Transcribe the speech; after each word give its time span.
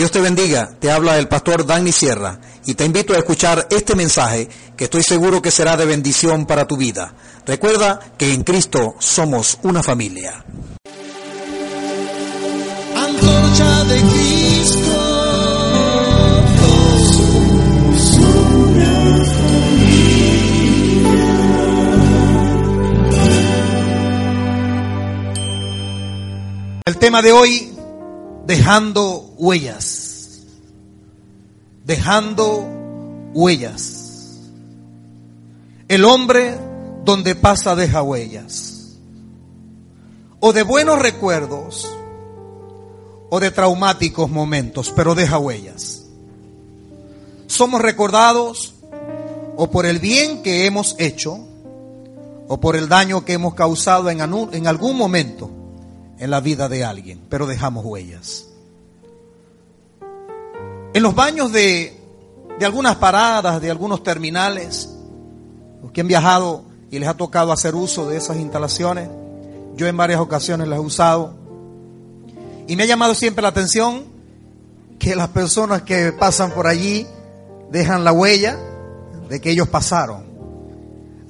Dios 0.00 0.12
te 0.12 0.20
bendiga, 0.20 0.70
te 0.80 0.90
habla 0.90 1.18
el 1.18 1.28
pastor 1.28 1.66
Danny 1.66 1.92
Sierra 1.92 2.40
y 2.64 2.72
te 2.72 2.86
invito 2.86 3.12
a 3.12 3.18
escuchar 3.18 3.66
este 3.70 3.94
mensaje 3.94 4.48
que 4.74 4.84
estoy 4.84 5.02
seguro 5.02 5.42
que 5.42 5.50
será 5.50 5.76
de 5.76 5.84
bendición 5.84 6.46
para 6.46 6.66
tu 6.66 6.78
vida. 6.78 7.12
Recuerda 7.44 8.00
que 8.16 8.32
en 8.32 8.42
Cristo 8.42 8.94
somos 8.98 9.58
una 9.62 9.82
familia. 9.82 10.42
Antorcha 12.96 13.84
de 13.84 14.00
Cristo. 14.00 14.89
El 26.90 26.98
tema 26.98 27.22
de 27.22 27.30
hoy, 27.30 27.72
dejando 28.46 29.32
huellas. 29.38 30.40
Dejando 31.84 32.66
huellas. 33.32 34.40
El 35.86 36.04
hombre 36.04 36.58
donde 37.04 37.36
pasa 37.36 37.76
deja 37.76 38.02
huellas. 38.02 38.96
O 40.40 40.52
de 40.52 40.64
buenos 40.64 40.98
recuerdos 40.98 41.88
o 43.30 43.38
de 43.38 43.52
traumáticos 43.52 44.28
momentos, 44.28 44.92
pero 44.96 45.14
deja 45.14 45.38
huellas. 45.38 46.06
Somos 47.46 47.80
recordados 47.82 48.74
o 49.56 49.70
por 49.70 49.86
el 49.86 50.00
bien 50.00 50.42
que 50.42 50.66
hemos 50.66 50.96
hecho 50.98 51.38
o 52.48 52.58
por 52.58 52.74
el 52.74 52.88
daño 52.88 53.24
que 53.24 53.34
hemos 53.34 53.54
causado 53.54 54.10
en, 54.10 54.66
algún 54.66 54.96
momento 54.96 55.59
en 56.20 56.30
la 56.30 56.40
vida 56.40 56.68
de 56.68 56.84
alguien, 56.84 57.22
pero 57.30 57.46
dejamos 57.46 57.84
huellas. 57.84 58.46
En 60.92 61.02
los 61.02 61.14
baños 61.14 61.50
de, 61.50 61.98
de 62.58 62.66
algunas 62.66 62.96
paradas, 62.96 63.60
de 63.60 63.70
algunos 63.70 64.02
terminales, 64.02 64.90
los 65.82 65.90
que 65.92 66.02
han 66.02 66.08
viajado 66.08 66.64
y 66.90 66.98
les 66.98 67.08
ha 67.08 67.14
tocado 67.14 67.52
hacer 67.52 67.74
uso 67.74 68.06
de 68.06 68.18
esas 68.18 68.36
instalaciones, 68.36 69.08
yo 69.76 69.86
en 69.86 69.96
varias 69.96 70.20
ocasiones 70.20 70.68
las 70.68 70.78
he 70.78 70.82
usado, 70.82 71.34
y 72.68 72.76
me 72.76 72.82
ha 72.82 72.86
llamado 72.86 73.14
siempre 73.14 73.40
la 73.40 73.48
atención 73.48 74.04
que 74.98 75.16
las 75.16 75.28
personas 75.28 75.82
que 75.82 76.12
pasan 76.12 76.50
por 76.50 76.66
allí 76.66 77.06
dejan 77.70 78.04
la 78.04 78.12
huella 78.12 78.58
de 79.30 79.40
que 79.40 79.50
ellos 79.50 79.68
pasaron. 79.68 80.24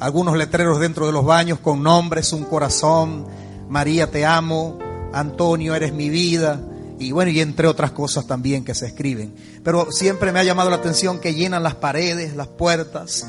Algunos 0.01 0.37
letreros 0.37 0.81
dentro 0.81 1.07
de 1.07 1.13
los 1.13 1.25
baños 1.25 1.61
con 1.61 1.81
nombres, 1.81 2.33
un 2.33 2.45
corazón, 2.45 3.27
María 3.71 4.11
te 4.11 4.27
amo, 4.27 4.79
Antonio 5.13 5.77
eres 5.77 5.93
mi 5.93 6.11
vida, 6.11 6.61
y 6.99 7.13
bueno, 7.13 7.31
y 7.31 7.41
entre 7.41 7.69
otras 7.69 7.93
cosas 7.93 8.27
también 8.27 8.65
que 8.65 8.75
se 8.75 8.87
escriben. 8.87 9.33
Pero 9.63 9.93
siempre 9.93 10.33
me 10.33 10.41
ha 10.41 10.45
llamado 10.45 10.71
la 10.71 10.77
atención 10.77 11.21
que 11.21 11.35
llenan 11.35 11.63
las 11.63 11.77
paredes, 11.77 12.35
las 12.35 12.49
puertas, 12.49 13.25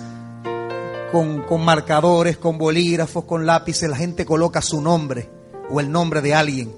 con, 1.12 1.44
con 1.44 1.64
marcadores, 1.64 2.38
con 2.38 2.58
bolígrafos, 2.58 3.26
con 3.26 3.46
lápices, 3.46 3.88
la 3.88 3.96
gente 3.96 4.26
coloca 4.26 4.64
su 4.64 4.82
nombre 4.82 5.30
o 5.70 5.80
el 5.80 5.92
nombre 5.92 6.22
de 6.22 6.34
alguien 6.34 6.74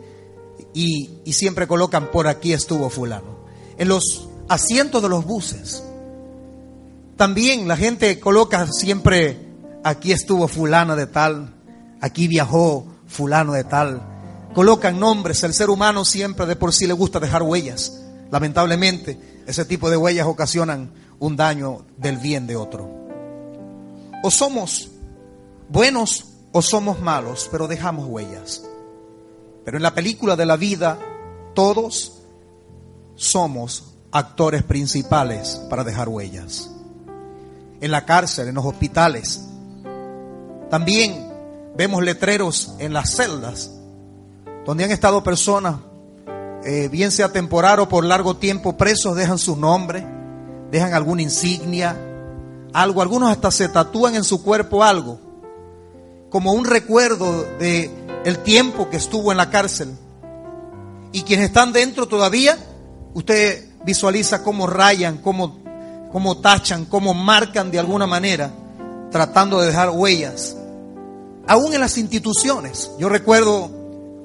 y, 0.74 1.22
y 1.24 1.34
siempre 1.34 1.66
colocan 1.66 2.12
por 2.12 2.28
aquí 2.28 2.52
estuvo 2.52 2.90
fulano. 2.90 3.46
En 3.78 3.88
los 3.88 4.28
asientos 4.50 5.02
de 5.02 5.08
los 5.08 5.24
buses, 5.24 5.84
también 7.16 7.68
la 7.68 7.78
gente 7.78 8.20
coloca 8.20 8.68
siempre 8.68 9.38
aquí 9.86 10.12
estuvo 10.12 10.50
fulano 10.50 10.98
de 10.98 11.08
tal, 11.08 11.56
aquí 12.02 12.28
viajó 12.28 12.93
fulano 13.14 13.54
de 13.54 13.64
tal. 13.64 14.02
Colocan 14.54 15.00
nombres, 15.00 15.44
el 15.44 15.54
ser 15.54 15.70
humano 15.70 16.04
siempre 16.04 16.46
de 16.46 16.56
por 16.56 16.74
sí 16.74 16.86
le 16.86 16.94
gusta 16.94 17.20
dejar 17.20 17.44
huellas. 17.44 18.02
Lamentablemente, 18.30 19.44
ese 19.48 19.64
tipo 19.66 19.90
de 19.90 19.98
huellas 19.98 20.28
ocasionan 20.28 20.92
un 21.20 21.36
daño 21.36 21.86
del 21.98 22.18
bien 22.18 22.48
de 22.48 22.56
otro. 22.56 22.90
O 24.24 24.32
somos 24.32 24.90
buenos 25.70 26.26
o 26.52 26.62
somos 26.62 27.00
malos, 27.00 27.48
pero 27.52 27.68
dejamos 27.68 28.08
huellas. 28.08 28.64
Pero 29.66 29.78
en 29.78 29.84
la 29.84 29.96
película 29.96 30.36
de 30.36 30.46
la 30.46 30.58
vida, 30.58 31.00
todos 31.54 32.22
somos 33.16 33.96
actores 34.12 34.64
principales 34.64 35.62
para 35.70 35.84
dejar 35.84 36.10
huellas. 36.10 36.70
En 37.82 37.92
la 37.92 38.06
cárcel, 38.06 38.48
en 38.48 38.56
los 38.56 38.66
hospitales. 38.66 39.46
También 40.70 41.33
vemos 41.76 42.04
letreros 42.04 42.76
en 42.80 42.94
las 42.94 43.16
celdas, 43.16 43.72
donde 44.66 44.84
han 44.84 44.92
estado 44.92 45.24
personas, 45.24 45.76
eh, 46.64 46.88
bien 46.90 47.12
sea 47.12 47.30
temporal 47.30 47.80
o 47.80 47.90
por 47.90 48.06
largo 48.06 48.38
tiempo, 48.38 48.78
presos, 48.78 49.16
dejan 49.16 49.38
su 49.38 49.56
nombre, 49.56 50.06
dejan 50.72 50.94
alguna 50.94 51.22
insignia, 51.22 51.98
algo. 52.74 53.02
Algunos 53.02 53.30
hasta 53.30 53.52
se 53.52 53.70
tatúan 53.70 54.16
en 54.16 54.24
su 54.24 54.44
cuerpo 54.44 54.84
algo, 54.84 55.20
como 56.30 56.54
un 56.54 56.66
recuerdo 56.66 57.44
de 57.60 57.92
el 58.26 58.40
tiempo 58.40 58.90
que 58.90 58.98
estuvo 58.98 59.32
en 59.32 59.38
la 59.38 59.50
cárcel. 59.50 59.90
Y 61.12 61.24
quienes 61.24 61.48
están 61.48 61.74
dentro 61.74 62.08
todavía, 62.08 62.58
usted 63.14 63.70
visualiza 63.86 64.42
cómo 64.42 64.66
rayan, 64.66 65.18
cómo, 65.18 65.60
cómo 66.12 66.38
tachan, 66.38 66.86
cómo 66.86 67.14
marcan 67.14 67.70
de 67.70 67.80
alguna 67.80 68.08
manera, 68.08 68.52
tratando 69.12 69.60
de 69.60 69.68
dejar 69.68 69.90
huellas. 69.92 70.58
Aún 71.48 71.74
en 71.74 71.80
las 71.80 71.98
instituciones. 71.98 72.92
Yo 73.00 73.10
recuerdo 73.10 73.70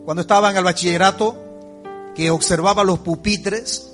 cuando 0.05 0.21
estaba 0.21 0.51
en 0.51 0.57
el 0.57 0.65
bachillerato 0.65 1.37
que 2.15 2.31
observaba 2.31 2.85
los 2.85 3.01
pupitres 3.01 3.93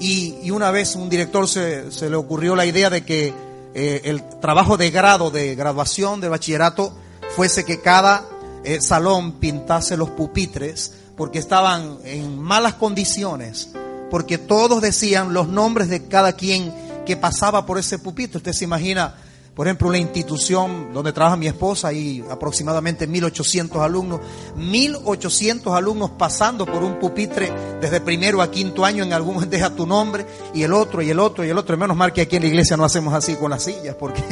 y, 0.00 0.50
una 0.50 0.70
vez 0.70 0.94
un 0.96 1.08
director 1.08 1.48
se, 1.48 1.90
se 1.90 2.08
le 2.10 2.16
ocurrió 2.16 2.54
la 2.54 2.66
idea 2.66 2.90
de 2.90 3.04
que 3.04 3.32
eh, 3.74 4.00
el 4.04 4.22
trabajo 4.40 4.76
de 4.76 4.90
grado, 4.90 5.30
de 5.30 5.54
graduación 5.54 6.20
de 6.20 6.28
bachillerato, 6.28 6.92
fuese 7.36 7.64
que 7.64 7.80
cada 7.80 8.24
eh, 8.64 8.80
salón 8.80 9.32
pintase 9.32 9.96
los 9.96 10.10
pupitres 10.10 10.94
porque 11.16 11.38
estaban 11.38 11.98
en 12.04 12.38
malas 12.38 12.74
condiciones, 12.74 13.70
porque 14.10 14.38
todos 14.38 14.80
decían 14.80 15.32
los 15.32 15.48
nombres 15.48 15.88
de 15.88 16.06
cada 16.06 16.32
quien 16.32 16.72
que 17.04 17.16
pasaba 17.16 17.66
por 17.66 17.78
ese 17.78 17.98
pupitre. 17.98 18.38
Usted 18.38 18.52
se 18.52 18.64
imagina, 18.64 19.16
por 19.58 19.66
ejemplo, 19.66 19.88
una 19.88 19.98
institución 19.98 20.94
donde 20.94 21.12
trabaja 21.12 21.36
mi 21.36 21.48
esposa 21.48 21.92
y 21.92 22.24
aproximadamente 22.30 23.08
1800 23.08 23.82
alumnos, 23.82 24.20
1800 24.54 25.74
alumnos 25.74 26.12
pasando 26.16 26.64
por 26.64 26.84
un 26.84 27.00
pupitre 27.00 27.52
desde 27.80 28.00
primero 28.00 28.40
a 28.40 28.52
quinto 28.52 28.84
año, 28.84 29.02
en 29.02 29.12
algún 29.12 29.50
deja 29.50 29.70
tu 29.70 29.84
nombre 29.84 30.24
y 30.54 30.62
el 30.62 30.72
otro 30.72 31.02
y 31.02 31.10
el 31.10 31.18
otro 31.18 31.44
y 31.44 31.48
el 31.48 31.58
otro. 31.58 31.76
Menos 31.76 31.96
mal 31.96 32.12
que 32.12 32.20
aquí 32.20 32.36
en 32.36 32.42
la 32.42 32.48
iglesia 32.48 32.76
no 32.76 32.84
hacemos 32.84 33.12
así 33.12 33.34
con 33.34 33.50
las 33.50 33.64
sillas, 33.64 33.96
porque 33.96 34.22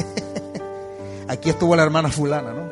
aquí 1.29 1.51
estuvo 1.51 1.75
la 1.75 1.83
hermana 1.83 2.09
fulana, 2.09 2.53
¿no? 2.53 2.71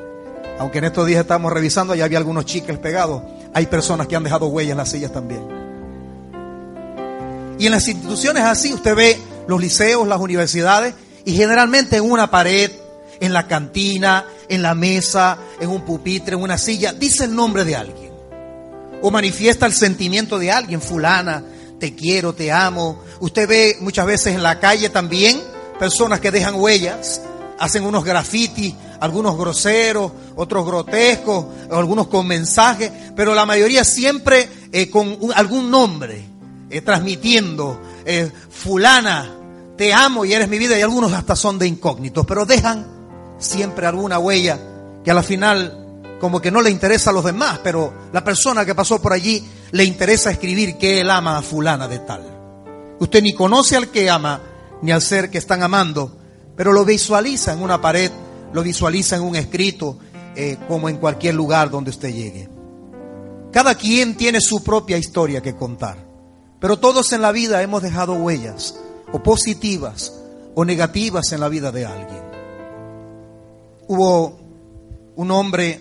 Aunque 0.60 0.78
en 0.78 0.84
estos 0.84 1.08
días 1.08 1.22
estamos 1.22 1.52
revisando, 1.52 1.96
ya 1.96 2.04
había 2.04 2.18
algunos 2.18 2.44
chicles 2.44 2.78
pegados. 2.78 3.20
Hay 3.52 3.66
personas 3.66 4.06
que 4.06 4.14
han 4.14 4.22
dejado 4.22 4.46
huellas 4.46 4.70
en 4.70 4.78
las 4.78 4.90
sillas 4.90 5.12
también. 5.12 5.42
Y 7.58 7.66
en 7.66 7.72
las 7.72 7.88
instituciones 7.88 8.44
así, 8.44 8.72
usted 8.72 8.94
ve 8.94 9.18
los 9.48 9.60
liceos, 9.60 10.06
las 10.06 10.20
universidades, 10.20 10.94
y 11.24 11.32
generalmente 11.32 11.96
en 11.96 12.10
una 12.10 12.30
pared, 12.30 12.70
en 13.20 13.32
la 13.32 13.46
cantina, 13.46 14.24
en 14.48 14.62
la 14.62 14.74
mesa, 14.74 15.38
en 15.60 15.70
un 15.70 15.82
pupitre, 15.82 16.34
en 16.34 16.42
una 16.42 16.58
silla, 16.58 16.92
dice 16.92 17.24
el 17.24 17.34
nombre 17.34 17.64
de 17.64 17.76
alguien. 17.76 18.12
O 19.02 19.10
manifiesta 19.10 19.66
el 19.66 19.72
sentimiento 19.72 20.38
de 20.38 20.50
alguien, 20.50 20.80
fulana, 20.80 21.44
te 21.78 21.94
quiero, 21.94 22.34
te 22.34 22.50
amo. 22.52 23.02
Usted 23.20 23.48
ve 23.48 23.76
muchas 23.80 24.06
veces 24.06 24.34
en 24.34 24.42
la 24.42 24.60
calle 24.60 24.88
también 24.88 25.40
personas 25.78 26.20
que 26.20 26.30
dejan 26.30 26.54
huellas, 26.54 27.20
hacen 27.58 27.84
unos 27.84 28.04
grafitis, 28.04 28.74
algunos 29.00 29.36
groseros, 29.36 30.12
otros 30.36 30.66
grotescos, 30.66 31.46
algunos 31.70 32.08
con 32.08 32.26
mensajes, 32.26 32.90
pero 33.14 33.34
la 33.34 33.46
mayoría 33.46 33.84
siempre 33.84 34.48
eh, 34.72 34.88
con 34.88 35.18
algún 35.34 35.70
nombre, 35.70 36.24
eh, 36.70 36.80
transmitiendo, 36.80 37.80
eh, 38.04 38.30
fulana, 38.50 39.30
te 39.76 39.92
amo 39.92 40.24
y 40.24 40.32
eres 40.32 40.48
mi 40.48 40.58
vida, 40.58 40.78
y 40.78 40.82
algunos 40.82 41.12
hasta 41.12 41.36
son 41.36 41.58
de 41.58 41.66
incógnitos, 41.66 42.24
pero 42.26 42.46
dejan 42.46 42.86
siempre 43.38 43.86
alguna 43.86 44.18
huella 44.18 44.58
que 45.02 45.10
a 45.10 45.14
la 45.14 45.22
final 45.22 45.80
como 46.20 46.40
que 46.40 46.50
no 46.50 46.62
le 46.62 46.70
interesa 46.70 47.10
a 47.10 47.12
los 47.12 47.24
demás, 47.24 47.60
pero 47.62 47.92
la 48.12 48.24
persona 48.24 48.64
que 48.64 48.74
pasó 48.74 49.02
por 49.02 49.12
allí 49.12 49.44
le 49.72 49.84
interesa 49.84 50.30
escribir 50.30 50.78
que 50.78 51.00
él 51.00 51.10
ama 51.10 51.36
a 51.36 51.42
fulana 51.42 51.88
de 51.88 51.98
tal. 51.98 52.22
Usted 52.98 53.22
ni 53.22 53.34
conoce 53.34 53.76
al 53.76 53.88
que 53.88 54.08
ama, 54.08 54.40
ni 54.80 54.92
al 54.92 55.02
ser 55.02 55.30
que 55.30 55.38
están 55.38 55.62
amando, 55.62 56.16
pero 56.56 56.72
lo 56.72 56.84
visualiza 56.84 57.52
en 57.52 57.62
una 57.62 57.80
pared, 57.80 58.10
lo 58.52 58.62
visualiza 58.62 59.16
en 59.16 59.22
un 59.22 59.36
escrito, 59.36 59.98
eh, 60.36 60.56
como 60.68 60.88
en 60.88 60.96
cualquier 60.96 61.34
lugar 61.34 61.70
donde 61.70 61.90
usted 61.90 62.12
llegue. 62.12 62.48
Cada 63.52 63.74
quien 63.74 64.16
tiene 64.16 64.40
su 64.40 64.64
propia 64.64 64.96
historia 64.96 65.42
que 65.42 65.54
contar, 65.54 65.98
pero 66.58 66.78
todos 66.78 67.12
en 67.12 67.20
la 67.20 67.32
vida 67.32 67.62
hemos 67.62 67.82
dejado 67.82 68.14
huellas, 68.14 68.76
o 69.14 69.22
positivas 69.22 70.12
o 70.56 70.64
negativas 70.64 71.30
en 71.30 71.38
la 71.38 71.48
vida 71.48 71.70
de 71.70 71.86
alguien. 71.86 72.20
Hubo 73.86 74.40
un 75.14 75.30
hombre 75.30 75.80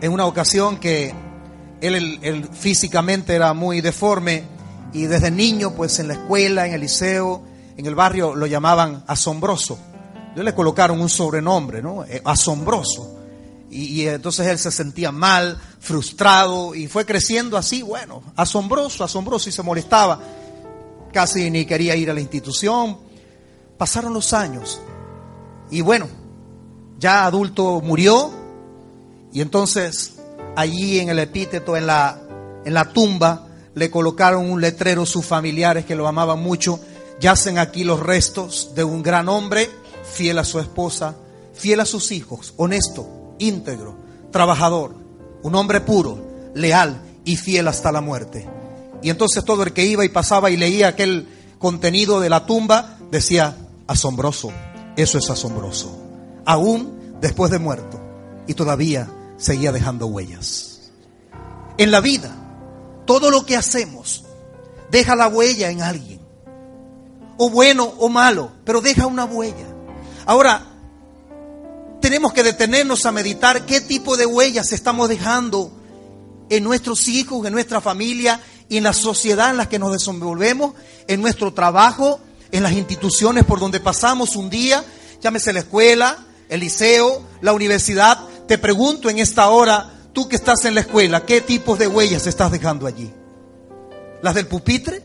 en 0.00 0.12
una 0.12 0.26
ocasión 0.26 0.76
que 0.76 1.12
él, 1.80 2.48
físicamente 2.52 3.34
era 3.34 3.54
muy 3.54 3.80
deforme 3.80 4.44
y 4.92 5.06
desde 5.06 5.32
niño 5.32 5.74
pues 5.74 5.98
en 5.98 6.06
la 6.06 6.14
escuela, 6.14 6.64
en 6.68 6.74
el 6.74 6.82
liceo, 6.82 7.42
en 7.76 7.84
el 7.86 7.96
barrio 7.96 8.36
lo 8.36 8.46
llamaban 8.46 9.02
asombroso. 9.08 9.76
Le 10.36 10.54
colocaron 10.54 11.00
un 11.00 11.08
sobrenombre, 11.08 11.82
¿no? 11.82 12.04
Eh, 12.04 12.22
asombroso. 12.24 13.16
Y, 13.68 14.06
entonces 14.06 14.46
él 14.46 14.58
se 14.60 14.70
sentía 14.70 15.10
mal, 15.10 15.60
frustrado 15.80 16.72
y 16.72 16.86
fue 16.86 17.04
creciendo 17.04 17.56
así, 17.56 17.82
bueno, 17.82 18.22
asombroso, 18.36 19.02
asombroso 19.02 19.48
y 19.48 19.52
se 19.52 19.64
molestaba. 19.64 20.20
Casi 21.12 21.50
ni 21.50 21.64
quería 21.64 21.96
ir 21.96 22.10
a 22.10 22.14
la 22.14 22.20
institución. 22.20 22.98
Pasaron 23.78 24.14
los 24.14 24.32
años 24.32 24.80
y 25.70 25.80
bueno, 25.80 26.06
ya 26.98 27.26
adulto 27.26 27.80
murió 27.80 28.30
y 29.32 29.40
entonces 29.40 30.14
allí 30.54 30.98
en 31.00 31.08
el 31.08 31.18
epíteto, 31.18 31.76
en 31.76 31.86
la, 31.86 32.18
en 32.64 32.72
la 32.72 32.92
tumba, 32.92 33.46
le 33.74 33.90
colocaron 33.90 34.50
un 34.50 34.60
letrero 34.60 35.04
sus 35.04 35.26
familiares 35.26 35.84
que 35.84 35.94
lo 35.94 36.06
amaban 36.06 36.40
mucho. 36.40 36.80
Yacen 37.20 37.58
aquí 37.58 37.84
los 37.84 38.00
restos 38.00 38.72
de 38.74 38.84
un 38.84 39.02
gran 39.02 39.28
hombre, 39.28 39.68
fiel 40.10 40.38
a 40.38 40.44
su 40.44 40.58
esposa, 40.58 41.14
fiel 41.52 41.80
a 41.80 41.86
sus 41.86 42.12
hijos, 42.12 42.54
honesto, 42.56 43.34
íntegro, 43.38 43.96
trabajador, 44.30 44.94
un 45.42 45.54
hombre 45.54 45.80
puro, 45.80 46.18
leal 46.54 47.00
y 47.24 47.36
fiel 47.36 47.68
hasta 47.68 47.92
la 47.92 48.00
muerte. 48.00 48.55
Y 49.02 49.10
entonces 49.10 49.44
todo 49.44 49.62
el 49.62 49.72
que 49.72 49.84
iba 49.84 50.04
y 50.04 50.08
pasaba 50.08 50.50
y 50.50 50.56
leía 50.56 50.88
aquel 50.88 51.28
contenido 51.58 52.20
de 52.20 52.30
la 52.30 52.46
tumba 52.46 52.98
decía, 53.10 53.56
asombroso, 53.86 54.52
eso 54.96 55.18
es 55.18 55.30
asombroso. 55.30 55.96
Aún 56.44 57.16
después 57.20 57.50
de 57.50 57.58
muerto 57.58 58.00
y 58.46 58.54
todavía 58.54 59.08
seguía 59.36 59.72
dejando 59.72 60.06
huellas. 60.06 60.90
En 61.78 61.90
la 61.90 62.00
vida, 62.00 62.34
todo 63.04 63.30
lo 63.30 63.44
que 63.44 63.56
hacemos 63.56 64.24
deja 64.90 65.16
la 65.16 65.28
huella 65.28 65.70
en 65.70 65.82
alguien. 65.82 66.20
O 67.38 67.50
bueno 67.50 67.92
o 67.98 68.08
malo, 68.08 68.50
pero 68.64 68.80
deja 68.80 69.06
una 69.06 69.26
huella. 69.26 69.66
Ahora, 70.24 70.64
tenemos 72.00 72.32
que 72.32 72.42
detenernos 72.42 73.04
a 73.04 73.12
meditar 73.12 73.66
qué 73.66 73.80
tipo 73.80 74.16
de 74.16 74.26
huellas 74.26 74.72
estamos 74.72 75.08
dejando 75.08 75.70
en 76.48 76.64
nuestros 76.64 77.08
hijos, 77.08 77.44
en 77.46 77.52
nuestra 77.52 77.80
familia 77.80 78.40
y 78.68 78.78
en 78.78 78.84
la 78.84 78.92
sociedad 78.92 79.50
en 79.50 79.56
la 79.56 79.68
que 79.68 79.78
nos 79.78 79.92
desenvolvemos, 79.92 80.74
en 81.06 81.20
nuestro 81.20 81.52
trabajo, 81.52 82.20
en 82.52 82.62
las 82.62 82.72
instituciones 82.72 83.44
por 83.44 83.60
donde 83.60 83.80
pasamos 83.80 84.36
un 84.36 84.50
día, 84.50 84.84
llámese 85.20 85.52
la 85.52 85.60
escuela, 85.60 86.26
el 86.48 86.60
liceo, 86.60 87.22
la 87.40 87.52
universidad. 87.52 88.18
Te 88.46 88.58
pregunto 88.58 89.10
en 89.10 89.18
esta 89.18 89.48
hora, 89.48 89.90
tú 90.12 90.28
que 90.28 90.36
estás 90.36 90.64
en 90.64 90.74
la 90.74 90.80
escuela, 90.80 91.24
¿qué 91.24 91.40
tipos 91.40 91.78
de 91.78 91.86
huellas 91.86 92.26
estás 92.26 92.50
dejando 92.50 92.86
allí? 92.86 93.12
¿Las 94.22 94.34
del 94.34 94.46
pupitre? 94.46 95.02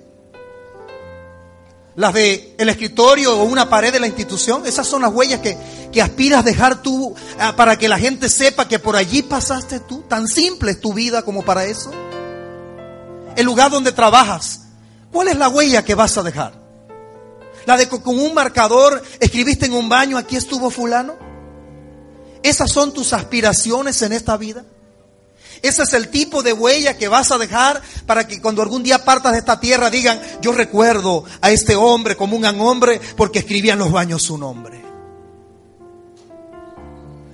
¿Las 1.95 2.13
del 2.13 2.55
el 2.57 2.69
escritorio 2.69 3.37
o 3.37 3.43
una 3.43 3.69
pared 3.69 3.91
de 3.91 3.99
la 3.99 4.07
institución? 4.07 4.65
Esas 4.65 4.87
son 4.87 5.01
las 5.01 5.11
huellas 5.13 5.41
que, 5.41 5.57
que 5.91 6.01
aspiras 6.01 6.45
dejar 6.45 6.81
tú 6.81 7.13
ah, 7.37 7.53
para 7.55 7.77
que 7.77 7.89
la 7.89 7.99
gente 7.99 8.29
sepa 8.29 8.67
que 8.67 8.79
por 8.79 8.95
allí 8.95 9.21
pasaste 9.21 9.81
tú. 9.81 10.01
Tan 10.07 10.27
simple 10.27 10.71
es 10.71 10.79
tu 10.79 10.93
vida 10.93 11.23
como 11.23 11.43
para 11.43 11.65
eso. 11.65 11.91
El 13.35 13.45
lugar 13.45 13.71
donde 13.71 13.91
trabajas, 13.91 14.61
¿cuál 15.11 15.29
es 15.29 15.37
la 15.37 15.49
huella 15.49 15.83
que 15.83 15.95
vas 15.95 16.17
a 16.17 16.23
dejar? 16.23 16.61
La 17.65 17.77
de 17.77 17.87
con 17.87 18.19
un 18.19 18.33
marcador 18.33 19.01
escribiste 19.19 19.67
en 19.67 19.73
un 19.73 19.87
baño, 19.87 20.17
aquí 20.17 20.35
estuvo 20.35 20.69
fulano. 20.69 21.15
¿Esas 22.43 22.71
son 22.71 22.93
tus 22.93 23.13
aspiraciones 23.13 24.01
en 24.01 24.13
esta 24.13 24.35
vida? 24.35 24.65
Ese 25.61 25.83
es 25.83 25.93
el 25.93 26.09
tipo 26.09 26.41
de 26.41 26.53
huella 26.53 26.97
que 26.97 27.07
vas 27.07 27.31
a 27.31 27.37
dejar 27.37 27.81
para 28.07 28.25
que 28.25 28.41
cuando 28.41 28.63
algún 28.63 28.81
día 28.81 29.05
partas 29.05 29.33
de 29.33 29.39
esta 29.39 29.59
tierra 29.59 29.91
digan, 29.91 30.19
yo 30.41 30.51
recuerdo 30.53 31.23
a 31.39 31.51
este 31.51 31.75
hombre 31.75 32.17
como 32.17 32.35
un 32.35 32.45
hombre 32.45 32.99
porque 33.15 33.39
escribía 33.39 33.73
en 33.73 33.79
los 33.79 33.91
baños 33.91 34.23
su 34.23 34.39
nombre. 34.39 34.81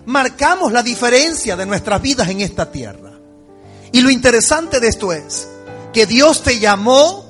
Marcamos 0.05 0.73
la 0.73 0.83
diferencia 0.83 1.55
de 1.55 1.65
nuestras 1.65 2.01
vidas 2.01 2.29
en 2.29 2.41
esta 2.41 2.69
tierra. 2.69 3.13
Y 3.93 4.01
lo 4.01 4.09
interesante 4.09 4.81
de 4.81 4.87
esto 4.89 5.13
es 5.13 5.47
que 5.97 6.05
Dios 6.05 6.43
te 6.43 6.59
llamó 6.59 7.25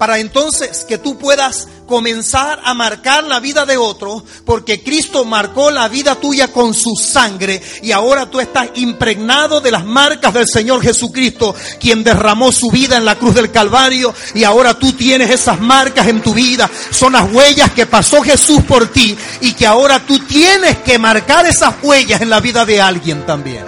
para 0.00 0.18
entonces 0.18 0.84
que 0.84 0.98
tú 0.98 1.16
puedas 1.16 1.68
comenzar 1.86 2.60
a 2.64 2.74
marcar 2.74 3.22
la 3.22 3.38
vida 3.38 3.66
de 3.66 3.76
otro, 3.76 4.24
porque 4.44 4.82
Cristo 4.82 5.24
marcó 5.24 5.70
la 5.70 5.86
vida 5.86 6.16
tuya 6.16 6.48
con 6.48 6.74
su 6.74 6.96
sangre 6.96 7.62
y 7.84 7.92
ahora 7.92 8.28
tú 8.28 8.40
estás 8.40 8.70
impregnado 8.74 9.60
de 9.60 9.70
las 9.70 9.84
marcas 9.84 10.34
del 10.34 10.48
Señor 10.48 10.82
Jesucristo, 10.82 11.54
quien 11.78 12.02
derramó 12.02 12.50
su 12.50 12.68
vida 12.68 12.96
en 12.96 13.04
la 13.04 13.14
cruz 13.14 13.36
del 13.36 13.52
Calvario 13.52 14.12
y 14.34 14.42
ahora 14.42 14.76
tú 14.76 14.92
tienes 14.94 15.30
esas 15.30 15.60
marcas 15.60 16.08
en 16.08 16.20
tu 16.20 16.34
vida. 16.34 16.68
Son 16.90 17.12
las 17.12 17.32
huellas 17.32 17.70
que 17.74 17.86
pasó 17.86 18.22
Jesús 18.22 18.64
por 18.64 18.88
ti 18.88 19.16
y 19.40 19.52
que 19.52 19.68
ahora 19.68 20.04
tú 20.04 20.18
tienes 20.18 20.78
que 20.78 20.98
marcar 20.98 21.46
esas 21.46 21.76
huellas 21.80 22.20
en 22.20 22.30
la 22.30 22.40
vida 22.40 22.66
de 22.66 22.80
alguien 22.80 23.24
también. 23.24 23.64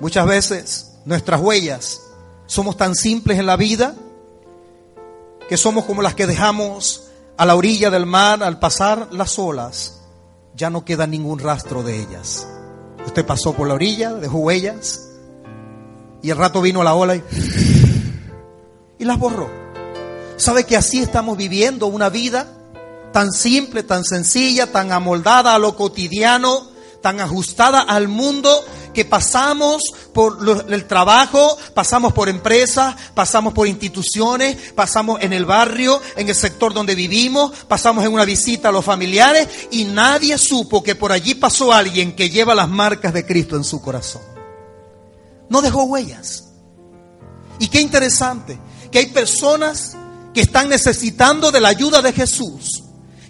Muchas 0.00 0.26
veces 0.26 0.93
nuestras 1.04 1.40
huellas 1.40 2.02
somos 2.46 2.76
tan 2.76 2.94
simples 2.94 3.38
en 3.38 3.46
la 3.46 3.56
vida 3.56 3.94
que 5.48 5.56
somos 5.56 5.84
como 5.84 6.02
las 6.02 6.14
que 6.14 6.26
dejamos 6.26 7.08
a 7.36 7.46
la 7.46 7.54
orilla 7.54 7.90
del 7.90 8.06
mar 8.06 8.42
al 8.42 8.58
pasar 8.58 9.08
las 9.12 9.38
olas, 9.38 10.00
ya 10.54 10.70
no 10.70 10.84
queda 10.84 11.06
ningún 11.06 11.38
rastro 11.38 11.82
de 11.82 12.00
ellas. 12.00 12.46
Usted 13.06 13.26
pasó 13.26 13.52
por 13.52 13.68
la 13.68 13.74
orilla, 13.74 14.14
dejó 14.14 14.38
huellas, 14.38 15.08
y 16.22 16.30
el 16.30 16.38
rato 16.38 16.62
vino 16.62 16.82
la 16.82 16.94
ola 16.94 17.16
y, 17.16 17.22
y 18.98 19.04
las 19.04 19.18
borró. 19.18 19.50
¿Sabe 20.36 20.64
que 20.64 20.76
así 20.76 21.00
estamos 21.00 21.36
viviendo 21.36 21.86
una 21.86 22.08
vida 22.08 22.48
tan 23.12 23.30
simple, 23.32 23.82
tan 23.82 24.04
sencilla, 24.04 24.72
tan 24.72 24.90
amoldada 24.90 25.54
a 25.54 25.58
lo 25.58 25.76
cotidiano, 25.76 26.68
tan 27.00 27.20
ajustada 27.20 27.80
al 27.82 28.08
mundo 28.08 28.50
que 28.94 29.04
pasamos 29.04 29.82
por 30.14 30.64
el 30.68 30.86
trabajo, 30.86 31.58
pasamos 31.74 32.12
por 32.12 32.28
empresas, 32.28 32.94
pasamos 33.14 33.52
por 33.52 33.66
instituciones, 33.66 34.72
pasamos 34.72 35.20
en 35.20 35.32
el 35.32 35.44
barrio, 35.44 36.00
en 36.16 36.28
el 36.28 36.34
sector 36.34 36.72
donde 36.72 36.94
vivimos, 36.94 37.52
pasamos 37.68 38.04
en 38.04 38.12
una 38.12 38.24
visita 38.24 38.70
a 38.70 38.72
los 38.72 38.84
familiares 38.84 39.48
y 39.70 39.84
nadie 39.84 40.38
supo 40.38 40.82
que 40.82 40.94
por 40.94 41.12
allí 41.12 41.34
pasó 41.34 41.72
alguien 41.72 42.16
que 42.16 42.30
lleva 42.30 42.54
las 42.54 42.68
marcas 42.68 43.12
de 43.12 43.26
Cristo 43.26 43.56
en 43.56 43.64
su 43.64 43.82
corazón. 43.82 44.22
No 45.50 45.60
dejó 45.60 45.84
huellas. 45.84 46.44
Y 47.58 47.68
qué 47.68 47.80
interesante 47.80 48.58
que 48.90 49.00
hay 49.00 49.06
personas 49.06 49.96
que 50.32 50.40
están 50.40 50.68
necesitando 50.68 51.50
de 51.50 51.60
la 51.60 51.68
ayuda 51.68 52.00
de 52.00 52.12
Jesús 52.12 52.83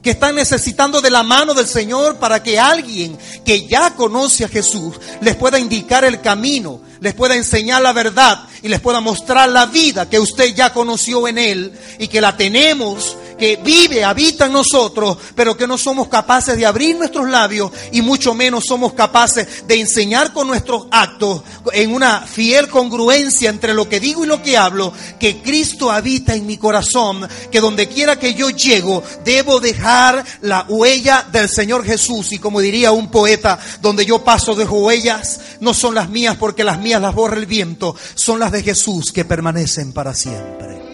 que 0.04 0.10
están 0.10 0.34
necesitando 0.34 1.00
de 1.00 1.10
la 1.10 1.22
mano 1.22 1.54
del 1.54 1.66
Señor 1.66 2.18
para 2.18 2.42
que 2.42 2.58
alguien 2.60 3.16
que 3.42 3.66
ya 3.66 3.94
conoce 3.94 4.44
a 4.44 4.48
Jesús 4.48 5.00
les 5.22 5.34
pueda 5.34 5.58
indicar 5.58 6.04
el 6.04 6.20
camino, 6.20 6.82
les 7.00 7.14
pueda 7.14 7.34
enseñar 7.34 7.80
la 7.80 7.94
verdad 7.94 8.44
y 8.62 8.68
les 8.68 8.80
pueda 8.80 9.00
mostrar 9.00 9.48
la 9.48 9.64
vida 9.64 10.08
que 10.08 10.20
usted 10.20 10.54
ya 10.54 10.74
conoció 10.74 11.26
en 11.26 11.38
Él 11.38 11.72
y 11.98 12.08
que 12.08 12.20
la 12.20 12.36
tenemos 12.36 13.16
que 13.44 13.56
vive, 13.56 14.02
habita 14.02 14.46
en 14.46 14.54
nosotros, 14.54 15.18
pero 15.34 15.54
que 15.54 15.66
no 15.66 15.76
somos 15.76 16.08
capaces 16.08 16.56
de 16.56 16.64
abrir 16.64 16.96
nuestros 16.96 17.28
labios 17.28 17.70
y 17.92 18.00
mucho 18.00 18.32
menos 18.32 18.64
somos 18.64 18.94
capaces 18.94 19.68
de 19.68 19.78
enseñar 19.78 20.32
con 20.32 20.46
nuestros 20.46 20.86
actos 20.90 21.42
en 21.74 21.92
una 21.92 22.22
fiel 22.22 22.70
congruencia 22.70 23.50
entre 23.50 23.74
lo 23.74 23.86
que 23.86 24.00
digo 24.00 24.24
y 24.24 24.28
lo 24.28 24.42
que 24.42 24.56
hablo, 24.56 24.94
que 25.20 25.42
Cristo 25.42 25.90
habita 25.90 26.34
en 26.34 26.46
mi 26.46 26.56
corazón, 26.56 27.28
que 27.52 27.60
donde 27.60 27.86
quiera 27.86 28.18
que 28.18 28.32
yo 28.32 28.48
llego, 28.48 29.02
debo 29.26 29.60
dejar 29.60 30.24
la 30.40 30.64
huella 30.66 31.26
del 31.30 31.50
Señor 31.50 31.84
Jesús 31.84 32.32
y 32.32 32.38
como 32.38 32.60
diría 32.60 32.92
un 32.92 33.10
poeta, 33.10 33.58
donde 33.82 34.06
yo 34.06 34.24
paso 34.24 34.54
de 34.54 34.64
huellas, 34.64 35.38
no 35.60 35.74
son 35.74 35.94
las 35.94 36.08
mías 36.08 36.38
porque 36.40 36.64
las 36.64 36.78
mías 36.78 37.02
las 37.02 37.14
borra 37.14 37.36
el 37.36 37.44
viento, 37.44 37.94
son 38.14 38.40
las 38.40 38.52
de 38.52 38.62
Jesús 38.62 39.12
que 39.12 39.26
permanecen 39.26 39.92
para 39.92 40.14
siempre. 40.14 40.93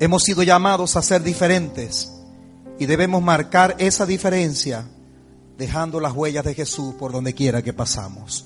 Hemos 0.00 0.22
sido 0.22 0.42
llamados 0.42 0.96
a 0.96 1.02
ser 1.02 1.22
diferentes 1.22 2.12
y 2.78 2.86
debemos 2.86 3.22
marcar 3.22 3.74
esa 3.78 4.06
diferencia 4.06 4.86
dejando 5.56 5.98
las 5.98 6.12
huellas 6.12 6.44
de 6.44 6.54
Jesús 6.54 6.94
por 6.94 7.10
donde 7.10 7.34
quiera 7.34 7.62
que 7.62 7.72
pasamos. 7.72 8.44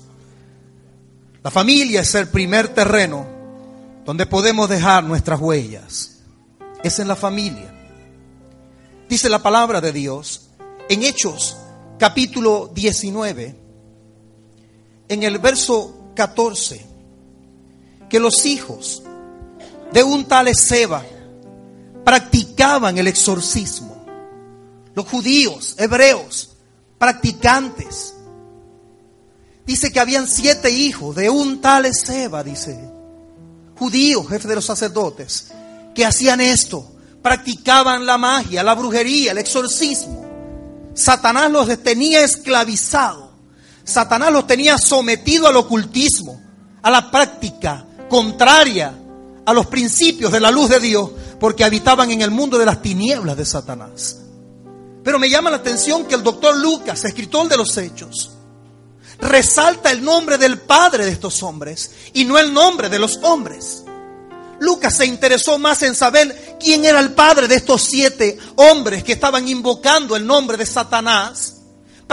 La 1.43 1.51
familia 1.51 2.01
es 2.01 2.15
el 2.15 2.27
primer 2.27 2.69
terreno 2.69 3.27
donde 4.03 4.25
podemos 4.25 4.67
dejar 4.67 5.03
nuestras 5.03 5.39
huellas. 5.39 6.21
Es 6.83 6.97
en 6.97 7.07
la 7.07 7.15
familia. 7.15 7.71
Dice 9.07 9.29
la 9.29 9.43
palabra 9.43 9.79
de 9.79 9.91
Dios 9.91 10.49
en 10.89 11.03
Hechos 11.03 11.57
capítulo 11.99 12.71
19, 12.73 13.55
en 15.07 15.23
el 15.23 15.37
verso 15.37 16.11
14, 16.15 16.85
que 18.09 18.19
los 18.19 18.45
hijos 18.45 19.03
de 19.91 20.03
un 20.03 20.25
tal 20.25 20.47
Ezeba 20.47 21.03
practicaban 22.03 22.97
el 22.97 23.07
exorcismo. 23.07 24.05
Los 24.95 25.07
judíos, 25.07 25.75
hebreos, 25.77 26.51
practicantes. 26.97 28.13
Dice 29.65 29.91
que 29.91 29.99
habían 29.99 30.27
siete 30.27 30.69
hijos 30.69 31.15
de 31.15 31.29
un 31.29 31.61
tal 31.61 31.85
Ezeba, 31.85 32.43
dice. 32.43 32.79
Judíos, 33.77 34.27
jefe 34.27 34.47
de 34.47 34.55
los 34.55 34.65
sacerdotes, 34.65 35.51
que 35.95 36.05
hacían 36.05 36.41
esto. 36.41 36.91
Practicaban 37.21 38.05
la 38.05 38.17
magia, 38.17 38.63
la 38.63 38.75
brujería, 38.75 39.31
el 39.31 39.37
exorcismo. 39.37 40.25
Satanás 40.93 41.49
los 41.49 41.67
tenía 41.81 42.23
esclavizados. 42.23 43.29
Satanás 43.83 44.31
los 44.31 44.45
tenía 44.45 44.77
sometido 44.77 45.47
al 45.47 45.57
ocultismo, 45.57 46.41
a 46.81 46.91
la 46.91 47.09
práctica 47.09 47.85
contraria 48.09 48.93
a 49.45 49.53
los 49.53 49.67
principios 49.67 50.31
de 50.31 50.39
la 50.39 50.51
luz 50.51 50.69
de 50.69 50.79
Dios, 50.79 51.11
porque 51.43 51.65
habitaban 51.65 52.09
en 52.09 52.21
el 52.21 52.31
mundo 52.31 52.57
de 52.57 52.65
las 52.65 52.81
tinieblas 52.81 53.35
de 53.35 53.43
Satanás. 53.43 54.15
Pero 55.03 55.19
me 55.19 55.29
llama 55.29 55.49
la 55.49 55.57
atención 55.57 56.05
que 56.05 56.15
el 56.15 56.23
doctor 56.23 56.55
Lucas, 56.55 57.03
escritor 57.03 57.49
de 57.49 57.57
los 57.57 57.75
Hechos, 57.77 58.31
resalta 59.19 59.91
el 59.91 60.01
nombre 60.01 60.37
del 60.37 60.59
padre 60.59 61.03
de 61.03 61.11
estos 61.11 61.43
hombres 61.43 61.91
y 62.13 62.23
no 62.23 62.39
el 62.39 62.53
nombre 62.53 62.87
de 62.87 62.97
los 62.97 63.19
hombres. 63.23 63.83
Lucas 64.61 64.95
se 64.95 65.05
interesó 65.05 65.59
más 65.59 65.83
en 65.83 65.95
saber 65.95 66.55
quién 66.61 66.85
era 66.85 67.01
el 67.01 67.11
padre 67.11 67.49
de 67.49 67.55
estos 67.55 67.81
siete 67.81 68.37
hombres 68.55 69.03
que 69.03 69.11
estaban 69.11 69.45
invocando 69.45 70.15
el 70.15 70.25
nombre 70.25 70.55
de 70.55 70.65
Satanás 70.65 71.62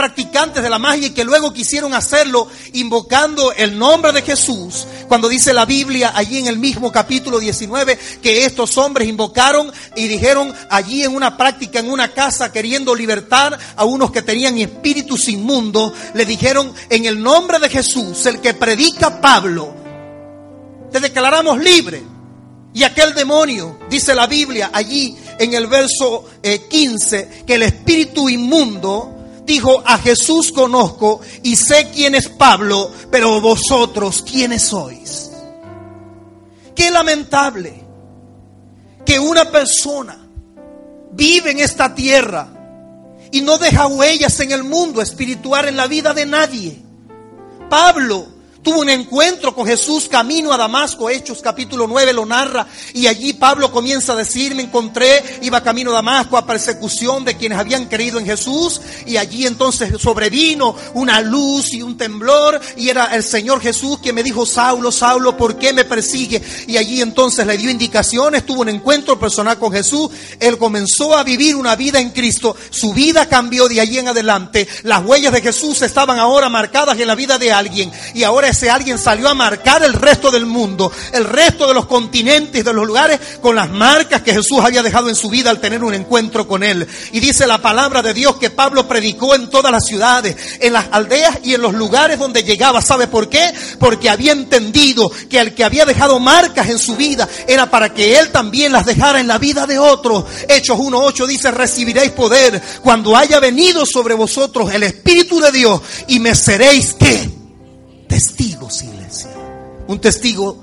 practicantes 0.01 0.63
de 0.63 0.69
la 0.71 0.79
magia 0.79 1.09
y 1.09 1.11
que 1.11 1.23
luego 1.23 1.53
quisieron 1.53 1.93
hacerlo 1.93 2.47
invocando 2.73 3.53
el 3.53 3.77
nombre 3.77 4.11
de 4.11 4.23
Jesús, 4.23 4.87
cuando 5.07 5.29
dice 5.29 5.53
la 5.53 5.65
Biblia 5.65 6.13
allí 6.15 6.39
en 6.39 6.47
el 6.47 6.57
mismo 6.57 6.91
capítulo 6.91 7.37
19 7.37 7.99
que 8.19 8.45
estos 8.45 8.79
hombres 8.79 9.07
invocaron 9.07 9.71
y 9.95 10.07
dijeron 10.07 10.51
allí 10.71 11.03
en 11.03 11.13
una 11.13 11.37
práctica, 11.37 11.77
en 11.77 11.91
una 11.91 12.07
casa, 12.15 12.51
queriendo 12.51 12.95
libertar 12.95 13.59
a 13.75 13.85
unos 13.85 14.09
que 14.09 14.23
tenían 14.23 14.57
espíritus 14.57 15.29
inmundos, 15.29 15.93
le 16.15 16.25
dijeron 16.25 16.73
en 16.89 17.05
el 17.05 17.21
nombre 17.21 17.59
de 17.59 17.69
Jesús, 17.69 18.25
el 18.25 18.41
que 18.41 18.55
predica 18.55 19.21
Pablo, 19.21 19.71
te 20.91 20.99
declaramos 20.99 21.59
libre. 21.59 22.01
Y 22.73 22.81
aquel 22.81 23.13
demonio, 23.13 23.77
dice 23.87 24.15
la 24.15 24.25
Biblia 24.25 24.71
allí 24.73 25.15
en 25.37 25.53
el 25.53 25.67
verso 25.67 26.25
15, 26.41 27.19
eh, 27.19 27.43
que 27.45 27.53
el 27.53 27.61
espíritu 27.61 28.29
inmundo 28.29 29.20
dijo, 29.45 29.81
a 29.85 29.97
Jesús 29.97 30.51
conozco 30.51 31.21
y 31.43 31.55
sé 31.55 31.89
quién 31.93 32.15
es 32.15 32.29
Pablo, 32.29 32.91
pero 33.09 33.41
vosotros, 33.41 34.21
¿quiénes 34.21 34.63
sois? 34.63 35.31
Qué 36.75 36.89
lamentable 36.89 37.83
que 39.05 39.19
una 39.19 39.51
persona 39.51 40.17
vive 41.11 41.51
en 41.51 41.59
esta 41.59 41.93
tierra 41.93 42.47
y 43.31 43.41
no 43.41 43.57
deja 43.57 43.87
huellas 43.87 44.39
en 44.39 44.51
el 44.51 44.63
mundo 44.63 45.01
espiritual, 45.01 45.67
en 45.67 45.77
la 45.77 45.87
vida 45.87 46.13
de 46.13 46.25
nadie. 46.25 46.81
Pablo 47.69 48.27
Tuvo 48.63 48.81
un 48.81 48.89
encuentro 48.89 49.55
con 49.55 49.65
Jesús 49.65 50.07
camino 50.07 50.53
a 50.53 50.57
Damasco, 50.57 51.09
Hechos 51.09 51.41
capítulo 51.41 51.87
9 51.87 52.13
lo 52.13 52.27
narra, 52.27 52.67
y 52.93 53.07
allí 53.07 53.33
Pablo 53.33 53.71
comienza 53.71 54.13
a 54.13 54.15
decir, 54.15 54.53
me 54.53 54.61
encontré, 54.61 55.39
iba 55.41 55.63
camino 55.63 55.89
a 55.89 55.95
Damasco 55.95 56.37
a 56.37 56.45
persecución 56.45 57.25
de 57.25 57.35
quienes 57.35 57.57
habían 57.57 57.87
creído 57.87 58.19
en 58.19 58.25
Jesús, 58.27 58.79
y 59.07 59.17
allí 59.17 59.47
entonces 59.47 59.99
sobrevino 59.99 60.75
una 60.93 61.21
luz 61.21 61.73
y 61.73 61.81
un 61.81 61.97
temblor, 61.97 62.61
y 62.77 62.89
era 62.89 63.15
el 63.15 63.23
Señor 63.23 63.61
Jesús 63.61 63.97
quien 63.97 64.13
me 64.13 64.21
dijo, 64.21 64.45
Saulo, 64.45 64.91
Saulo, 64.91 65.35
¿por 65.35 65.57
qué 65.57 65.73
me 65.73 65.83
persigue? 65.83 66.39
Y 66.67 66.77
allí 66.77 67.01
entonces 67.01 67.47
le 67.47 67.57
dio 67.57 67.71
indicaciones, 67.71 68.45
tuvo 68.45 68.61
un 68.61 68.69
encuentro 68.69 69.19
personal 69.19 69.57
con 69.57 69.71
Jesús, 69.71 70.11
él 70.39 70.59
comenzó 70.59 71.17
a 71.17 71.23
vivir 71.23 71.55
una 71.55 71.75
vida 71.75 71.99
en 71.99 72.11
Cristo, 72.11 72.55
su 72.69 72.93
vida 72.93 73.27
cambió 73.27 73.67
de 73.67 73.81
allí 73.81 73.97
en 73.97 74.09
adelante, 74.09 74.67
las 74.83 75.03
huellas 75.03 75.33
de 75.33 75.41
Jesús 75.41 75.81
estaban 75.81 76.19
ahora 76.19 76.47
marcadas 76.47 76.99
en 76.99 77.07
la 77.07 77.15
vida 77.15 77.39
de 77.39 77.51
alguien, 77.51 77.91
y 78.13 78.21
ahora 78.21 78.50
ese 78.51 78.69
alguien 78.69 78.97
salió 78.97 79.29
a 79.29 79.33
marcar 79.33 79.83
el 79.83 79.93
resto 79.93 80.31
del 80.31 80.45
mundo, 80.45 80.91
el 81.11 81.25
resto 81.25 81.67
de 81.67 81.73
los 81.73 81.85
continentes, 81.85 82.63
de 82.63 82.73
los 82.73 82.85
lugares, 82.85 83.19
con 83.41 83.55
las 83.55 83.69
marcas 83.69 84.21
que 84.21 84.33
Jesús 84.33 84.59
había 84.61 84.83
dejado 84.83 85.09
en 85.09 85.15
su 85.15 85.29
vida 85.29 85.49
al 85.49 85.59
tener 85.59 85.83
un 85.83 85.93
encuentro 85.93 86.47
con 86.47 86.63
él. 86.63 86.87
Y 87.11 87.19
dice 87.19 87.47
la 87.47 87.61
palabra 87.61 88.01
de 88.01 88.13
Dios 88.13 88.37
que 88.37 88.49
Pablo 88.49 88.87
predicó 88.87 89.35
en 89.35 89.49
todas 89.49 89.71
las 89.71 89.85
ciudades, 89.85 90.35
en 90.59 90.73
las 90.73 90.85
aldeas 90.91 91.39
y 91.43 91.53
en 91.53 91.61
los 91.61 91.73
lugares 91.73 92.19
donde 92.19 92.43
llegaba. 92.43 92.81
¿Sabe 92.81 93.07
por 93.07 93.29
qué? 93.29 93.53
Porque 93.79 94.09
había 94.09 94.31
entendido 94.31 95.11
que 95.29 95.39
el 95.39 95.53
que 95.53 95.63
había 95.63 95.85
dejado 95.85 96.19
marcas 96.19 96.69
en 96.69 96.79
su 96.79 96.95
vida 96.95 97.27
era 97.47 97.69
para 97.69 97.93
que 97.93 98.19
él 98.19 98.29
también 98.31 98.71
las 98.71 98.85
dejara 98.85 99.19
en 99.19 99.27
la 99.27 99.37
vida 99.37 99.65
de 99.65 99.79
otros. 99.79 100.25
Hechos 100.47 100.77
1.8 100.77 101.25
dice, 101.25 101.51
recibiréis 101.51 102.11
poder 102.11 102.61
cuando 102.81 103.15
haya 103.15 103.39
venido 103.39 103.85
sobre 103.85 104.13
vosotros 104.13 104.73
el 104.73 104.83
Espíritu 104.83 105.39
de 105.39 105.51
Dios 105.51 105.81
y 106.07 106.19
me 106.19 106.35
seréis 106.35 106.93
que 106.93 107.40
testigos, 108.11 108.83
iglesia. 108.83 109.29
Un 109.87 110.01
testigo 110.01 110.57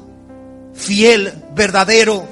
fiel, 0.75 1.33
verdadero, 1.55 2.29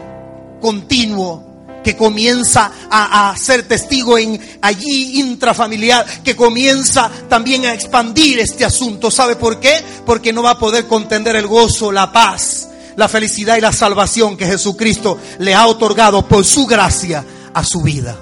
continuo, 0.61 1.81
que 1.83 1.97
comienza 1.97 2.71
a, 2.91 3.35
ser 3.39 3.67
testigo 3.67 4.19
en 4.19 4.39
allí 4.61 5.21
intrafamiliar, 5.21 6.05
que 6.23 6.37
comienza 6.37 7.11
también 7.31 7.65
a 7.65 7.73
expandir 7.73 8.41
este 8.41 8.67
asunto. 8.67 9.11
¿Sabe 9.11 9.37
por 9.37 9.59
qué? 9.59 9.83
Porque 10.05 10.35
no 10.35 10.43
va 10.43 10.51
a 10.51 10.59
poder 10.59 10.87
contender 10.87 11.35
el 11.37 11.47
gozo, 11.47 11.91
la 11.91 12.13
paz, 12.13 12.69
la 12.97 13.09
felicidad 13.09 13.57
y 13.57 13.63
la 13.63 13.73
salvación 13.73 14.37
que 14.37 14.47
Jesucristo 14.47 15.19
le 15.39 15.55
ha 15.55 15.67
otorgado 15.67 16.29
por 16.29 16.45
su 16.45 16.67
gracia 16.67 17.25
a 17.55 17.65
su 17.65 17.81
vida. 17.81 18.19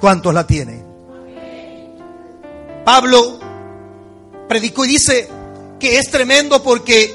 ¿Cuántos 0.00 0.34
la 0.34 0.46
tienen? 0.46 0.84
Pablo 2.84 3.40
predicó 4.48 4.84
y 4.84 4.88
dice, 4.88 5.30
que 5.78 5.98
es 5.98 6.10
tremendo 6.10 6.62
porque 6.62 7.14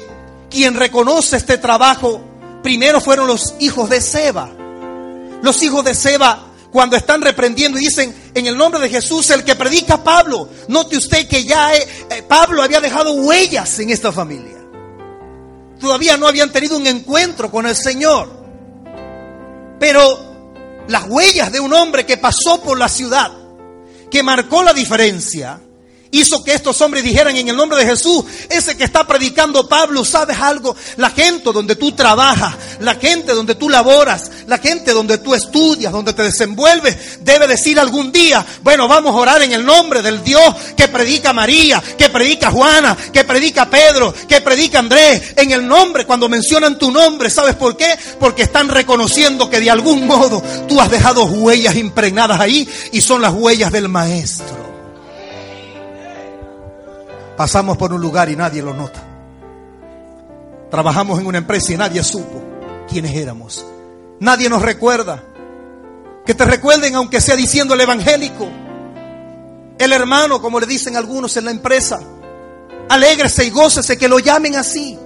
quien 0.50 0.74
reconoce 0.74 1.36
este 1.36 1.58
trabajo 1.58 2.20
primero 2.62 3.00
fueron 3.00 3.26
los 3.26 3.54
hijos 3.60 3.90
de 3.90 4.00
Seba. 4.00 4.50
Los 5.42 5.62
hijos 5.62 5.84
de 5.84 5.94
Seba 5.94 6.48
cuando 6.70 6.96
están 6.96 7.20
reprendiendo 7.20 7.78
y 7.78 7.82
dicen 7.82 8.14
en 8.34 8.46
el 8.46 8.56
nombre 8.56 8.80
de 8.80 8.88
Jesús 8.88 9.28
el 9.30 9.44
que 9.44 9.54
predica 9.54 10.02
Pablo. 10.02 10.48
Note 10.68 10.96
usted 10.96 11.28
que 11.28 11.44
ya 11.44 11.74
eh, 11.74 11.86
eh, 12.10 12.22
Pablo 12.22 12.62
había 12.62 12.80
dejado 12.80 13.12
huellas 13.12 13.78
en 13.78 13.90
esta 13.90 14.12
familia. 14.12 14.58
Todavía 15.78 16.16
no 16.16 16.26
habían 16.26 16.52
tenido 16.52 16.76
un 16.76 16.86
encuentro 16.86 17.50
con 17.50 17.66
el 17.66 17.76
Señor. 17.76 18.42
Pero 19.78 20.32
las 20.88 21.04
huellas 21.08 21.50
de 21.50 21.60
un 21.60 21.72
hombre 21.72 22.06
que 22.06 22.16
pasó 22.16 22.62
por 22.62 22.78
la 22.78 22.88
ciudad, 22.88 23.32
que 24.10 24.22
marcó 24.22 24.62
la 24.62 24.72
diferencia, 24.72 25.60
hizo 26.12 26.44
que 26.44 26.52
estos 26.52 26.80
hombres 26.82 27.02
dijeran 27.02 27.34
en 27.36 27.48
el 27.48 27.56
nombre 27.56 27.78
de 27.78 27.86
Jesús, 27.86 28.24
ese 28.48 28.76
que 28.76 28.84
está 28.84 29.06
predicando 29.06 29.66
Pablo, 29.66 30.04
¿sabes 30.04 30.38
algo? 30.38 30.76
La 30.98 31.10
gente 31.10 31.50
donde 31.52 31.74
tú 31.74 31.92
trabajas, 31.92 32.54
la 32.80 32.94
gente 32.94 33.32
donde 33.32 33.54
tú 33.54 33.68
laboras, 33.68 34.30
la 34.46 34.58
gente 34.58 34.92
donde 34.92 35.18
tú 35.18 35.34
estudias, 35.34 35.90
donde 35.90 36.12
te 36.12 36.22
desenvuelves, 36.22 37.24
debe 37.24 37.48
decir 37.48 37.80
algún 37.80 38.12
día, 38.12 38.44
bueno, 38.62 38.86
vamos 38.86 39.14
a 39.14 39.18
orar 39.18 39.42
en 39.42 39.52
el 39.52 39.64
nombre 39.64 40.02
del 40.02 40.22
Dios 40.22 40.54
que 40.76 40.86
predica 40.86 41.32
María, 41.32 41.82
que 41.96 42.10
predica 42.10 42.50
Juana, 42.50 42.96
que 43.12 43.24
predica 43.24 43.68
Pedro, 43.70 44.14
que 44.28 44.42
predica 44.42 44.80
Andrés, 44.80 45.32
en 45.36 45.50
el 45.50 45.66
nombre, 45.66 46.04
cuando 46.04 46.28
mencionan 46.28 46.78
tu 46.78 46.90
nombre, 46.90 47.30
¿sabes 47.30 47.54
por 47.54 47.76
qué? 47.76 47.98
Porque 48.20 48.42
están 48.42 48.68
reconociendo 48.68 49.48
que 49.48 49.60
de 49.60 49.70
algún 49.70 50.06
modo 50.06 50.42
tú 50.68 50.78
has 50.78 50.90
dejado 50.90 51.24
huellas 51.24 51.74
impregnadas 51.76 52.38
ahí 52.38 52.68
y 52.92 53.00
son 53.00 53.22
las 53.22 53.32
huellas 53.32 53.72
del 53.72 53.88
Maestro. 53.88 54.71
Pasamos 57.42 57.76
por 57.76 57.92
un 57.92 58.00
lugar 58.00 58.30
y 58.30 58.36
nadie 58.36 58.62
lo 58.62 58.72
nota. 58.72 59.02
Trabajamos 60.70 61.18
en 61.18 61.26
una 61.26 61.38
empresa 61.38 61.72
y 61.72 61.76
nadie 61.76 62.00
supo 62.04 62.40
quiénes 62.88 63.16
éramos. 63.16 63.66
Nadie 64.20 64.48
nos 64.48 64.62
recuerda. 64.62 65.24
Que 66.24 66.34
te 66.34 66.44
recuerden 66.44 66.94
aunque 66.94 67.20
sea 67.20 67.34
diciendo 67.34 67.74
el 67.74 67.80
evangélico. 67.80 68.48
El 69.76 69.92
hermano, 69.92 70.40
como 70.40 70.60
le 70.60 70.66
dicen 70.66 70.94
algunos 70.94 71.36
en 71.36 71.46
la 71.46 71.50
empresa. 71.50 71.98
Alégrese 72.88 73.44
y 73.44 73.50
gócese 73.50 73.98
que 73.98 74.06
lo 74.06 74.20
llamen 74.20 74.54
así. 74.54 74.96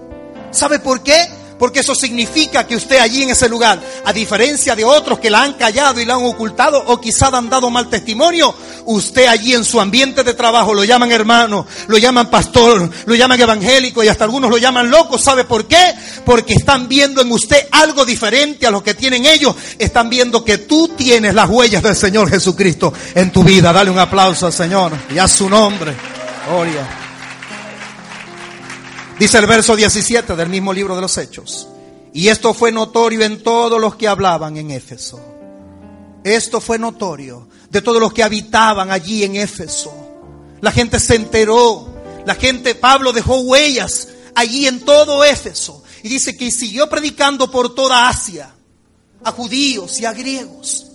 ¿Sabe 0.51 0.79
por 0.79 1.03
qué? 1.03 1.27
Porque 1.59 1.81
eso 1.81 1.95
significa 1.95 2.67
que 2.67 2.77
usted 2.77 2.99
allí 2.99 3.23
en 3.23 3.31
ese 3.31 3.49
lugar, 3.49 3.81
a 4.05 4.13
diferencia 4.13 4.77
de 4.77 4.85
otros 4.85 5.19
que 5.19 5.31
la 5.31 5.43
han 5.43 5.55
callado 5.55 6.01
y 6.01 6.05
la 6.05 6.15
han 6.15 6.25
ocultado 6.25 6.83
o 6.87 7.01
quizá 7.01 7.29
han 7.29 7.49
dado 7.49 7.71
mal 7.71 7.89
testimonio, 7.89 8.55
usted 8.85 9.27
allí 9.27 9.55
en 9.55 9.65
su 9.65 9.81
ambiente 9.81 10.23
de 10.23 10.35
trabajo 10.35 10.75
lo 10.75 10.85
llaman 10.85 11.13
hermano, 11.13 11.67
lo 11.89 11.99
llaman 11.99 12.29
pastor, 12.29 12.91
lo 13.07 13.15
llaman 13.15 13.41
evangélico 13.41 14.05
y 14.05 14.09
hasta 14.09 14.25
algunos 14.25 14.51
lo 14.51 14.59
llaman 14.59 14.91
loco. 14.91 15.19
¿Sabe 15.19 15.45
por 15.45 15.67
qué? 15.67 15.95
Porque 16.25 16.55
están 16.55 16.89
viendo 16.89 17.23
en 17.23 17.33
usted 17.33 17.69
algo 17.71 18.05
diferente 18.05 18.67
a 18.67 18.71
lo 18.71 18.83
que 18.83 18.95
tienen 18.95 19.27
ellos. 19.27 19.55
Están 19.79 20.11
viendo 20.11 20.45
que 20.45 20.59
tú 20.59 20.89
tienes 20.89 21.35
las 21.35 21.49
huellas 21.49 21.83
del 21.83 21.97
Señor 21.97 22.29
Jesucristo 22.29 22.93
en 23.15 23.33
tu 23.33 23.43
vida. 23.43 23.73
Dale 23.73 23.91
un 23.91 23.99
aplauso 23.99 24.47
al 24.47 24.53
Señor 24.53 24.93
y 25.15 25.19
a 25.19 25.27
su 25.27 25.49
nombre. 25.49 25.95
Gloria. 26.49 27.06
Dice 29.19 29.39
el 29.39 29.47
verso 29.47 29.75
17 29.75 30.37
del 30.37 30.51
mismo 30.51 30.75
libro 30.75 30.95
de 30.95 31.01
los 31.01 31.17
Hechos. 31.17 31.69
Y 32.13 32.29
esto 32.29 32.53
fue 32.53 32.71
notorio 32.71 33.23
en 33.23 33.43
todos 33.43 33.81
los 33.81 33.97
que 33.97 34.09
hablaban 34.09 34.59
en 34.59 34.71
Éfeso. 34.71 35.19
Esto 36.23 36.61
fue 36.61 36.79
notorio 36.79 37.49
de 37.71 37.81
todos 37.81 37.99
los 37.99 38.13
que 38.13 38.23
habitaban 38.23 38.91
allí 38.91 39.25
en 39.25 39.37
Éfeso. 39.37 39.91
La 40.61 40.71
gente 40.71 41.01
se 41.01 41.15
enteró. 41.15 41.89
La 42.27 42.35
gente, 42.35 42.75
Pablo 42.75 43.15
dejó 43.15 43.41
huellas 43.41 44.09
allí 44.35 44.67
en 44.67 44.81
todo 44.81 45.25
Éfeso. 45.25 45.83
Y 46.03 46.11
dice 46.11 46.37
que 46.37 46.51
siguió 46.51 46.91
predicando 46.91 47.51
por 47.51 47.75
toda 47.75 48.09
Asia, 48.09 48.55
a 49.25 49.33
judíos 49.33 49.99
y 49.99 50.05
a 50.05 50.13
griegos. 50.13 50.89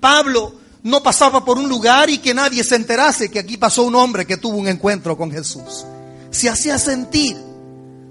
Pablo 0.00 0.54
no 0.82 1.02
pasaba 1.02 1.42
por 1.44 1.56
un 1.56 1.68
lugar 1.68 2.10
y 2.10 2.18
que 2.18 2.34
nadie 2.34 2.62
se 2.62 2.76
enterase 2.76 3.30
que 3.30 3.38
aquí 3.38 3.56
pasó 3.56 3.84
un 3.84 3.94
hombre 3.94 4.26
que 4.26 4.36
tuvo 4.36 4.58
un 4.58 4.68
encuentro 4.68 5.16
con 5.16 5.32
Jesús. 5.32 5.86
Se 6.30 6.48
hacía 6.48 6.78
sentir, 6.78 7.36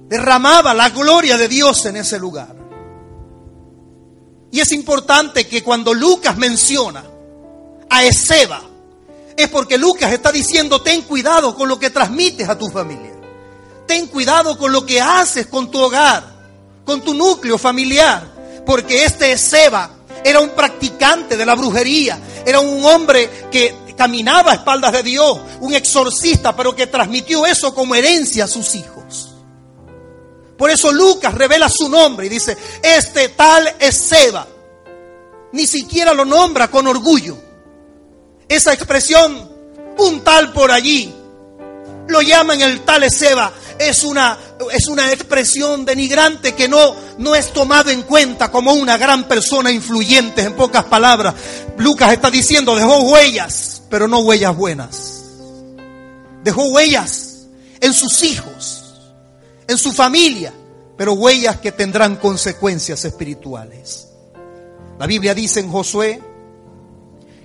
derramaba 0.08 0.74
la 0.74 0.90
gloria 0.90 1.38
de 1.38 1.48
Dios 1.48 1.86
en 1.86 1.98
ese 1.98 2.20
lugar. 2.20 2.56
Y 4.52 4.60
es 4.60 4.72
importante 4.72 5.48
que 5.48 5.64
cuando 5.64 5.94
Lucas 5.94 6.38
menciona 6.38 7.04
a 7.90 8.04
Ezeba, 8.06 8.62
es 9.36 9.48
porque 9.50 9.78
Lucas 9.78 10.12
está 10.12 10.32
diciendo, 10.32 10.82
ten 10.82 11.04
cuidado 11.04 11.56
con 11.56 11.70
lo 11.70 11.78
que 11.78 11.92
transmites 11.92 12.50
a 12.50 12.58
tu 12.58 12.70
familia. 12.70 13.14
Ten 13.86 14.08
cuidado 14.08 14.58
con 14.58 14.72
lo 14.72 14.86
que 14.86 15.00
haces 15.00 15.48
con 15.48 15.70
tu 15.70 15.80
hogar, 15.80 16.24
con 16.84 17.02
tu 17.02 17.14
núcleo 17.14 17.58
familiar, 17.58 18.64
porque 18.66 19.06
este 19.06 19.32
Ezeba 19.32 19.92
era 20.24 20.40
un 20.40 20.50
practicante 20.50 21.38
de 21.38 21.46
la 21.46 21.56
brujería, 21.56 22.20
era 22.46 22.60
un 22.60 22.84
hombre 22.84 23.30
que 23.52 23.87
caminaba 23.98 24.52
a 24.52 24.56
espaldas 24.56 24.94
de 24.94 25.04
Dios, 25.04 25.40
un 25.60 25.74
exorcista, 25.74 26.56
pero 26.56 26.76
que 26.76 26.88
transmitió 26.88 27.46
eso 27.46 27.74
como 27.74 27.96
herencia 27.96 28.46
a 28.46 28.48
sus 28.48 28.76
hijos. 28.76 29.34
Por 30.58 30.70
eso 30.70 30.92
Lucas 30.92 31.34
revela 31.34 31.70
su 31.70 31.90
nombre 31.90 32.28
y 32.28 32.30
dice, 32.30 32.58
este 32.82 33.30
tal 33.30 33.76
es 33.80 33.96
Seba. 33.98 34.48
Ni 35.52 35.68
siquiera 35.68 36.14
lo 36.14 36.26
nombra 36.26 36.70
con 36.70 36.88
orgullo. 36.88 37.38
Esa 38.48 38.74
expresión, 38.74 39.50
un 39.98 40.22
tal 40.22 40.54
por 40.54 40.72
allí, 40.72 41.14
lo 42.08 42.22
llaman 42.22 42.62
el 42.62 42.82
tal 42.82 43.04
es 43.04 43.18
Seba 43.18 43.52
es 43.80 44.04
una, 44.04 44.38
es 44.72 44.88
una 44.88 45.12
expresión 45.12 45.86
denigrante 45.86 46.54
que 46.54 46.68
no, 46.68 46.96
no 47.18 47.36
es 47.36 47.54
tomado 47.54 47.90
en 47.90 48.04
cuenta 48.04 48.52
como 48.52 48.74
una 48.74 48.98
gran 48.98 49.26
persona 49.26 49.72
influyente, 49.72 50.42
en 50.42 50.54
pocas 50.54 50.86
palabras. 50.86 51.36
Lucas 51.78 52.14
está 52.14 52.32
diciendo, 52.32 52.76
dejó 52.76 53.00
huellas, 53.02 53.77
pero 53.90 54.08
no 54.08 54.20
huellas 54.20 54.56
buenas. 54.56 55.24
Dejó 56.44 56.68
huellas 56.68 57.48
en 57.80 57.94
sus 57.94 58.24
hijos, 58.24 58.84
en 59.68 59.78
su 59.78 59.92
familia, 59.92 60.54
pero 60.98 61.14
huellas 61.14 61.58
que 61.58 61.72
tendrán 61.72 62.16
consecuencias 62.16 63.06
espirituales. 63.06 64.08
La 65.00 65.06
Biblia 65.06 65.34
dice 65.34 65.60
en 65.60 65.72
Josué, 65.72 66.22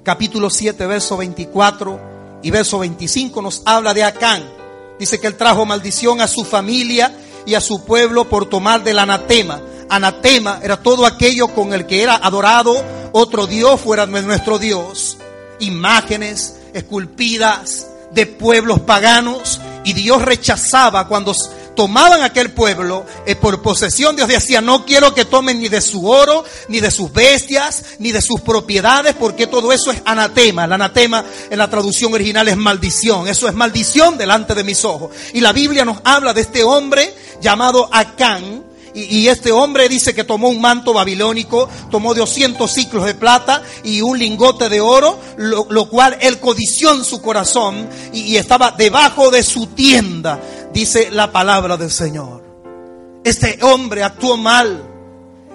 capítulo 0.02 0.50
7, 0.50 0.86
verso 0.86 1.16
24 1.16 2.40
y 2.42 2.50
verso 2.50 2.78
25, 2.78 3.42
nos 3.42 3.62
habla 3.64 3.92
de 3.92 4.04
Acán 4.04 4.62
Dice 5.02 5.18
que 5.18 5.26
él 5.26 5.36
trajo 5.36 5.66
maldición 5.66 6.20
a 6.20 6.28
su 6.28 6.44
familia 6.44 7.12
y 7.44 7.54
a 7.54 7.60
su 7.60 7.84
pueblo 7.84 8.28
por 8.28 8.48
tomar 8.48 8.84
del 8.84 9.00
anatema. 9.00 9.60
Anatema 9.88 10.60
era 10.62 10.80
todo 10.80 11.06
aquello 11.06 11.48
con 11.48 11.74
el 11.74 11.86
que 11.86 12.04
era 12.04 12.14
adorado 12.14 12.72
otro 13.10 13.48
Dios 13.48 13.80
fuera 13.80 14.06
de 14.06 14.22
nuestro 14.22 14.60
Dios. 14.60 15.18
Imágenes 15.62 16.56
esculpidas 16.74 17.86
de 18.12 18.26
pueblos 18.26 18.80
paganos 18.80 19.60
y 19.84 19.94
Dios 19.94 20.22
rechazaba 20.22 21.08
cuando 21.08 21.34
tomaban 21.74 22.22
aquel 22.22 22.50
pueblo 22.50 23.06
eh, 23.26 23.34
por 23.34 23.62
posesión, 23.62 24.16
Dios 24.16 24.28
decía, 24.28 24.60
no 24.60 24.84
quiero 24.84 25.14
que 25.14 25.24
tomen 25.24 25.60
ni 25.60 25.68
de 25.68 25.80
su 25.80 26.06
oro, 26.06 26.44
ni 26.68 26.80
de 26.80 26.90
sus 26.90 27.12
bestias, 27.12 27.84
ni 27.98 28.12
de 28.12 28.20
sus 28.20 28.40
propiedades, 28.40 29.14
porque 29.14 29.46
todo 29.46 29.72
eso 29.72 29.90
es 29.90 30.02
anatema. 30.04 30.64
El 30.64 30.72
anatema 30.72 31.24
en 31.50 31.58
la 31.58 31.70
traducción 31.70 32.12
original 32.14 32.48
es 32.48 32.56
maldición. 32.56 33.28
Eso 33.28 33.48
es 33.48 33.54
maldición 33.54 34.18
delante 34.18 34.54
de 34.54 34.64
mis 34.64 34.84
ojos. 34.84 35.10
Y 35.32 35.40
la 35.40 35.52
Biblia 35.52 35.84
nos 35.84 35.98
habla 36.04 36.32
de 36.32 36.42
este 36.42 36.62
hombre 36.62 37.14
llamado 37.40 37.88
Acán, 37.92 38.64
y, 38.94 39.28
este 39.28 39.52
hombre 39.52 39.88
dice 39.88 40.14
que 40.14 40.24
tomó 40.24 40.48
un 40.48 40.60
manto 40.60 40.92
babilónico, 40.92 41.68
tomó 41.90 42.14
200 42.14 42.70
ciclos 42.70 43.06
de 43.06 43.14
plata 43.14 43.62
y 43.84 44.02
un 44.02 44.18
lingote 44.18 44.68
de 44.68 44.80
oro, 44.80 45.18
lo, 45.36 45.88
cual 45.88 46.16
él 46.20 46.38
codició 46.38 46.92
en 46.92 47.04
su 47.04 47.22
corazón 47.22 47.88
y 48.12 48.36
estaba 48.36 48.72
debajo 48.72 49.30
de 49.30 49.42
su 49.42 49.66
tienda 49.68 50.38
dice 50.72 51.10
la 51.10 51.30
palabra 51.30 51.76
del 51.76 51.90
Señor. 51.90 52.42
Este 53.24 53.58
hombre 53.62 54.02
actuó 54.02 54.36
mal. 54.36 54.91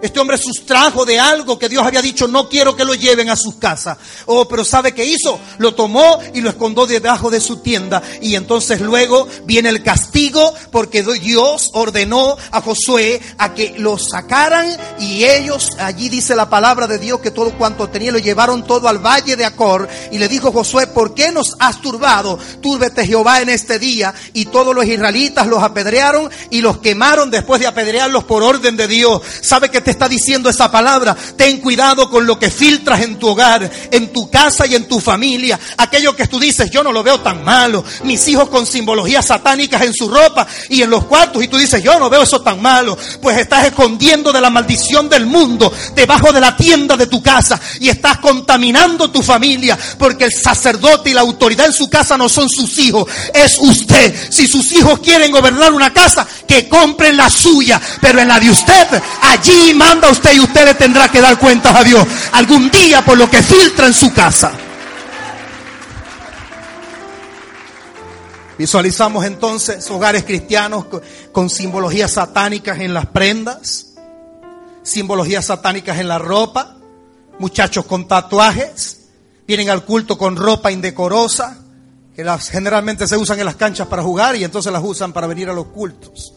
Este 0.01 0.19
hombre 0.19 0.37
sustrajo 0.37 1.05
de 1.05 1.19
algo 1.19 1.57
que 1.57 1.69
Dios 1.69 1.85
había 1.85 2.01
dicho, 2.01 2.27
no 2.27 2.47
quiero 2.47 2.75
que 2.75 2.85
lo 2.85 2.93
lleven 2.93 3.29
a 3.29 3.35
sus 3.35 3.55
casas. 3.55 3.97
Oh, 4.27 4.47
pero 4.47 4.63
¿sabe 4.63 4.93
qué 4.93 5.05
hizo? 5.05 5.39
Lo 5.57 5.73
tomó 5.73 6.19
y 6.33 6.41
lo 6.41 6.49
escondió 6.49 6.77
debajo 6.85 7.29
de 7.29 7.41
su 7.41 7.57
tienda. 7.57 8.03
Y 8.21 8.35
entonces 8.35 8.81
luego 8.81 9.27
viene 9.45 9.69
el 9.69 9.83
castigo 9.83 10.53
porque 10.71 11.03
Dios 11.03 11.71
ordenó 11.73 12.37
a 12.51 12.61
Josué 12.61 13.21
a 13.37 13.53
que 13.53 13.75
lo 13.77 13.97
sacaran 13.97 14.77
y 14.99 15.23
ellos, 15.23 15.71
allí 15.79 16.09
dice 16.09 16.35
la 16.35 16.49
palabra 16.49 16.87
de 16.87 16.99
Dios 16.99 17.19
que 17.19 17.31
todo 17.31 17.57
cuanto 17.57 17.89
tenía 17.89 18.11
lo 18.11 18.19
llevaron 18.19 18.65
todo 18.65 18.87
al 18.87 18.99
valle 18.99 19.35
de 19.35 19.45
Acor. 19.45 19.87
Y 20.11 20.17
le 20.17 20.27
dijo 20.27 20.51
Josué, 20.51 20.87
¿por 20.87 21.13
qué 21.13 21.31
nos 21.31 21.55
has 21.59 21.81
turbado? 21.81 22.37
Túrbete 22.61 23.05
Jehová 23.05 23.41
en 23.41 23.49
este 23.49 23.79
día. 23.79 24.13
Y 24.33 24.45
todos 24.45 24.75
los 24.75 24.85
israelitas 24.85 25.47
los 25.47 25.63
apedrearon 25.63 26.29
y 26.49 26.61
los 26.61 26.79
quemaron 26.79 27.31
después 27.31 27.61
de 27.61 27.67
apedrearlos 27.67 28.25
por 28.25 28.43
orden 28.43 28.77
de 28.77 28.87
Dios. 28.87 29.21
¿Sabe 29.41 29.69
que 29.69 29.81
te 29.87 29.91
está 29.91 30.09
diciendo 30.09 30.49
esa 30.49 30.69
palabra. 30.69 31.15
Ten 31.37 31.61
cuidado 31.61 32.09
con 32.09 32.27
lo 32.27 32.37
que 32.37 32.51
filtras 32.51 32.99
en 33.03 33.17
tu 33.17 33.29
hogar, 33.29 33.71
en 33.89 34.11
tu 34.11 34.29
casa 34.29 34.67
y 34.67 34.75
en 34.75 34.85
tu 34.85 34.99
familia. 34.99 35.57
Aquello 35.77 36.13
que 36.13 36.27
tú 36.27 36.41
dices, 36.41 36.69
yo 36.69 36.83
no 36.83 36.91
lo 36.91 37.03
veo 37.03 37.21
tan 37.21 37.41
malo. 37.45 37.85
Mis 38.03 38.27
hijos 38.27 38.49
con 38.49 38.65
simbologías 38.65 39.25
satánicas 39.25 39.83
en 39.83 39.93
su 39.93 40.09
ropa 40.09 40.45
y 40.67 40.81
en 40.81 40.89
los 40.89 41.05
cuartos. 41.05 41.41
Y 41.41 41.47
tú 41.47 41.57
dices, 41.57 41.81
yo 41.81 41.97
no 41.99 42.09
veo 42.09 42.23
eso 42.23 42.41
tan 42.41 42.61
malo. 42.61 42.97
Pues 43.21 43.37
estás 43.37 43.65
escondiendo 43.65 44.33
de 44.33 44.41
la 44.41 44.49
maldición 44.49 45.07
del 45.07 45.25
mundo 45.25 45.71
debajo 45.95 46.33
de 46.33 46.41
la 46.41 46.57
tienda 46.57 46.97
de 46.97 47.07
tu 47.07 47.23
casa. 47.23 47.57
Y 47.79 47.87
estás 47.87 48.17
contaminando 48.17 49.09
tu 49.09 49.23
familia. 49.23 49.79
Porque 49.97 50.25
el 50.25 50.33
sacerdote 50.33 51.11
y 51.11 51.13
la 51.13 51.21
autoridad 51.21 51.67
en 51.67 51.71
su 51.71 51.89
casa 51.89 52.17
no 52.17 52.27
son 52.27 52.49
sus 52.49 52.77
hijos. 52.79 53.09
Es 53.33 53.57
usted. 53.57 54.13
Si 54.31 54.49
sus 54.49 54.69
hijos 54.73 54.99
quieren 54.99 55.31
gobernar 55.31 55.71
una 55.71 55.93
casa, 55.93 56.27
que 56.45 56.67
compren 56.67 57.15
la 57.15 57.29
suya. 57.29 57.79
Pero 58.01 58.19
en 58.19 58.27
la 58.27 58.37
de 58.37 58.49
usted, 58.49 59.01
allí 59.21 59.76
manda 59.77 60.09
usted 60.09 60.33
y 60.33 60.39
usted 60.39 60.65
le 60.65 60.73
tendrá 60.73 61.09
que 61.09 61.21
dar 61.21 61.37
cuentas 61.39 61.75
a 61.75 61.83
Dios 61.83 62.05
algún 62.33 62.69
día 62.69 63.05
por 63.05 63.17
lo 63.17 63.29
que 63.29 63.41
filtra 63.41 63.87
en 63.87 63.93
su 63.93 64.13
casa. 64.13 64.51
Visualizamos 68.57 69.23
entonces 69.25 69.89
hogares 69.91 70.23
cristianos 70.23 70.85
con, 71.31 71.49
simbologías 71.49 72.11
satánicas 72.11 72.79
en 72.79 72.93
las 72.93 73.05
prendas, 73.05 73.93
simbologías 74.81 75.45
satánicas 75.45 75.99
en 75.99 76.07
la 76.07 76.17
ropa, 76.17 76.75
muchachos 77.37 77.85
con 77.85 78.07
tatuajes, 78.07 79.09
vienen 79.45 79.69
al 79.69 79.85
culto 79.85 80.17
con 80.17 80.35
ropa 80.35 80.71
indecorosa, 80.71 81.57
que 82.15 82.23
las, 82.23 82.49
generalmente 82.49 83.05
se 83.05 83.15
usan 83.15 83.37
en 83.37 83.45
las 83.45 83.57
canchas 83.57 83.87
para 83.87 84.01
jugar 84.01 84.35
y 84.35 84.43
entonces 84.43 84.73
las 84.73 84.83
usan 84.83 85.13
para 85.13 85.27
venir 85.27 85.49
a 85.49 85.53
los 85.53 85.67
cultos. 85.67 86.33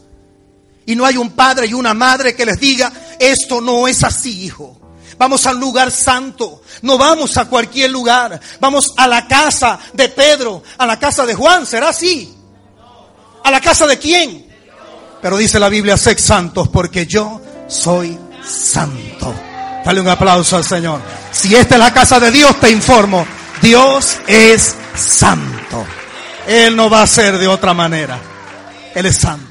Y 0.85 0.95
no 0.95 1.05
hay 1.05 1.17
un 1.17 1.31
padre 1.31 1.67
y 1.67 1.73
una 1.73 1.93
madre 1.93 2.35
que 2.35 2.45
les 2.45 2.59
diga, 2.59 2.91
esto 3.19 3.61
no 3.61 3.87
es 3.87 4.03
así, 4.03 4.45
hijo. 4.45 4.79
Vamos 5.17 5.45
al 5.45 5.59
lugar 5.59 5.91
santo. 5.91 6.63
No 6.81 6.97
vamos 6.97 7.37
a 7.37 7.45
cualquier 7.45 7.91
lugar. 7.91 8.39
Vamos 8.59 8.93
a 8.97 9.07
la 9.07 9.27
casa 9.27 9.77
de 9.93 10.09
Pedro, 10.09 10.63
a 10.79 10.85
la 10.87 10.97
casa 10.97 11.25
de 11.25 11.35
Juan. 11.35 11.65
¿Será 11.67 11.89
así? 11.89 12.33
¿A 13.43 13.51
la 13.51 13.61
casa 13.61 13.85
de 13.85 13.99
quién? 13.99 14.47
Pero 15.21 15.37
dice 15.37 15.59
la 15.59 15.69
Biblia, 15.69 15.97
sed 15.97 16.17
santos 16.17 16.69
porque 16.69 17.05
yo 17.05 17.39
soy 17.67 18.17
santo. 18.43 19.33
Dale 19.85 20.01
un 20.01 20.07
aplauso 20.07 20.57
al 20.57 20.65
Señor. 20.65 20.99
Si 21.31 21.55
esta 21.55 21.75
es 21.75 21.79
la 21.79 21.93
casa 21.93 22.19
de 22.19 22.31
Dios, 22.31 22.59
te 22.59 22.71
informo, 22.71 23.25
Dios 23.61 24.17
es 24.25 24.75
santo. 24.95 25.85
Él 26.47 26.75
no 26.75 26.89
va 26.89 27.03
a 27.03 27.07
ser 27.07 27.37
de 27.37 27.47
otra 27.47 27.73
manera. 27.73 28.19
Él 28.95 29.05
es 29.05 29.17
santo. 29.17 29.50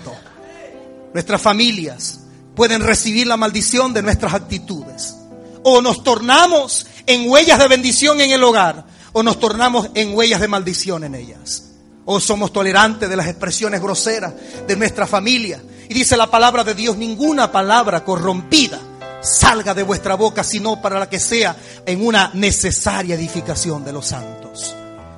Nuestras 1.12 1.40
familias 1.40 2.20
pueden 2.54 2.82
recibir 2.82 3.26
la 3.26 3.36
maldición 3.36 3.92
de 3.92 4.02
nuestras 4.02 4.34
actitudes. 4.34 5.16
O 5.62 5.82
nos 5.82 6.02
tornamos 6.02 6.86
en 7.06 7.28
huellas 7.28 7.58
de 7.58 7.68
bendición 7.68 8.20
en 8.20 8.30
el 8.30 8.42
hogar, 8.42 8.86
o 9.12 9.22
nos 9.22 9.38
tornamos 9.40 9.90
en 9.94 10.14
huellas 10.14 10.40
de 10.40 10.48
maldición 10.48 11.04
en 11.04 11.14
ellas. 11.14 11.64
O 12.04 12.20
somos 12.20 12.52
tolerantes 12.52 13.08
de 13.08 13.16
las 13.16 13.28
expresiones 13.28 13.80
groseras 13.80 14.32
de 14.66 14.76
nuestra 14.76 15.06
familia. 15.06 15.62
Y 15.88 15.94
dice 15.94 16.16
la 16.16 16.30
palabra 16.30 16.64
de 16.64 16.74
Dios, 16.74 16.96
ninguna 16.96 17.50
palabra 17.50 18.04
corrompida 18.04 18.80
salga 19.20 19.74
de 19.74 19.82
vuestra 19.82 20.14
boca, 20.14 20.42
sino 20.42 20.80
para 20.80 20.98
la 20.98 21.08
que 21.08 21.20
sea 21.20 21.56
en 21.84 22.04
una 22.04 22.30
necesaria 22.34 23.14
edificación 23.14 23.84
de 23.84 23.92
los 23.92 24.06
santos. 24.06 24.74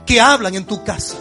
Que 0.06 0.20
hablan 0.20 0.54
en 0.54 0.64
tu 0.64 0.82
casa. 0.82 1.16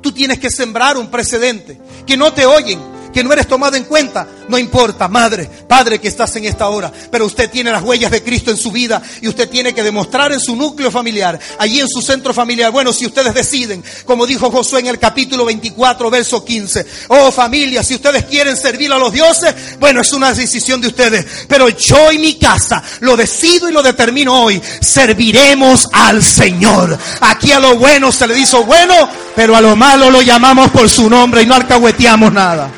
Tú 0.00 0.12
tienes 0.12 0.38
que 0.38 0.50
sembrar 0.50 0.96
un 0.96 1.08
precedente. 1.08 1.80
Que 2.06 2.16
no 2.16 2.32
te 2.32 2.46
oyen, 2.46 2.80
que 3.12 3.24
no 3.24 3.32
eres 3.32 3.48
tomado 3.48 3.76
en 3.76 3.84
cuenta, 3.84 4.26
no 4.48 4.58
importa, 4.58 5.08
madre, 5.08 5.48
padre 5.66 5.98
que 5.98 6.08
estás 6.08 6.34
en 6.36 6.44
esta 6.44 6.68
hora, 6.68 6.92
pero 7.10 7.26
usted 7.26 7.50
tiene 7.50 7.70
las 7.70 7.82
huellas 7.82 8.10
de 8.10 8.22
Cristo 8.22 8.50
en 8.50 8.56
su 8.56 8.70
vida 8.70 9.02
y 9.20 9.28
usted 9.28 9.48
tiene 9.48 9.74
que 9.74 9.82
demostrar 9.82 10.32
en 10.32 10.40
su 10.40 10.56
núcleo 10.56 10.90
familiar, 10.90 11.38
allí 11.58 11.80
en 11.80 11.88
su 11.88 12.02
centro 12.02 12.32
familiar. 12.32 12.70
Bueno, 12.70 12.92
si 12.92 13.06
ustedes 13.06 13.34
deciden, 13.34 13.82
como 14.04 14.26
dijo 14.26 14.50
Josué 14.50 14.80
en 14.80 14.86
el 14.88 14.98
capítulo 14.98 15.44
24, 15.44 16.10
verso 16.10 16.44
15, 16.44 16.86
oh 17.08 17.30
familia, 17.30 17.82
si 17.82 17.94
ustedes 17.94 18.24
quieren 18.24 18.56
servir 18.56 18.92
a 18.92 18.98
los 18.98 19.12
dioses, 19.12 19.54
bueno, 19.78 20.00
es 20.00 20.12
una 20.12 20.32
decisión 20.32 20.80
de 20.80 20.88
ustedes, 20.88 21.26
pero 21.48 21.68
yo 21.68 22.12
y 22.12 22.18
mi 22.18 22.34
casa 22.34 22.82
lo 23.00 23.16
decido 23.16 23.68
y 23.68 23.72
lo 23.72 23.82
determino 23.82 24.42
hoy, 24.42 24.60
serviremos 24.80 25.88
al 25.92 26.22
Señor. 26.22 26.98
Aquí 27.20 27.52
a 27.52 27.60
lo 27.60 27.76
bueno 27.76 28.12
se 28.12 28.26
le 28.26 28.34
dice 28.34 28.56
bueno, 28.58 29.08
pero 29.34 29.56
a 29.56 29.60
lo 29.60 29.76
malo 29.76 30.10
lo 30.10 30.22
llamamos 30.22 30.70
por 30.70 30.88
su 30.88 31.08
nombre 31.08 31.42
y 31.42 31.46
no 31.46 31.54
alcahueteamos 31.54 32.32
nada. 32.32 32.70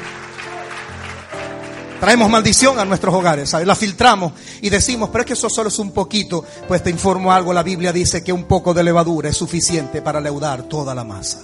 Traemos 2.02 2.28
maldición 2.28 2.80
a 2.80 2.84
nuestros 2.84 3.14
hogares, 3.14 3.50
¿sabes? 3.50 3.64
La 3.64 3.76
filtramos 3.76 4.32
y 4.60 4.70
decimos, 4.70 5.10
pero 5.12 5.22
es 5.22 5.26
que 5.28 5.32
eso 5.34 5.48
solo 5.48 5.68
es 5.68 5.78
un 5.78 5.92
poquito. 5.92 6.44
Pues 6.66 6.82
te 6.82 6.90
informo 6.90 7.30
algo, 7.30 7.52
la 7.52 7.62
Biblia 7.62 7.92
dice 7.92 8.24
que 8.24 8.32
un 8.32 8.42
poco 8.42 8.74
de 8.74 8.82
levadura 8.82 9.28
es 9.28 9.36
suficiente 9.36 10.02
para 10.02 10.20
leudar 10.20 10.64
toda 10.64 10.96
la 10.96 11.04
masa. 11.04 11.42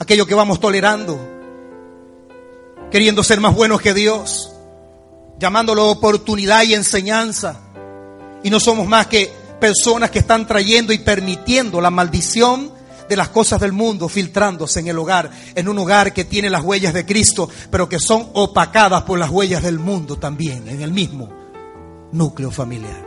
Aquello 0.00 0.26
que 0.26 0.34
vamos 0.34 0.58
tolerando, 0.58 1.16
queriendo 2.90 3.22
ser 3.22 3.38
más 3.38 3.54
buenos 3.54 3.80
que 3.80 3.94
Dios, 3.94 4.50
llamándolo 5.38 5.90
oportunidad 5.90 6.64
y 6.64 6.74
enseñanza. 6.74 7.60
Y 8.42 8.50
no 8.50 8.58
somos 8.58 8.88
más 8.88 9.06
que 9.06 9.32
personas 9.60 10.10
que 10.10 10.18
están 10.18 10.48
trayendo 10.48 10.92
y 10.92 10.98
permitiendo 10.98 11.80
la 11.80 11.90
maldición 11.90 12.72
de 13.08 13.16
las 13.16 13.28
cosas 13.28 13.60
del 13.60 13.72
mundo 13.72 14.08
filtrándose 14.08 14.80
en 14.80 14.88
el 14.88 14.98
hogar, 14.98 15.30
en 15.54 15.68
un 15.68 15.78
hogar 15.78 16.12
que 16.12 16.24
tiene 16.24 16.50
las 16.50 16.62
huellas 16.62 16.94
de 16.94 17.06
Cristo, 17.06 17.48
pero 17.70 17.88
que 17.88 17.98
son 17.98 18.30
opacadas 18.34 19.02
por 19.02 19.18
las 19.18 19.30
huellas 19.30 19.62
del 19.62 19.78
mundo 19.78 20.16
también, 20.18 20.68
en 20.68 20.82
el 20.82 20.92
mismo 20.92 21.28
núcleo 22.12 22.50
familiar. 22.50 23.04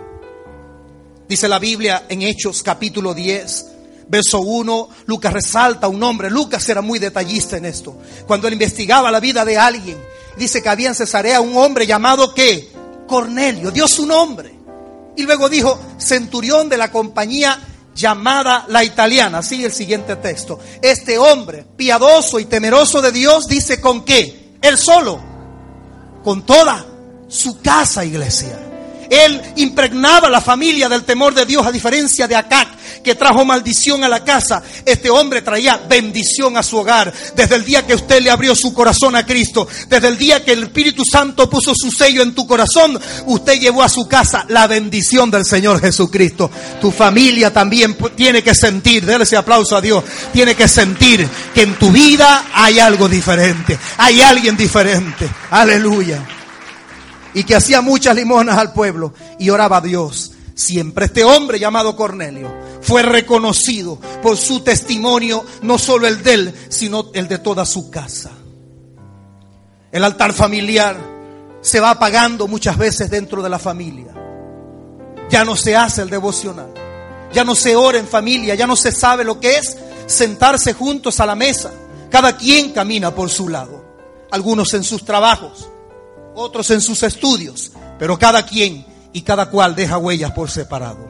Dice 1.27 1.47
la 1.47 1.59
Biblia 1.59 2.05
en 2.09 2.21
Hechos 2.21 2.63
capítulo 2.63 3.13
10, 3.13 3.65
verso 4.07 4.39
1, 4.39 4.89
Lucas 5.05 5.33
resalta 5.33 5.87
un 5.87 5.99
nombre, 5.99 6.29
Lucas 6.29 6.67
era 6.69 6.81
muy 6.81 6.99
detallista 6.99 7.57
en 7.57 7.65
esto, 7.65 7.97
cuando 8.25 8.47
él 8.47 8.53
investigaba 8.53 9.11
la 9.11 9.19
vida 9.19 9.45
de 9.45 9.57
alguien, 9.57 9.97
dice 10.37 10.63
que 10.63 10.69
había 10.69 10.89
en 10.89 10.95
Cesarea 10.95 11.41
un 11.41 11.55
hombre 11.57 11.85
llamado 11.85 12.33
que 12.33 12.71
Cornelio, 13.09 13.71
dio 13.71 13.87
su 13.87 14.05
nombre. 14.05 14.55
Y 15.17 15.23
luego 15.23 15.49
dijo, 15.49 15.79
centurión 15.97 16.69
de 16.69 16.77
la 16.77 16.91
compañía 16.91 17.59
llamada 17.95 18.65
la 18.67 18.83
italiana. 18.83 19.41
Sigue 19.41 19.65
el 19.65 19.73
siguiente 19.73 20.15
texto. 20.15 20.59
Este 20.81 21.17
hombre, 21.17 21.65
piadoso 21.75 22.39
y 22.39 22.45
temeroso 22.45 23.01
de 23.01 23.11
Dios, 23.11 23.47
dice 23.47 23.81
con 23.81 24.03
qué? 24.05 24.57
Él 24.61 24.77
solo, 24.77 25.21
con 26.23 26.45
toda 26.45 26.85
su 27.27 27.61
casa 27.61 28.05
iglesia. 28.05 28.68
Él 29.09 29.41
impregnaba 29.55 30.29
la 30.29 30.41
familia 30.41 30.89
del 30.89 31.03
temor 31.03 31.33
de 31.33 31.45
Dios 31.45 31.65
a 31.65 31.71
diferencia 31.71 32.27
de 32.27 32.35
Acac, 32.35 32.67
que 33.03 33.15
trajo 33.15 33.45
maldición 33.45 34.03
a 34.03 34.09
la 34.09 34.23
casa. 34.23 34.61
Este 34.85 35.09
hombre 35.09 35.41
traía 35.41 35.77
bendición 35.89 36.57
a 36.57 36.63
su 36.63 36.77
hogar. 36.77 37.13
Desde 37.35 37.55
el 37.55 37.65
día 37.65 37.85
que 37.85 37.95
usted 37.95 38.21
le 38.21 38.29
abrió 38.29 38.55
su 38.55 38.73
corazón 38.73 39.15
a 39.15 39.25
Cristo, 39.25 39.67
desde 39.87 40.07
el 40.07 40.17
día 40.17 40.43
que 40.43 40.53
el 40.53 40.63
Espíritu 40.63 41.03
Santo 41.05 41.49
puso 41.49 41.73
su 41.75 41.91
sello 41.91 42.21
en 42.21 42.35
tu 42.35 42.45
corazón, 42.45 42.99
usted 43.25 43.59
llevó 43.59 43.83
a 43.83 43.89
su 43.89 44.07
casa 44.07 44.45
la 44.49 44.67
bendición 44.67 45.31
del 45.31 45.45
Señor 45.45 45.79
Jesucristo. 45.81 46.51
Tu 46.81 46.91
familia 46.91 47.51
también 47.51 47.97
tiene 48.15 48.43
que 48.43 48.55
sentir, 48.55 49.05
déle 49.05 49.23
ese 49.23 49.37
aplauso 49.37 49.75
a 49.75 49.81
Dios, 49.81 50.03
tiene 50.31 50.55
que 50.55 50.67
sentir 50.67 51.27
que 51.53 51.63
en 51.63 51.75
tu 51.75 51.91
vida 51.91 52.45
hay 52.53 52.79
algo 52.79 53.07
diferente, 53.07 53.77
hay 53.97 54.21
alguien 54.21 54.55
diferente. 54.55 55.29
Aleluya 55.51 56.38
y 57.33 57.43
que 57.43 57.55
hacía 57.55 57.81
muchas 57.81 58.15
limonas 58.15 58.57
al 58.57 58.73
pueblo 58.73 59.13
y 59.37 59.49
oraba 59.49 59.77
a 59.77 59.81
Dios. 59.81 60.33
Siempre 60.55 61.05
este 61.05 61.23
hombre 61.23 61.57
llamado 61.57 61.95
Cornelio 61.95 62.53
fue 62.81 63.01
reconocido 63.01 63.97
por 64.21 64.35
su 64.35 64.61
testimonio, 64.61 65.45
no 65.61 65.77
solo 65.77 66.07
el 66.07 66.21
de 66.21 66.33
él, 66.33 66.53
sino 66.69 67.11
el 67.13 67.27
de 67.27 67.37
toda 67.37 67.65
su 67.65 67.89
casa. 67.89 68.31
El 69.91 70.03
altar 70.03 70.33
familiar 70.33 70.97
se 71.61 71.79
va 71.79 71.91
apagando 71.91 72.47
muchas 72.47 72.77
veces 72.77 73.09
dentro 73.09 73.41
de 73.41 73.49
la 73.49 73.59
familia. 73.59 74.13
Ya 75.29 75.45
no 75.45 75.55
se 75.55 75.75
hace 75.75 76.01
el 76.01 76.09
devocional, 76.09 76.73
ya 77.31 77.43
no 77.43 77.55
se 77.55 77.75
ora 77.75 77.97
en 77.97 78.07
familia, 78.07 78.55
ya 78.55 78.67
no 78.67 78.75
se 78.75 78.91
sabe 78.91 79.23
lo 79.23 79.39
que 79.39 79.57
es 79.57 79.77
sentarse 80.07 80.73
juntos 80.73 81.19
a 81.19 81.25
la 81.25 81.35
mesa. 81.35 81.71
Cada 82.09 82.35
quien 82.35 82.71
camina 82.71 83.13
por 83.13 83.29
su 83.29 83.47
lado, 83.47 83.85
algunos 84.31 84.73
en 84.73 84.83
sus 84.83 85.05
trabajos, 85.05 85.69
otros 86.39 86.71
en 86.71 86.81
sus 86.81 87.03
estudios, 87.03 87.71
pero 87.97 88.17
cada 88.17 88.45
quien 88.45 88.85
y 89.13 89.21
cada 89.21 89.49
cual 89.49 89.75
deja 89.75 89.97
huellas 89.97 90.31
por 90.31 90.49
separado. 90.49 91.09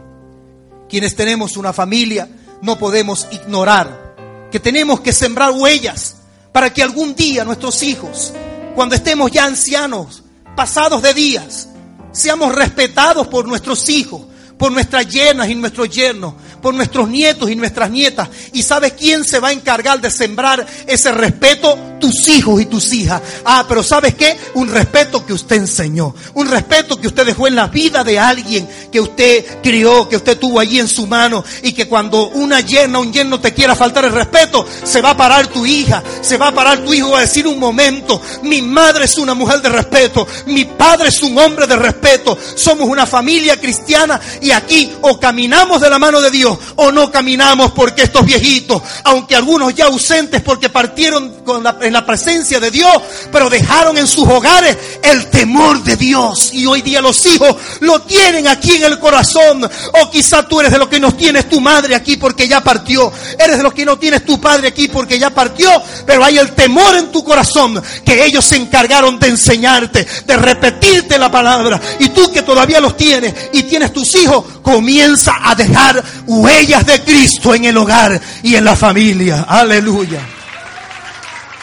Quienes 0.89 1.15
tenemos 1.15 1.56
una 1.56 1.72
familia 1.72 2.28
no 2.62 2.78
podemos 2.78 3.28
ignorar 3.32 4.10
que 4.52 4.60
tenemos 4.60 5.02
que 5.02 5.13
sembrar 5.13 5.52
huellas 5.52 6.15
para 6.52 6.74
que 6.74 6.82
algún 6.82 7.15
día 7.15 7.46
nuestros 7.46 7.84
hijos, 7.84 8.34
cuando 8.76 8.96
estemos 8.96 9.32
ya 9.32 9.46
ancianos, 9.46 10.24
pasados 10.56 11.02
de 11.02 11.13
días, 11.13 11.70
seamos 12.12 12.56
respetados 12.56 13.28
por 13.28 13.48
nuestros 13.48 13.88
hijos, 13.89 14.22
por 14.58 14.72
nuestras 14.72 15.08
yernas 15.08 15.50
y 15.50 15.56
nuestros 15.56 15.89
yernos, 15.89 16.34
por 16.62 16.74
nuestros 16.74 17.10
nietos 17.10 17.50
y 17.50 17.56
nuestras 17.56 17.89
nietas. 17.89 18.30
¿Y 18.54 18.63
sabes 18.63 18.93
quién 18.93 19.24
se 19.24 19.39
va 19.39 19.50
a 19.50 19.54
encargar 19.54 20.02
de 20.02 20.12
sembrar 20.12 20.65
ese 20.88 21.12
respeto? 21.12 21.78
Tus 22.00 22.28
hijos 22.30 22.62
y 22.62 22.65
tus 22.65 22.93
hijas. 22.93 23.22
Ah, 23.43 23.65
pero 23.67 23.84
¿sabes 23.84 24.15
qué? 24.15 24.38
Un 24.54 24.69
respeto 24.69 25.26
que 25.26 25.34
usted 25.34 25.58
enseñó. 25.58 26.15
Un 26.34 26.50
respeto 26.50 27.00
que 27.00 27.08
usted 27.08 27.26
dejó 27.26 27.48
en 27.48 27.56
la 27.56 27.67
vida 27.67 28.04
de 28.04 28.17
alguien 28.17 28.67
que 28.91 29.02
usted 29.02 29.62
crió, 29.62 30.08
que 30.08 30.15
usted 30.15 30.38
tuvo 30.38 30.60
allí 30.60 30.80
en 30.80 30.88
su 30.88 31.08
mano. 31.08 31.43
Y 31.62 31.74
que 31.74 31.88
cuando 31.88 32.30
una 32.30 32.62
yerna, 32.62 33.00
un 33.00 33.12
yerno 33.12 33.39
te 33.39 33.54
quiera 33.54 33.76
faltar 33.76 34.06
el 34.06 34.13
respeto, 34.13 34.65
se 34.84 35.02
va 35.02 35.12
a 35.12 35.17
parar 35.17 35.48
tu 35.48 35.65
hija, 35.65 36.02
se 36.22 36.38
va 36.38 36.48
a 36.48 36.54
parar 36.54 36.80
tu 36.80 36.93
hijo 36.93 37.15
a 37.15 37.22
decir 37.22 37.48
un 37.48 37.60
momento, 37.60 38.22
mi 38.43 38.62
madre 38.62 39.06
es 39.06 39.17
una 39.17 39.34
mujer 39.34 39.62
de 39.62 39.69
respeto, 39.69 40.28
mi 40.48 40.65
padre 40.65 41.10
es 41.10 41.22
un 41.22 41.38
hombre 41.38 41.67
de 41.67 41.76
respeto, 41.76 42.38
somos 42.56 42.88
una 42.88 43.06
familia 43.06 43.60
cristiana 43.60 44.19
y 44.41 44.52
aquí 44.52 44.91
o 45.02 45.19
caminamos 45.19 45.82
de 45.82 45.89
la 45.89 46.00
mano 46.00 46.22
de 46.22 46.32
Dios 46.32 46.49
o 46.76 46.92
no 46.92 47.12
caminamos 47.12 47.72
porque 47.72 48.04
estos 48.04 48.26
viejitos, 48.26 48.82
aunque 49.04 49.36
algunos 49.36 49.74
ya 49.76 49.86
ausentes 49.86 50.42
porque 50.42 50.70
partieron 50.70 51.34
en 51.82 51.94
la 51.94 52.06
presencia 52.06 52.60
de 52.60 52.72
Dios, 52.72 52.92
pero 53.32 53.50
dejaron 53.50 53.98
en 53.98 54.08
sus 54.08 54.28
hogares 54.28 54.78
el 55.04 55.28
temor 55.28 55.84
de 55.84 55.96
Dios. 55.96 56.52
Y 56.54 56.66
hoy 56.66 56.82
día 56.82 57.02
los 57.02 57.26
hijos 57.26 57.56
lo 57.82 58.02
tienen 58.02 58.48
aquí 58.48 58.76
en 58.76 58.84
el 58.84 59.00
corazón. 59.00 59.64
O 59.64 60.12
quizá 60.12 60.48
tú 60.48 60.60
eres 60.60 60.72
de 60.72 60.78
los 60.78 60.88
que 60.88 61.00
no 61.00 61.14
tienes 61.14 61.50
tu 61.50 61.60
madre 61.60 61.96
aquí 61.96 62.18
porque 62.18 62.48
ya 62.48 62.62
partió. 62.62 63.12
Eres 63.38 63.58
de 63.58 63.64
los 63.64 63.74
que 63.74 63.86
no 63.86 63.98
tienes 63.98 64.26
tu 64.26 64.40
padre 64.40 64.68
aquí 64.68 64.88
porque 64.88 65.20
ya 65.20 65.30
partió. 65.30 65.70
Pero 66.06 66.24
hay 66.24 66.38
el 66.38 66.52
temor 66.52 66.96
en 66.96 67.12
tu 67.12 67.24
corazón 67.24 67.82
que 68.06 68.26
ellos 68.26 68.46
se 68.46 68.58
encargaron 68.58 69.20
de 69.20 69.28
enseñarte, 69.28 70.08
de 70.26 70.38
repetirte 70.38 71.18
la 71.18 71.32
palabra. 71.32 71.80
Y 72.00 72.10
tú 72.10 72.32
que 72.32 72.42
todavía 72.42 72.80
los 72.80 72.98
tienes 72.98 73.34
y 73.54 73.64
tienes 73.64 73.94
tus 73.94 74.16
hijos, 74.16 74.44
comienza 74.62 75.36
a 75.44 75.56
dejar 75.56 76.04
huellas 76.39 76.86
de 76.86 77.04
Cristo 77.04 77.54
en 77.54 77.65
el 77.65 77.78
hogar 77.78 78.19
y 78.43 78.56
en 78.56 78.65
la 78.65 78.75
familia. 78.75 79.45
Aleluya. 79.47 80.21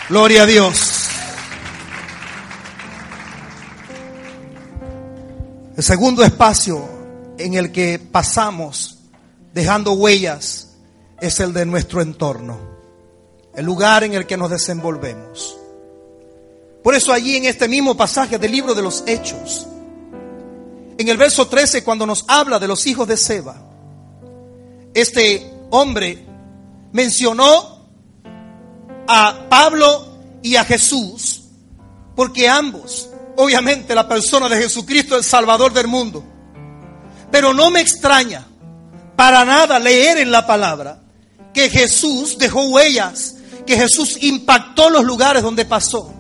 Gloria 0.09 0.43
a 0.43 0.47
Dios. 0.47 1.09
El 5.77 5.83
segundo 5.83 6.25
espacio 6.25 6.89
en 7.39 7.55
el 7.55 7.73
que 7.73 7.99
pasamos 7.99 8.99
dejando 9.53 9.93
huellas 9.93 10.69
es 11.21 11.41
el 11.41 11.53
de 11.53 11.67
nuestro 11.67 12.01
entorno, 12.01 12.59
el 13.55 13.65
lugar 13.65 14.05
en 14.05 14.15
el 14.15 14.27
que 14.27 14.37
nos 14.37 14.51
desenvolvemos. 14.51 15.59
Por 16.83 16.95
eso 16.95 17.13
allí 17.13 17.37
en 17.37 17.47
este 17.47 17.69
mismo 17.69 17.97
pasaje 17.97 18.39
del 18.39 18.53
libro 18.53 18.75
de 18.75 18.83
los 18.83 19.03
Hechos, 19.07 19.67
en 20.99 21.09
el 21.09 21.17
verso 21.17 21.47
13, 21.47 21.85
cuando 21.85 22.07
nos 22.07 22.25
habla 22.29 22.59
de 22.59 22.69
los 22.69 22.87
hijos 22.87 23.07
de 23.07 23.17
Seba, 23.17 23.66
este 24.97 25.53
hombre 25.69 26.25
mencionó 26.91 27.87
a 29.07 29.47
Pablo 29.51 30.17
y 30.43 30.57
a 30.57 30.65
Jesús, 30.65 31.43
porque 32.15 32.49
ambos, 32.49 33.11
obviamente 33.37 33.95
la 33.95 34.09
persona 34.09 34.49
de 34.49 34.57
Jesucristo, 34.57 35.15
el 35.15 35.23
Salvador 35.23 35.75
del 35.75 35.87
mundo, 35.87 36.25
pero 37.31 37.53
no 37.53 37.71
me 37.71 37.83
extraña 37.83 38.47
para 39.17 39.45
nada 39.45 39.79
leer 39.79 40.17
en 40.17 40.31
la 40.31 40.47
palabra 40.47 41.03
que 41.53 41.69
Jesús 41.69 42.39
dejó 42.39 42.63
huellas, 42.69 43.37
que 43.67 43.77
Jesús 43.77 44.17
impactó 44.23 44.89
los 44.89 45.05
lugares 45.05 45.43
donde 45.43 45.67
pasó, 45.67 46.11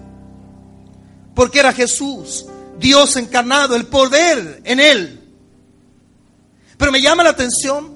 porque 1.34 1.60
era 1.60 1.72
Jesús, 1.72 2.44
Dios 2.78 3.16
encarnado, 3.16 3.74
el 3.74 3.86
poder 3.86 4.60
en 4.64 4.80
él. 4.80 5.22
Pero 6.76 6.92
me 6.92 7.00
llama 7.00 7.24
la 7.24 7.30
atención 7.30 7.95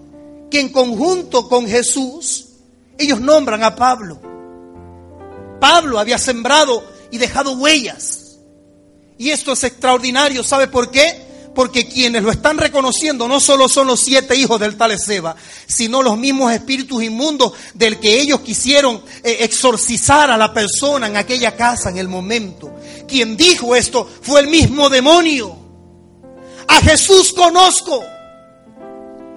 que 0.50 0.60
en 0.60 0.70
conjunto 0.70 1.48
con 1.48 1.66
Jesús, 1.66 2.46
ellos 2.98 3.20
nombran 3.20 3.62
a 3.62 3.76
Pablo. 3.76 4.20
Pablo 5.60 5.98
había 5.98 6.18
sembrado 6.18 6.82
y 7.10 7.18
dejado 7.18 7.52
huellas. 7.52 8.38
Y 9.18 9.30
esto 9.30 9.52
es 9.52 9.64
extraordinario, 9.64 10.42
¿sabe 10.42 10.66
por 10.66 10.90
qué? 10.90 11.28
Porque 11.54 11.88
quienes 11.88 12.22
lo 12.22 12.30
están 12.30 12.58
reconociendo 12.58 13.28
no 13.28 13.38
solo 13.40 13.68
son 13.68 13.86
los 13.86 14.00
siete 14.00 14.36
hijos 14.36 14.58
del 14.60 14.76
tal 14.76 14.92
Ezeba, 14.92 15.36
sino 15.66 16.02
los 16.02 16.16
mismos 16.16 16.52
espíritus 16.52 17.02
inmundos 17.02 17.52
del 17.74 17.98
que 17.98 18.20
ellos 18.20 18.40
quisieron 18.40 19.02
eh, 19.22 19.38
exorcizar 19.40 20.30
a 20.30 20.38
la 20.38 20.54
persona 20.54 21.06
en 21.06 21.16
aquella 21.16 21.56
casa 21.56 21.90
en 21.90 21.98
el 21.98 22.08
momento. 22.08 22.72
Quien 23.06 23.36
dijo 23.36 23.76
esto 23.76 24.08
fue 24.22 24.40
el 24.40 24.46
mismo 24.46 24.88
demonio. 24.88 25.56
A 26.68 26.80
Jesús 26.80 27.32
conozco 27.32 28.02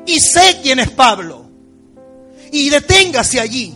y 0.05 0.19
sé 0.19 0.59
quién 0.61 0.79
es 0.79 0.91
Pablo. 0.91 1.45
Y 2.51 2.69
deténgase 2.69 3.39
allí. 3.39 3.73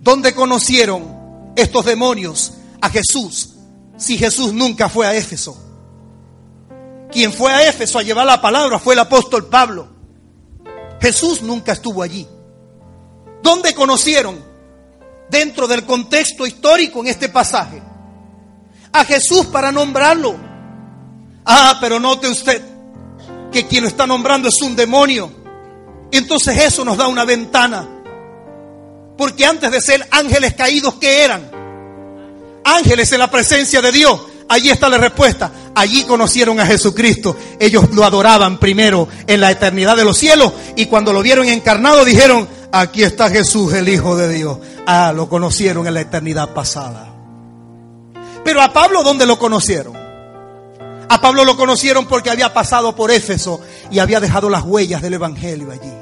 ¿Dónde 0.00 0.34
conocieron 0.34 1.52
estos 1.56 1.84
demonios 1.84 2.54
a 2.80 2.88
Jesús 2.90 3.50
si 3.96 4.16
Jesús 4.18 4.52
nunca 4.52 4.88
fue 4.88 5.06
a 5.06 5.14
Éfeso? 5.14 5.56
Quien 7.10 7.32
fue 7.32 7.52
a 7.52 7.68
Éfeso 7.68 7.98
a 7.98 8.02
llevar 8.02 8.26
la 8.26 8.40
palabra 8.40 8.78
fue 8.78 8.94
el 8.94 9.00
apóstol 9.00 9.46
Pablo. 9.46 9.88
Jesús 11.00 11.42
nunca 11.42 11.72
estuvo 11.72 12.02
allí. 12.02 12.26
¿Dónde 13.42 13.74
conocieron? 13.74 14.44
Dentro 15.30 15.66
del 15.66 15.84
contexto 15.84 16.46
histórico 16.46 17.00
en 17.00 17.08
este 17.08 17.28
pasaje. 17.28 17.82
A 18.92 19.04
Jesús 19.04 19.46
para 19.46 19.72
nombrarlo. 19.72 20.36
Ah, 21.44 21.78
pero 21.80 21.98
note 21.98 22.28
usted 22.28 22.67
que 23.52 23.66
quien 23.66 23.82
lo 23.82 23.88
está 23.88 24.06
nombrando 24.06 24.48
es 24.48 24.60
un 24.62 24.76
demonio. 24.76 25.30
Entonces 26.10 26.58
eso 26.64 26.84
nos 26.84 26.96
da 26.96 27.08
una 27.08 27.24
ventana. 27.24 27.86
Porque 29.16 29.44
antes 29.44 29.70
de 29.70 29.80
ser 29.80 30.06
ángeles 30.10 30.54
caídos, 30.54 30.94
¿qué 30.94 31.24
eran? 31.24 31.50
Ángeles 32.64 33.12
en 33.12 33.18
la 33.18 33.30
presencia 33.30 33.82
de 33.82 33.92
Dios. 33.92 34.20
Allí 34.48 34.70
está 34.70 34.88
la 34.88 34.98
respuesta. 34.98 35.50
Allí 35.74 36.04
conocieron 36.04 36.58
a 36.60 36.66
Jesucristo. 36.66 37.36
Ellos 37.58 37.90
lo 37.92 38.04
adoraban 38.04 38.58
primero 38.58 39.08
en 39.26 39.40
la 39.40 39.50
eternidad 39.50 39.96
de 39.96 40.04
los 40.04 40.16
cielos 40.16 40.52
y 40.76 40.86
cuando 40.86 41.12
lo 41.12 41.22
vieron 41.22 41.46
encarnado 41.48 42.04
dijeron, 42.04 42.48
aquí 42.72 43.02
está 43.02 43.28
Jesús, 43.28 43.72
el 43.74 43.88
Hijo 43.88 44.16
de 44.16 44.32
Dios. 44.32 44.58
Ah, 44.86 45.12
lo 45.14 45.28
conocieron 45.28 45.86
en 45.86 45.94
la 45.94 46.00
eternidad 46.00 46.54
pasada. 46.54 47.12
Pero 48.44 48.62
a 48.62 48.72
Pablo, 48.72 49.02
¿dónde 49.02 49.26
lo 49.26 49.38
conocieron? 49.38 50.07
A 51.08 51.20
Pablo 51.20 51.44
lo 51.44 51.56
conocieron 51.56 52.06
porque 52.06 52.30
había 52.30 52.52
pasado 52.52 52.94
por 52.94 53.10
Éfeso 53.10 53.60
y 53.90 53.98
había 53.98 54.20
dejado 54.20 54.50
las 54.50 54.62
huellas 54.62 55.00
del 55.00 55.14
Evangelio 55.14 55.70
allí. 55.70 55.92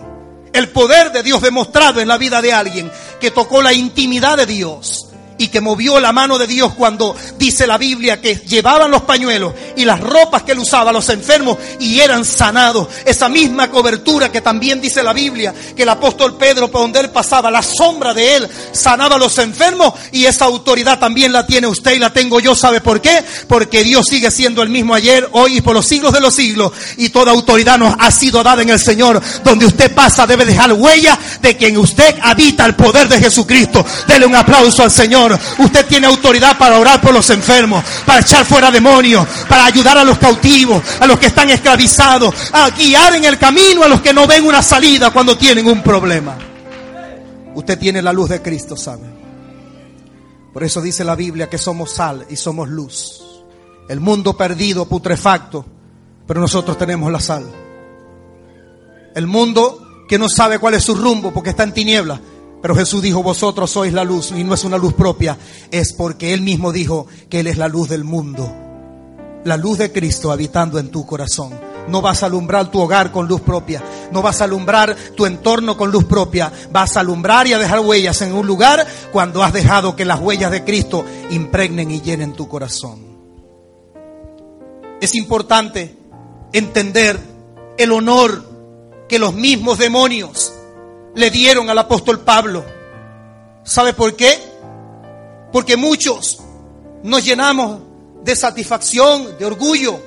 El 0.52 0.70
poder 0.70 1.12
de 1.12 1.22
Dios 1.22 1.42
demostrado 1.42 2.00
en 2.00 2.08
la 2.08 2.18
vida 2.18 2.42
de 2.42 2.52
alguien 2.52 2.90
que 3.20 3.30
tocó 3.30 3.62
la 3.62 3.72
intimidad 3.72 4.36
de 4.36 4.46
Dios 4.46 5.05
y 5.38 5.49
que 5.49 5.61
movió 5.61 6.01
la 6.01 6.12
mano 6.12 6.38
de 6.38 6.46
Dios 6.46 6.75
cuando 6.75 7.14
dice 7.38 7.66
la 7.66 7.79
Biblia 7.79 8.20
que 8.20 8.37
llevaban 8.37 8.90
los 8.90 9.03
pañuelos 9.03 9.53
y 9.77 9.85
las 9.85 10.01
ropas 10.01 10.42
que 10.42 10.53
él 10.53 10.59
usaba 10.59 10.90
a 10.90 10.92
los 10.92 11.09
enfermos 11.09 11.59
y 11.81 12.01
eran 12.01 12.25
sanados. 12.25 12.88
Esa 13.05 13.29
misma 13.29 13.70
cobertura 13.70 14.31
que 14.31 14.40
también 14.40 14.81
dice 14.81 15.03
la 15.03 15.12
Biblia 15.12 15.55
que 15.77 15.83
el 15.83 15.88
apóstol 15.88 16.37
Pedro 16.37 16.70
por 16.70 16.83
donde 16.83 17.01
él 17.01 17.11
pasaba, 17.11 17.51
la 17.51 17.62
sombra 17.62 18.14
de 18.14 18.37
él 18.37 18.49
sanaba 18.72 19.16
a 19.16 19.18
los 19.18 19.37
enfermos 19.38 19.94
y 20.12 20.25
esa 20.25 20.46
autoridad 20.46 20.99
también 20.99 21.33
la 21.33 21.46
tiene 21.46 21.66
usted 21.66 21.92
y 21.92 21.99
la 21.99 22.12
tengo 22.12 22.40
yo. 22.40 22.55
¿Sabe 22.55 22.81
por 22.81 23.01
qué? 23.01 23.25
Porque 23.49 23.85
Dios 23.85 24.07
sigue 24.07 24.31
siendo 24.31 24.62
el 24.62 24.68
mismo 24.68 24.94
ayer, 24.94 25.29
hoy 25.33 25.59
y 25.59 25.61
por 25.61 25.75
los 25.75 25.87
siglos 25.87 26.12
de 26.12 26.20
los 26.20 26.35
siglos 26.35 26.72
y 26.96 27.11
toda 27.11 27.33
autoridad 27.33 27.79
nos 27.79 27.94
ha 27.99 28.11
sido 28.11 28.42
dada 28.42 28.62
en 28.62 28.70
el 28.70 28.79
Señor. 28.79 29.20
Donde 29.44 29.66
usted 29.66 29.94
pasa 29.94 30.27
debe 30.27 30.44
dejar 30.44 30.72
huella 30.72 31.18
de 31.40 31.57
que 31.57 31.68
en 31.68 31.79
usted 31.79 32.16
habita 32.22 32.66
el 32.66 32.75
poder 32.75 33.09
de 33.09 33.20
Jesucristo. 33.20 33.85
Dele 34.07 34.27
un 34.27 34.35
aplauso 34.35 34.83
al 34.83 34.90
Señor. 34.90 35.25
Usted 35.58 35.86
tiene 35.86 36.06
autoridad 36.06 36.56
para 36.58 36.78
orar 36.78 37.00
por 37.00 37.12
los 37.12 37.28
enfermos, 37.30 37.82
para 38.04 38.20
echar 38.20 38.44
fuera 38.44 38.70
demonios, 38.70 39.26
para 39.48 39.66
ayudar 39.66 39.98
a 39.98 40.04
los 40.04 40.18
cautivos, 40.18 40.82
a 41.00 41.06
los 41.06 41.18
que 41.18 41.26
están 41.26 41.50
esclavizados, 41.50 42.34
a 42.52 42.70
guiar 42.70 43.14
en 43.14 43.24
el 43.24 43.38
camino 43.38 43.82
a 43.82 43.88
los 43.88 44.00
que 44.00 44.12
no 44.12 44.26
ven 44.26 44.44
una 44.44 44.62
salida 44.62 45.10
cuando 45.10 45.36
tienen 45.36 45.66
un 45.66 45.82
problema. 45.82 46.36
Usted 47.54 47.78
tiene 47.78 48.02
la 48.02 48.12
luz 48.12 48.28
de 48.28 48.42
Cristo, 48.42 48.76
¿sabe? 48.76 49.04
Por 50.52 50.62
eso 50.62 50.80
dice 50.80 51.04
la 51.04 51.14
Biblia 51.14 51.48
que 51.48 51.58
somos 51.58 51.92
sal 51.92 52.26
y 52.28 52.36
somos 52.36 52.68
luz. 52.68 53.22
El 53.88 54.00
mundo 54.00 54.36
perdido, 54.36 54.86
putrefacto, 54.86 55.64
pero 56.26 56.40
nosotros 56.40 56.76
tenemos 56.76 57.10
la 57.10 57.20
sal. 57.20 57.46
El 59.14 59.26
mundo 59.26 60.04
que 60.08 60.18
no 60.18 60.28
sabe 60.28 60.58
cuál 60.58 60.74
es 60.74 60.84
su 60.84 60.94
rumbo 60.94 61.32
porque 61.32 61.50
está 61.50 61.62
en 61.62 61.72
tinieblas, 61.72 62.20
pero 62.66 62.74
Jesús 62.74 63.00
dijo, 63.00 63.22
vosotros 63.22 63.70
sois 63.70 63.92
la 63.92 64.02
luz 64.02 64.33
y 64.33 64.42
no 64.42 64.52
es 64.52 64.64
una 64.64 64.76
luz 64.76 64.92
propia, 64.92 65.38
es 65.70 65.92
porque 65.92 66.35
Él 66.35 66.40
mismo 66.40 66.72
dijo 66.72 67.07
que 67.31 67.38
Él 67.38 67.46
es 67.46 67.59
la 67.59 67.68
luz 67.68 67.88
del 67.88 68.02
mundo. 68.02 68.52
La 69.44 69.57
luz 69.57 69.79
de 69.79 69.92
Cristo 69.92 70.33
habitando 70.33 70.81
en 70.81 70.90
tu 70.90 71.07
corazón. 71.07 71.52
No 71.87 72.02
vas 72.02 72.24
a 72.24 72.26
alumbrar 72.26 72.68
tu 72.72 72.81
hogar 72.81 73.12
con 73.12 73.29
luz 73.29 73.40
propia. 73.40 73.85
No 74.11 74.20
vas 74.20 74.40
a 74.40 74.44
alumbrar 74.44 74.96
tu 75.14 75.26
entorno 75.26 75.76
con 75.76 75.92
luz 75.92 76.07
propia. 76.07 76.52
Vas 76.72 76.96
a 76.96 77.00
alumbrar 77.00 77.46
y 77.46 77.52
a 77.52 77.59
dejar 77.61 77.79
huellas 77.79 78.20
en 78.22 78.35
un 78.35 78.48
lugar 78.48 78.85
cuando 79.12 79.44
has 79.44 79.52
dejado 79.52 79.94
que 79.94 80.05
las 80.05 80.18
huellas 80.18 80.50
de 80.50 80.64
Cristo 80.64 81.05
impregnen 81.31 81.92
y 81.92 82.00
llenen 82.00 82.33
tu 82.33 82.48
corazón. 82.48 82.98
Es 85.00 85.14
importante 85.14 85.96
entender 86.52 87.16
el 87.79 87.92
honor 87.92 88.42
que 89.09 89.20
los 89.20 89.35
mismos 89.35 89.79
demonios 89.79 90.52
le 91.16 91.31
dieron 91.31 91.68
al 91.70 91.79
apóstol 91.79 92.20
Pablo. 92.20 92.64
¿Sabe 93.64 93.94
por 93.94 94.14
qué? 94.14 94.38
Porque 95.50 95.76
muchos 95.76 96.38
nos 97.02 97.24
llenamos 97.24 97.81
de 98.22 98.37
satisfacción, 98.37 99.38
de 99.38 99.46
orgullo, 99.46 99.98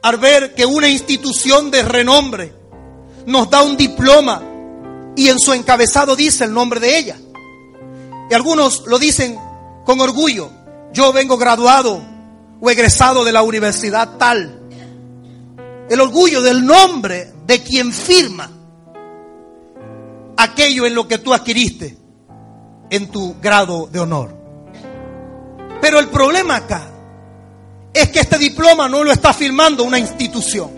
al 0.00 0.16
ver 0.18 0.54
que 0.54 0.64
una 0.64 0.88
institución 0.88 1.72
de 1.72 1.82
renombre 1.82 2.54
nos 3.26 3.50
da 3.50 3.62
un 3.62 3.76
diploma 3.76 4.40
y 5.16 5.28
en 5.28 5.40
su 5.40 5.52
encabezado 5.52 6.14
dice 6.14 6.44
el 6.44 6.54
nombre 6.54 6.78
de 6.78 6.96
ella. 6.98 7.16
Y 8.30 8.34
algunos 8.34 8.84
lo 8.86 8.98
dicen 8.98 9.36
con 9.84 10.00
orgullo. 10.00 10.50
Yo 10.92 11.12
vengo 11.12 11.36
graduado 11.36 12.00
o 12.60 12.70
egresado 12.70 13.24
de 13.24 13.32
la 13.32 13.42
universidad 13.42 14.16
tal. 14.18 14.60
El 15.90 16.00
orgullo 16.00 16.42
del 16.42 16.64
nombre 16.64 17.32
de 17.44 17.60
quien 17.60 17.92
firma 17.92 18.57
aquello 20.38 20.86
en 20.86 20.94
lo 20.94 21.06
que 21.06 21.18
tú 21.18 21.34
adquiriste 21.34 21.98
en 22.90 23.08
tu 23.08 23.36
grado 23.40 23.88
de 23.92 24.00
honor. 24.00 24.34
Pero 25.80 25.98
el 25.98 26.08
problema 26.08 26.56
acá 26.56 26.90
es 27.92 28.08
que 28.10 28.20
este 28.20 28.38
diploma 28.38 28.88
no 28.88 29.04
lo 29.04 29.12
está 29.12 29.32
firmando 29.32 29.84
una 29.84 29.98
institución. 29.98 30.70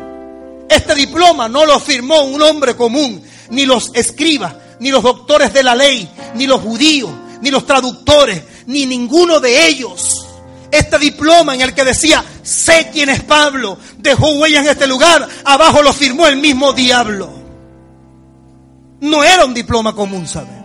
Este 0.69 0.95
diploma 0.95 1.49
no 1.49 1.67
lo 1.67 1.79
firmó 1.79 2.23
un 2.23 2.41
hombre 2.43 2.75
común, 2.75 3.23
ni 3.51 3.67
los 3.67 3.91
escribas, 3.95 4.55
ni 4.79 4.91
los 4.91 5.03
doctores 5.03 5.53
de 5.53 5.63
la 5.63 5.75
ley, 5.75 6.09
ni 6.35 6.47
los 6.47 6.63
judíos, 6.63 7.11
ni 7.43 7.51
los 7.51 7.67
traductores, 7.67 8.43
ni 8.67 8.87
ninguno 8.87 9.41
de 9.41 9.67
ellos. 9.67 10.27
Este 10.71 10.99
diploma 10.99 11.55
en 11.55 11.63
el 11.63 11.75
que 11.75 11.85
decía, 11.85 12.25
sé 12.43 12.89
quién 12.93 13.09
es 13.09 13.23
Pablo, 13.25 13.77
dejó 13.99 14.31
huella 14.33 14.61
en 14.61 14.69
este 14.69 14.87
lugar, 14.87 15.29
abajo 15.45 15.83
lo 15.83 15.93
firmó 15.93 16.27
el 16.29 16.37
mismo 16.37 16.73
diablo. 16.73 17.40
No 19.01 19.25
era 19.25 19.45
un 19.45 19.55
diploma 19.55 19.95
común, 19.95 20.27
¿sabe? 20.27 20.61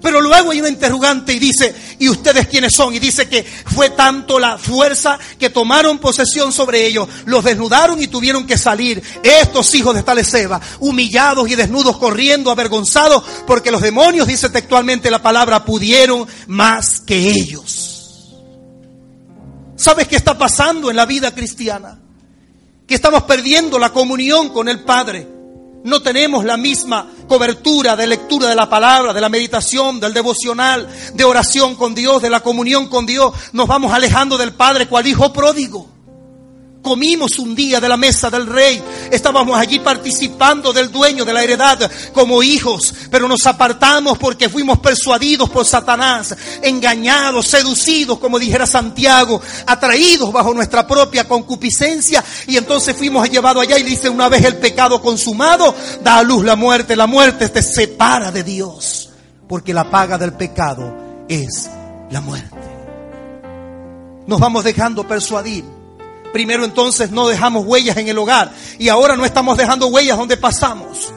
Pero 0.00 0.20
luego 0.20 0.50
hay 0.50 0.60
una 0.60 0.68
interrogante 0.68 1.32
y 1.32 1.38
dice, 1.38 1.74
¿y 1.98 2.08
ustedes 2.08 2.46
quiénes 2.46 2.72
son? 2.72 2.94
Y 2.94 2.98
dice 2.98 3.28
que 3.28 3.42
fue 3.42 3.90
tanto 3.90 4.38
la 4.38 4.58
fuerza 4.58 5.18
que 5.38 5.50
tomaron 5.50 5.98
posesión 5.98 6.52
sobre 6.52 6.86
ellos, 6.86 7.08
los 7.24 7.44
desnudaron 7.44 8.00
y 8.00 8.06
tuvieron 8.06 8.46
que 8.46 8.56
salir. 8.56 9.02
Estos 9.22 9.74
hijos 9.74 9.94
de 9.94 10.02
Taleseba, 10.02 10.60
humillados 10.80 11.48
y 11.50 11.56
desnudos, 11.56 11.98
corriendo, 11.98 12.50
avergonzados, 12.50 13.24
porque 13.46 13.70
los 13.70 13.82
demonios, 13.82 14.26
dice 14.26 14.50
textualmente 14.50 15.10
la 15.10 15.22
palabra, 15.22 15.64
pudieron 15.64 16.26
más 16.46 17.00
que 17.00 17.30
ellos. 17.30 18.36
¿Sabes 19.76 20.08
qué 20.08 20.16
está 20.16 20.36
pasando 20.36 20.90
en 20.90 20.96
la 20.96 21.06
vida 21.06 21.34
cristiana? 21.34 22.00
Que 22.86 22.94
estamos 22.94 23.24
perdiendo 23.24 23.78
la 23.78 23.92
comunión 23.92 24.50
con 24.50 24.68
el 24.68 24.80
Padre 24.80 25.37
no 25.88 26.02
tenemos 26.02 26.44
la 26.44 26.56
misma 26.56 27.06
cobertura 27.26 27.96
de 27.96 28.06
lectura 28.06 28.48
de 28.48 28.54
la 28.54 28.68
palabra, 28.68 29.12
de 29.12 29.20
la 29.20 29.28
meditación, 29.28 30.00
del 30.00 30.14
devocional, 30.14 30.88
de 31.14 31.24
oración 31.24 31.74
con 31.74 31.94
Dios, 31.94 32.22
de 32.22 32.30
la 32.30 32.40
comunión 32.40 32.88
con 32.88 33.06
Dios. 33.06 33.32
Nos 33.52 33.66
vamos 33.66 33.92
alejando 33.92 34.38
del 34.38 34.52
Padre 34.52 34.86
cual 34.86 35.06
hijo 35.06 35.32
pródigo. 35.32 35.97
Comimos 36.82 37.38
un 37.38 37.54
día 37.54 37.80
de 37.80 37.88
la 37.88 37.96
mesa 37.96 38.30
del 38.30 38.46
rey. 38.46 38.82
Estábamos 39.10 39.58
allí 39.58 39.80
participando 39.80 40.72
del 40.72 40.90
dueño 40.90 41.24
de 41.24 41.32
la 41.32 41.42
heredad 41.42 41.90
como 42.12 42.42
hijos, 42.42 42.94
pero 43.10 43.28
nos 43.28 43.46
apartamos 43.46 44.16
porque 44.16 44.48
fuimos 44.48 44.78
persuadidos 44.78 45.50
por 45.50 45.66
Satanás, 45.66 46.34
engañados, 46.62 47.46
seducidos, 47.48 48.18
como 48.18 48.38
dijera 48.38 48.66
Santiago, 48.66 49.42
atraídos 49.66 50.32
bajo 50.32 50.54
nuestra 50.54 50.86
propia 50.86 51.26
concupiscencia 51.26 52.24
y 52.46 52.56
entonces 52.56 52.96
fuimos 52.96 53.28
llevados 53.28 53.62
allá 53.62 53.78
y 53.78 53.82
dice 53.82 54.08
una 54.08 54.28
vez 54.28 54.44
el 54.44 54.56
pecado 54.56 55.02
consumado, 55.02 55.74
da 56.02 56.18
a 56.18 56.22
luz 56.22 56.44
la 56.44 56.56
muerte. 56.56 56.96
La 56.96 57.06
muerte 57.06 57.48
te 57.48 57.62
separa 57.62 58.30
de 58.30 58.44
Dios, 58.44 59.10
porque 59.48 59.74
la 59.74 59.90
paga 59.90 60.16
del 60.16 60.32
pecado 60.34 61.24
es 61.28 61.68
la 62.10 62.20
muerte. 62.20 62.56
nos 64.26 64.40
vamos 64.40 64.62
dejando 64.64 65.06
persuadir. 65.06 65.77
Primero 66.32 66.64
entonces 66.64 67.10
no 67.10 67.26
dejamos 67.26 67.66
huellas 67.66 67.96
en 67.96 68.08
el 68.08 68.18
hogar 68.18 68.52
y 68.78 68.88
ahora 68.88 69.16
no 69.16 69.24
estamos 69.24 69.56
dejando 69.56 69.86
huellas 69.86 70.18
donde 70.18 70.36
pasamos. 70.36 71.12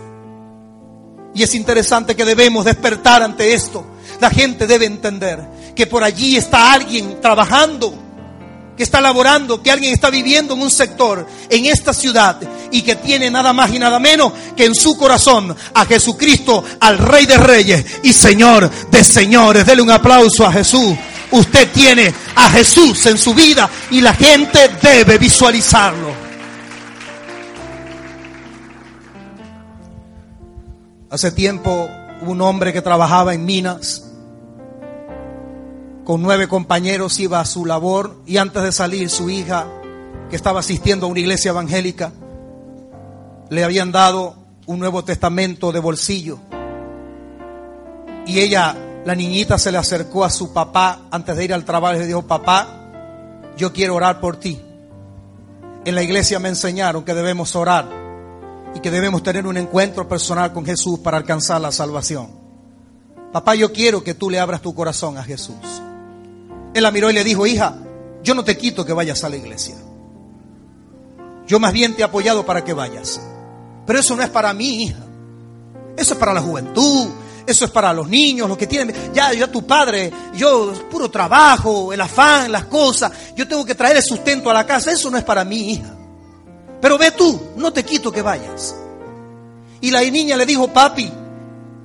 Y 1.33 1.43
es 1.43 1.55
interesante 1.55 2.15
que 2.15 2.25
debemos 2.25 2.65
despertar 2.65 3.23
ante 3.23 3.53
esto. 3.53 3.85
La 4.19 4.29
gente 4.29 4.67
debe 4.67 4.85
entender 4.85 5.39
que 5.75 5.87
por 5.87 6.03
allí 6.03 6.35
está 6.35 6.73
alguien 6.73 7.21
trabajando, 7.21 7.93
que 8.75 8.83
está 8.83 8.99
laborando, 8.99 9.61
que 9.61 9.71
alguien 9.71 9.93
está 9.93 10.09
viviendo 10.09 10.53
en 10.53 10.61
un 10.61 10.71
sector, 10.71 11.25
en 11.49 11.65
esta 11.65 11.93
ciudad, 11.93 12.37
y 12.71 12.81
que 12.81 12.95
tiene 12.95 13.29
nada 13.29 13.53
más 13.53 13.73
y 13.73 13.79
nada 13.79 13.99
menos 13.99 14.33
que 14.55 14.65
en 14.65 14.75
su 14.75 14.97
corazón 14.97 15.55
a 15.73 15.85
Jesucristo, 15.85 16.63
al 16.79 16.97
Rey 16.97 17.25
de 17.25 17.37
Reyes 17.37 17.85
y 18.03 18.13
Señor 18.13 18.69
de 18.89 19.03
Señores. 19.03 19.65
Dele 19.65 19.81
un 19.81 19.91
aplauso 19.91 20.45
a 20.45 20.51
Jesús. 20.51 20.95
Usted 21.31 21.71
tiene 21.71 22.13
a 22.35 22.49
Jesús 22.49 23.05
en 23.05 23.17
su 23.17 23.33
vida 23.33 23.69
y 23.89 24.01
la 24.01 24.13
gente 24.13 24.69
debe 24.81 25.17
visualizarlo. 25.17 26.09
Hace 31.09 31.31
tiempo 31.31 31.89
un 32.21 32.41
hombre 32.41 32.73
que 32.73 32.81
trabajaba 32.81 33.33
en 33.33 33.45
minas. 33.45 34.07
Con 36.03 36.21
nueve 36.21 36.47
compañeros 36.47 37.19
iba 37.19 37.39
a 37.39 37.45
su 37.45 37.65
labor 37.65 38.21
y 38.25 38.37
antes 38.37 38.63
de 38.63 38.71
salir 38.71 39.09
su 39.09 39.29
hija, 39.29 39.67
que 40.29 40.35
estaba 40.35 40.61
asistiendo 40.61 41.05
a 41.05 41.09
una 41.09 41.19
iglesia 41.19 41.49
evangélica, 41.49 42.11
le 43.49 43.63
habían 43.63 43.91
dado 43.91 44.35
un 44.65 44.79
Nuevo 44.79 45.03
Testamento 45.03 45.71
de 45.71 45.79
bolsillo. 45.79 46.39
Y 48.25 48.39
ella 48.39 48.75
la 49.05 49.15
niñita 49.15 49.57
se 49.57 49.71
le 49.71 49.77
acercó 49.77 50.23
a 50.23 50.29
su 50.29 50.53
papá 50.53 51.07
antes 51.09 51.35
de 51.35 51.45
ir 51.45 51.53
al 51.53 51.65
trabajo 51.65 51.95
y 51.95 51.99
le 51.99 52.07
dijo, 52.07 52.21
papá, 52.21 52.67
yo 53.57 53.73
quiero 53.73 53.95
orar 53.95 54.19
por 54.19 54.37
ti. 54.37 54.61
En 55.85 55.95
la 55.95 56.03
iglesia 56.03 56.39
me 56.39 56.49
enseñaron 56.49 57.03
que 57.03 57.13
debemos 57.13 57.55
orar 57.55 57.89
y 58.75 58.79
que 58.79 58.91
debemos 58.91 59.23
tener 59.23 59.47
un 59.47 59.57
encuentro 59.57 60.07
personal 60.07 60.53
con 60.53 60.65
Jesús 60.65 60.99
para 60.99 61.17
alcanzar 61.17 61.59
la 61.59 61.71
salvación. 61.71 62.29
Papá, 63.31 63.55
yo 63.55 63.71
quiero 63.71 64.03
que 64.03 64.13
tú 64.13 64.29
le 64.29 64.39
abras 64.39 64.61
tu 64.61 64.75
corazón 64.75 65.17
a 65.17 65.23
Jesús. 65.23 65.55
Él 66.73 66.83
la 66.83 66.91
miró 66.91 67.09
y 67.09 67.13
le 67.13 67.23
dijo, 67.23 67.47
hija, 67.47 67.75
yo 68.23 68.35
no 68.35 68.43
te 68.43 68.57
quito 68.57 68.85
que 68.85 68.93
vayas 68.93 69.23
a 69.23 69.29
la 69.29 69.37
iglesia. 69.37 69.75
Yo 71.47 71.59
más 71.59 71.73
bien 71.73 71.95
te 71.95 72.01
he 72.01 72.05
apoyado 72.05 72.45
para 72.45 72.63
que 72.63 72.73
vayas. 72.73 73.19
Pero 73.87 73.99
eso 73.99 74.15
no 74.15 74.21
es 74.21 74.29
para 74.29 74.53
mí, 74.53 74.83
hija. 74.83 74.99
Eso 75.97 76.13
es 76.13 76.19
para 76.19 76.33
la 76.33 76.41
juventud, 76.41 77.09
eso 77.45 77.65
es 77.65 77.71
para 77.71 77.93
los 77.93 78.07
niños, 78.07 78.47
los 78.47 78.57
que 78.57 78.67
tienen, 78.67 78.95
ya, 79.13 79.33
ya 79.33 79.51
tu 79.51 79.65
padre, 79.65 80.11
yo, 80.35 80.73
puro 80.89 81.09
trabajo, 81.09 81.91
el 81.91 82.01
afán, 82.01 82.51
las 82.51 82.65
cosas, 82.65 83.11
yo 83.35 83.47
tengo 83.47 83.65
que 83.65 83.75
traer 83.75 83.97
el 83.97 84.03
sustento 84.03 84.49
a 84.49 84.53
la 84.53 84.65
casa, 84.65 84.91
eso 84.91 85.09
no 85.09 85.17
es 85.17 85.23
para 85.23 85.43
mí, 85.43 85.71
hija. 85.71 85.95
Pero 86.81 86.97
ve 86.97 87.11
tú, 87.11 87.39
no 87.57 87.71
te 87.71 87.83
quito 87.83 88.11
que 88.11 88.21
vayas. 88.21 88.75
Y 89.81 89.91
la 89.91 90.01
niña 90.01 90.35
le 90.35 90.45
dijo, 90.45 90.67
papi, 90.67 91.11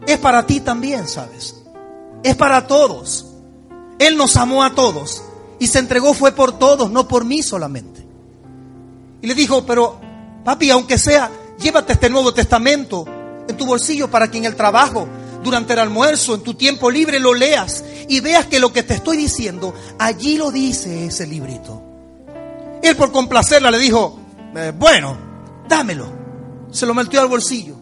es 0.06 0.18
para 0.18 0.46
ti 0.46 0.60
también, 0.60 1.08
¿sabes? 1.08 1.56
Es 2.22 2.36
para 2.36 2.66
todos. 2.66 3.26
Él 3.98 4.16
nos 4.16 4.36
amó 4.36 4.62
a 4.62 4.74
todos 4.74 5.22
y 5.58 5.66
se 5.66 5.78
entregó 5.78 6.12
fue 6.14 6.32
por 6.32 6.58
todos, 6.58 6.90
no 6.90 7.08
por 7.08 7.24
mí 7.24 7.42
solamente. 7.42 8.06
Y 9.22 9.26
le 9.26 9.34
dijo, 9.34 9.64
pero 9.64 9.98
papi, 10.44 10.70
aunque 10.70 10.98
sea, 10.98 11.30
llévate 11.58 11.94
este 11.94 12.10
Nuevo 12.10 12.32
Testamento 12.32 13.04
en 13.48 13.56
tu 13.56 13.66
bolsillo 13.66 14.10
para 14.10 14.30
que 14.30 14.38
en 14.38 14.44
el 14.44 14.56
trabajo 14.56 15.08
durante 15.46 15.72
el 15.72 15.78
almuerzo, 15.78 16.34
en 16.34 16.42
tu 16.42 16.54
tiempo 16.54 16.90
libre, 16.90 17.20
lo 17.20 17.32
leas 17.32 17.84
y 18.08 18.20
veas 18.20 18.46
que 18.46 18.58
lo 18.58 18.72
que 18.72 18.82
te 18.82 18.94
estoy 18.94 19.16
diciendo, 19.16 19.72
allí 19.98 20.36
lo 20.36 20.50
dice 20.50 21.06
ese 21.06 21.26
librito. 21.26 21.82
Él 22.82 22.96
por 22.96 23.12
complacerla 23.12 23.70
le 23.70 23.78
dijo, 23.78 24.18
eh, 24.56 24.72
bueno, 24.76 25.16
dámelo. 25.68 26.12
Se 26.70 26.84
lo 26.84 26.94
metió 26.94 27.20
al 27.20 27.28
bolsillo. 27.28 27.76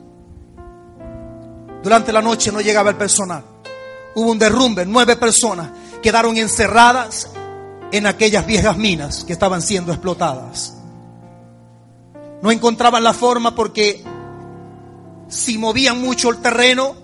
Durante 1.83 2.12
la 2.12 2.20
noche 2.22 2.53
no 2.53 2.61
llegaba 2.61 2.90
el 2.90 2.96
personal. 2.96 3.42
Hubo 4.14 4.31
un 4.31 4.38
derrumbe, 4.38 4.85
nueve 4.85 5.16
personas 5.16 5.70
quedaron 6.03 6.37
encerradas 6.37 7.31
en 7.92 8.07
aquellas 8.07 8.44
viejas 8.44 8.77
minas 8.77 9.24
que 9.24 9.33
estaban 9.33 9.62
siendo 9.62 9.90
explotadas. 9.90 10.74
No 12.42 12.50
encontraban 12.50 13.03
la 13.03 13.14
forma 13.14 13.55
porque 13.55 14.05
si 15.29 15.57
movían 15.57 16.00
mucho 16.00 16.29
el 16.29 16.38
terreno, 16.42 16.94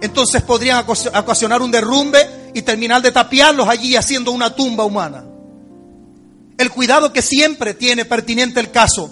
entonces 0.00 0.42
podrían 0.42 0.84
ocasionar 0.86 1.60
un 1.62 1.70
derrumbe 1.70 2.50
y 2.54 2.62
terminar 2.62 3.02
de 3.02 3.12
tapiarlos 3.12 3.68
allí 3.68 3.96
haciendo 3.96 4.32
una 4.32 4.54
tumba 4.54 4.84
humana. 4.84 5.24
El 6.56 6.70
cuidado 6.70 7.12
que 7.12 7.22
siempre 7.22 7.74
tiene 7.74 8.04
pertinente 8.04 8.60
el 8.60 8.70
caso 8.70 9.10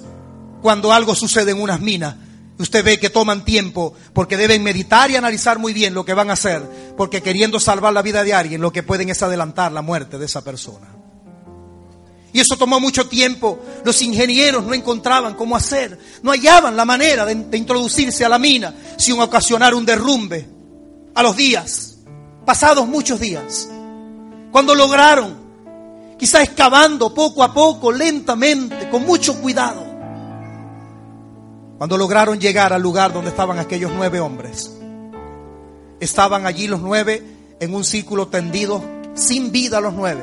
cuando 0.63 0.93
algo 0.93 1.15
sucede 1.15 1.53
en 1.53 1.61
unas 1.61 1.81
minas. 1.81 2.17
Usted 2.59 2.85
ve 2.85 2.99
que 2.99 3.11
toman 3.11 3.45
tiempo 3.45 3.95
porque 4.13 4.37
deben 4.37 4.63
meditar 4.63 5.11
y 5.11 5.17
analizar 5.17 5.59
muy 5.59 5.73
bien 5.73 5.95
lo 5.95 6.05
que 6.05 6.15
van 6.15 6.31
a 6.31 6.33
hacer, 6.33 6.61
porque 6.97 7.23
queriendo 7.23 7.61
salvar 7.61 7.93
la 7.93 8.03
vida 8.03 8.25
de 8.25 8.35
alguien, 8.35 8.61
lo 8.61 8.73
que 8.73 8.83
pueden 8.83 9.09
es 9.11 9.23
adelantar 9.23 9.71
la 9.71 9.83
muerte 9.83 10.19
de 10.19 10.27
esa 10.27 10.43
persona. 10.43 10.89
Y 12.33 12.41
eso 12.41 12.57
tomó 12.59 12.81
mucho 12.81 13.09
tiempo. 13.09 13.61
Los 13.85 14.03
ingenieros 14.03 14.65
no 14.65 14.75
encontraban 14.75 15.35
cómo 15.35 15.57
hacer, 15.57 15.99
no 16.23 16.33
hallaban 16.33 16.77
la 16.77 16.85
manera 16.85 17.25
de, 17.25 17.35
de 17.35 17.57
introducirse 17.57 18.25
a 18.25 18.29
la 18.29 18.39
mina 18.39 18.75
sin 18.99 19.21
ocasionar 19.21 19.75
un 19.75 19.87
derrumbe 19.87 20.58
a 21.19 21.23
los 21.25 21.35
días, 21.35 21.97
pasados 22.47 22.87
muchos 22.87 23.19
días, 23.19 23.69
cuando 24.53 24.73
lograron, 24.73 25.37
quizá 26.17 26.45
excavando 26.45 27.13
poco 27.13 27.43
a 27.43 27.53
poco, 27.53 27.91
lentamente, 27.91 28.89
con 28.89 29.05
mucho 29.05 29.41
cuidado, 29.41 29.85
cuando 31.77 31.99
lograron 31.99 32.39
llegar 32.39 32.73
al 32.73 32.83
lugar 32.83 33.13
donde 33.13 33.31
estaban 33.31 33.59
aquellos 33.59 33.91
nueve 33.97 34.21
hombres, 34.21 34.79
estaban 35.99 36.47
allí 36.47 36.69
los 36.69 36.81
nueve 36.81 37.25
en 37.59 37.75
un 37.75 37.83
círculo 37.83 38.29
tendido, 38.29 38.81
sin 39.15 39.51
vida 39.51 39.81
los 39.81 39.95
nueve, 39.95 40.23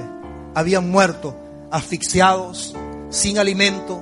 habían 0.54 0.90
muerto, 0.90 1.36
asfixiados, 1.72 2.74
sin 3.10 3.38
alimento, 3.38 4.02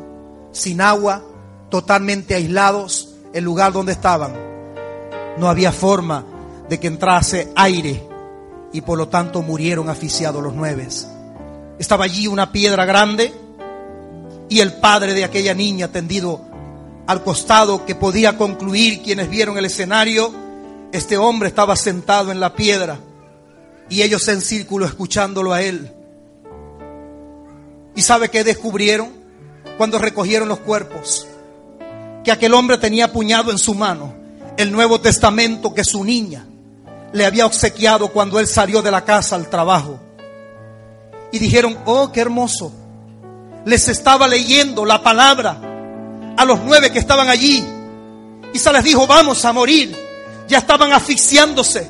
sin 0.52 0.80
agua, 0.80 1.24
totalmente 1.72 2.36
aislados, 2.36 3.16
el 3.34 3.44
lugar 3.44 3.74
donde 3.74 3.94
estaban. 3.94 4.32
No 5.40 5.50
había 5.50 5.72
forma 5.72 6.28
que 6.80 6.88
entrase 6.88 7.52
aire 7.56 8.08
y 8.72 8.82
por 8.82 8.98
lo 8.98 9.08
tanto 9.08 9.42
murieron 9.42 9.90
asfixiados 9.90 10.44
los 10.44 10.54
nueve. 10.54 10.88
Estaba 11.80 12.06
allí 12.06 12.28
una 12.28 12.52
piedra 12.52 12.86
grande 12.86 13.34
y 14.50 14.60
el 14.60 14.74
padre 14.74 15.14
de 15.14 15.24
aquella 15.24 15.54
niña 15.54 15.88
tendido 15.88 16.42
al 17.08 17.24
costado 17.24 17.86
que 17.86 17.96
podía 17.96 18.38
concluir 18.38 19.02
quienes 19.02 19.30
vieron 19.30 19.58
el 19.58 19.66
escenario, 19.66 20.34
este 20.92 21.18
hombre 21.18 21.50
estaba 21.50 21.76
sentado 21.76 22.32
en 22.32 22.40
la 22.40 22.56
piedra 22.56 23.00
y 23.90 24.02
ellos 24.02 24.28
en 24.28 24.42
círculo 24.42 24.86
escuchándolo 24.86 25.54
a 25.54 25.62
él. 25.62 25.92
¿Y 27.96 28.02
sabe 28.02 28.30
qué 28.30 28.44
descubrieron 28.44 29.10
cuando 29.78 30.00
recogieron 30.00 30.48
los 30.48 30.60
cuerpos? 30.60 31.28
Que 32.24 32.32
aquel 32.32 32.54
hombre 32.54 32.78
tenía 32.78 33.06
apuñado 33.06 33.52
en 33.52 33.58
su 33.58 33.76
mano 33.76 34.14
el 34.58 34.72
Nuevo 34.72 35.02
Testamento 35.02 35.74
que 35.74 35.84
su 35.84 36.04
niña 36.04 36.48
le 37.14 37.26
había 37.26 37.46
obsequiado 37.46 38.10
cuando 38.10 38.40
él 38.40 38.48
salió 38.48 38.82
de 38.82 38.92
la 38.92 39.06
casa 39.06 39.36
al 39.36 39.50
trabajo. 39.50 40.00
Y 41.32 41.40
dijeron, 41.40 41.78
oh, 41.86 42.12
qué 42.12 42.22
hermoso. 42.22 42.72
Les 43.66 43.88
estaba 43.88 44.28
leyendo 44.28 44.84
la 44.86 45.02
palabra 45.02 45.58
a 46.36 46.46
los 46.46 46.60
nueve 46.62 46.92
que 46.92 47.00
estaban 47.00 47.30
allí. 47.30 47.64
Y 48.54 48.60
se 48.60 48.74
les 48.74 48.84
dijo, 48.84 49.08
vamos 49.08 49.46
a 49.46 49.54
morir. 49.54 49.96
Ya 50.48 50.58
estaban 50.58 50.92
asfixiándose 50.92 51.90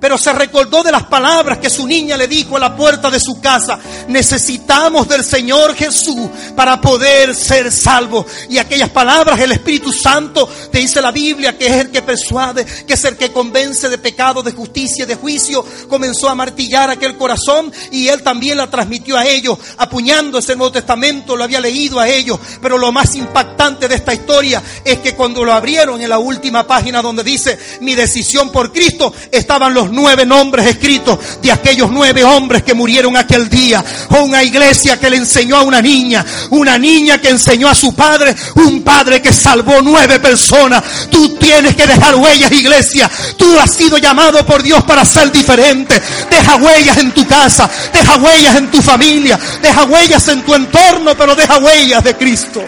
pero 0.00 0.16
se 0.16 0.32
recordó 0.32 0.82
de 0.82 0.92
las 0.92 1.04
palabras 1.04 1.58
que 1.58 1.70
su 1.70 1.86
niña 1.86 2.16
le 2.16 2.28
dijo 2.28 2.56
a 2.56 2.60
la 2.60 2.76
puerta 2.76 3.10
de 3.10 3.20
su 3.20 3.40
casa. 3.40 3.78
Necesitamos 4.08 5.08
del 5.08 5.24
Señor 5.24 5.74
Jesús 5.74 6.28
para 6.54 6.80
poder 6.80 7.34
ser 7.34 7.72
salvos. 7.72 8.26
Y 8.48 8.58
aquellas 8.58 8.90
palabras 8.90 9.40
el 9.40 9.52
Espíritu 9.52 9.92
Santo 9.92 10.48
te 10.70 10.78
dice 10.78 11.00
la 11.00 11.10
Biblia 11.10 11.58
que 11.58 11.66
es 11.66 11.76
el 11.76 11.90
que 11.90 12.02
persuade, 12.02 12.64
que 12.64 12.94
es 12.94 13.04
el 13.04 13.16
que 13.16 13.32
convence 13.32 13.88
de 13.88 13.98
pecado, 13.98 14.42
de 14.42 14.52
justicia, 14.52 15.06
de 15.06 15.16
juicio. 15.16 15.64
Comenzó 15.88 16.28
a 16.28 16.34
martillar 16.34 16.90
aquel 16.90 17.16
corazón 17.16 17.72
y 17.90 18.08
él 18.08 18.22
también 18.22 18.58
la 18.58 18.70
transmitió 18.70 19.16
a 19.16 19.26
ellos. 19.26 19.58
Apuñando 19.78 20.38
ese 20.38 20.54
Nuevo 20.54 20.72
Testamento, 20.72 21.36
lo 21.36 21.44
había 21.44 21.60
leído 21.60 21.98
a 21.98 22.08
ellos. 22.08 22.38
Pero 22.62 22.78
lo 22.78 22.92
más 22.92 23.14
impactante 23.16 23.88
de 23.88 23.96
esta 23.96 24.14
historia 24.14 24.62
es 24.84 24.98
que 25.00 25.14
cuando 25.14 25.44
lo 25.44 25.52
abrieron 25.52 26.00
en 26.00 26.08
la 26.08 26.18
última 26.18 26.66
página 26.66 27.02
donde 27.02 27.24
dice 27.24 27.58
mi 27.80 27.94
decisión 27.94 28.50
por 28.50 28.72
Cristo, 28.72 29.12
estaban 29.32 29.74
los 29.74 29.87
nueve 29.90 30.24
nombres 30.26 30.66
escritos 30.66 31.18
de 31.42 31.52
aquellos 31.52 31.90
nueve 31.90 32.24
hombres 32.24 32.62
que 32.62 32.74
murieron 32.74 33.16
aquel 33.16 33.48
día. 33.48 33.84
O 34.10 34.22
una 34.22 34.42
iglesia 34.42 34.98
que 34.98 35.10
le 35.10 35.16
enseñó 35.16 35.56
a 35.56 35.62
una 35.62 35.80
niña, 35.80 36.24
una 36.50 36.78
niña 36.78 37.18
que 37.18 37.30
enseñó 37.30 37.68
a 37.68 37.74
su 37.74 37.94
padre, 37.94 38.34
un 38.56 38.82
padre 38.82 39.22
que 39.22 39.32
salvó 39.32 39.80
nueve 39.82 40.18
personas. 40.20 40.82
Tú 41.10 41.36
tienes 41.36 41.74
que 41.74 41.86
dejar 41.86 42.16
huellas, 42.16 42.52
iglesia. 42.52 43.10
Tú 43.36 43.58
has 43.58 43.72
sido 43.74 43.98
llamado 43.98 44.44
por 44.44 44.62
Dios 44.62 44.82
para 44.84 45.04
ser 45.04 45.30
diferente. 45.32 46.00
Deja 46.30 46.56
huellas 46.56 46.98
en 46.98 47.12
tu 47.12 47.26
casa, 47.26 47.68
deja 47.92 48.16
huellas 48.16 48.56
en 48.56 48.70
tu 48.70 48.82
familia, 48.82 49.38
deja 49.62 49.84
huellas 49.84 50.28
en 50.28 50.42
tu 50.42 50.54
entorno, 50.54 51.16
pero 51.16 51.34
deja 51.34 51.58
huellas 51.58 52.04
de 52.04 52.14
Cristo. 52.16 52.64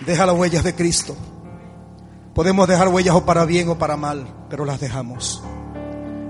Deja 0.00 0.26
las 0.26 0.34
huellas 0.34 0.64
de 0.64 0.74
Cristo. 0.74 1.16
Podemos 2.34 2.68
dejar 2.68 2.88
huellas 2.88 3.14
o 3.14 3.24
para 3.24 3.44
bien 3.44 3.68
o 3.68 3.78
para 3.78 3.96
mal, 3.96 4.26
pero 4.48 4.64
las 4.64 4.80
dejamos. 4.80 5.42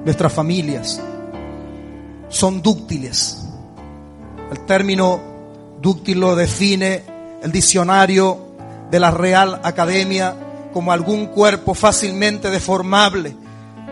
Nuestras 0.04 0.32
familias 0.32 1.00
son 2.30 2.62
dúctiles. 2.62 3.44
El 4.50 4.60
término 4.60 5.20
dúctil 5.80 6.20
lo 6.20 6.36
define 6.36 7.04
el 7.42 7.52
diccionario 7.52 8.38
de 8.90 9.00
la 9.00 9.10
Real 9.10 9.60
Academia 9.62 10.34
como 10.72 10.92
algún 10.92 11.26
cuerpo 11.26 11.74
fácilmente 11.74 12.50
deformable, 12.50 13.36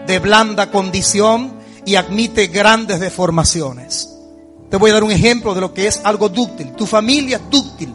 de 0.06 0.18
blanda 0.18 0.70
condición 0.70 1.52
y 1.84 1.96
admite 1.96 2.46
grandes 2.46 3.00
deformaciones. 3.00 4.14
Te 4.70 4.76
voy 4.76 4.90
a 4.90 4.94
dar 4.94 5.04
un 5.04 5.10
ejemplo 5.10 5.54
de 5.54 5.60
lo 5.60 5.72
que 5.72 5.86
es 5.86 6.00
algo 6.04 6.28
dúctil. 6.28 6.72
Tu 6.72 6.86
familia 6.86 7.36
es 7.36 7.50
dúctil, 7.50 7.94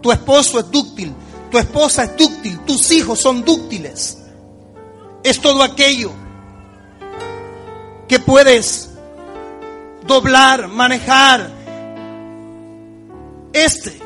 tu 0.00 0.12
esposo 0.12 0.58
es 0.58 0.70
dúctil, 0.70 1.12
tu 1.50 1.58
esposa 1.58 2.04
es 2.04 2.16
dúctil, 2.16 2.60
tus 2.60 2.90
hijos 2.92 3.18
son 3.18 3.44
dúctiles. 3.44 4.18
Es 5.22 5.40
todo 5.40 5.62
aquello 5.62 6.12
que 8.06 8.18
puedes 8.18 8.90
doblar, 10.06 10.68
manejar. 10.68 11.50
Este. 13.52 13.98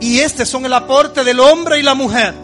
Y 0.00 0.20
este 0.20 0.46
son 0.46 0.64
el 0.64 0.72
aporte 0.72 1.24
del 1.24 1.40
hombre 1.40 1.78
y 1.78 1.82
la 1.82 1.94
mujer. 1.94 2.34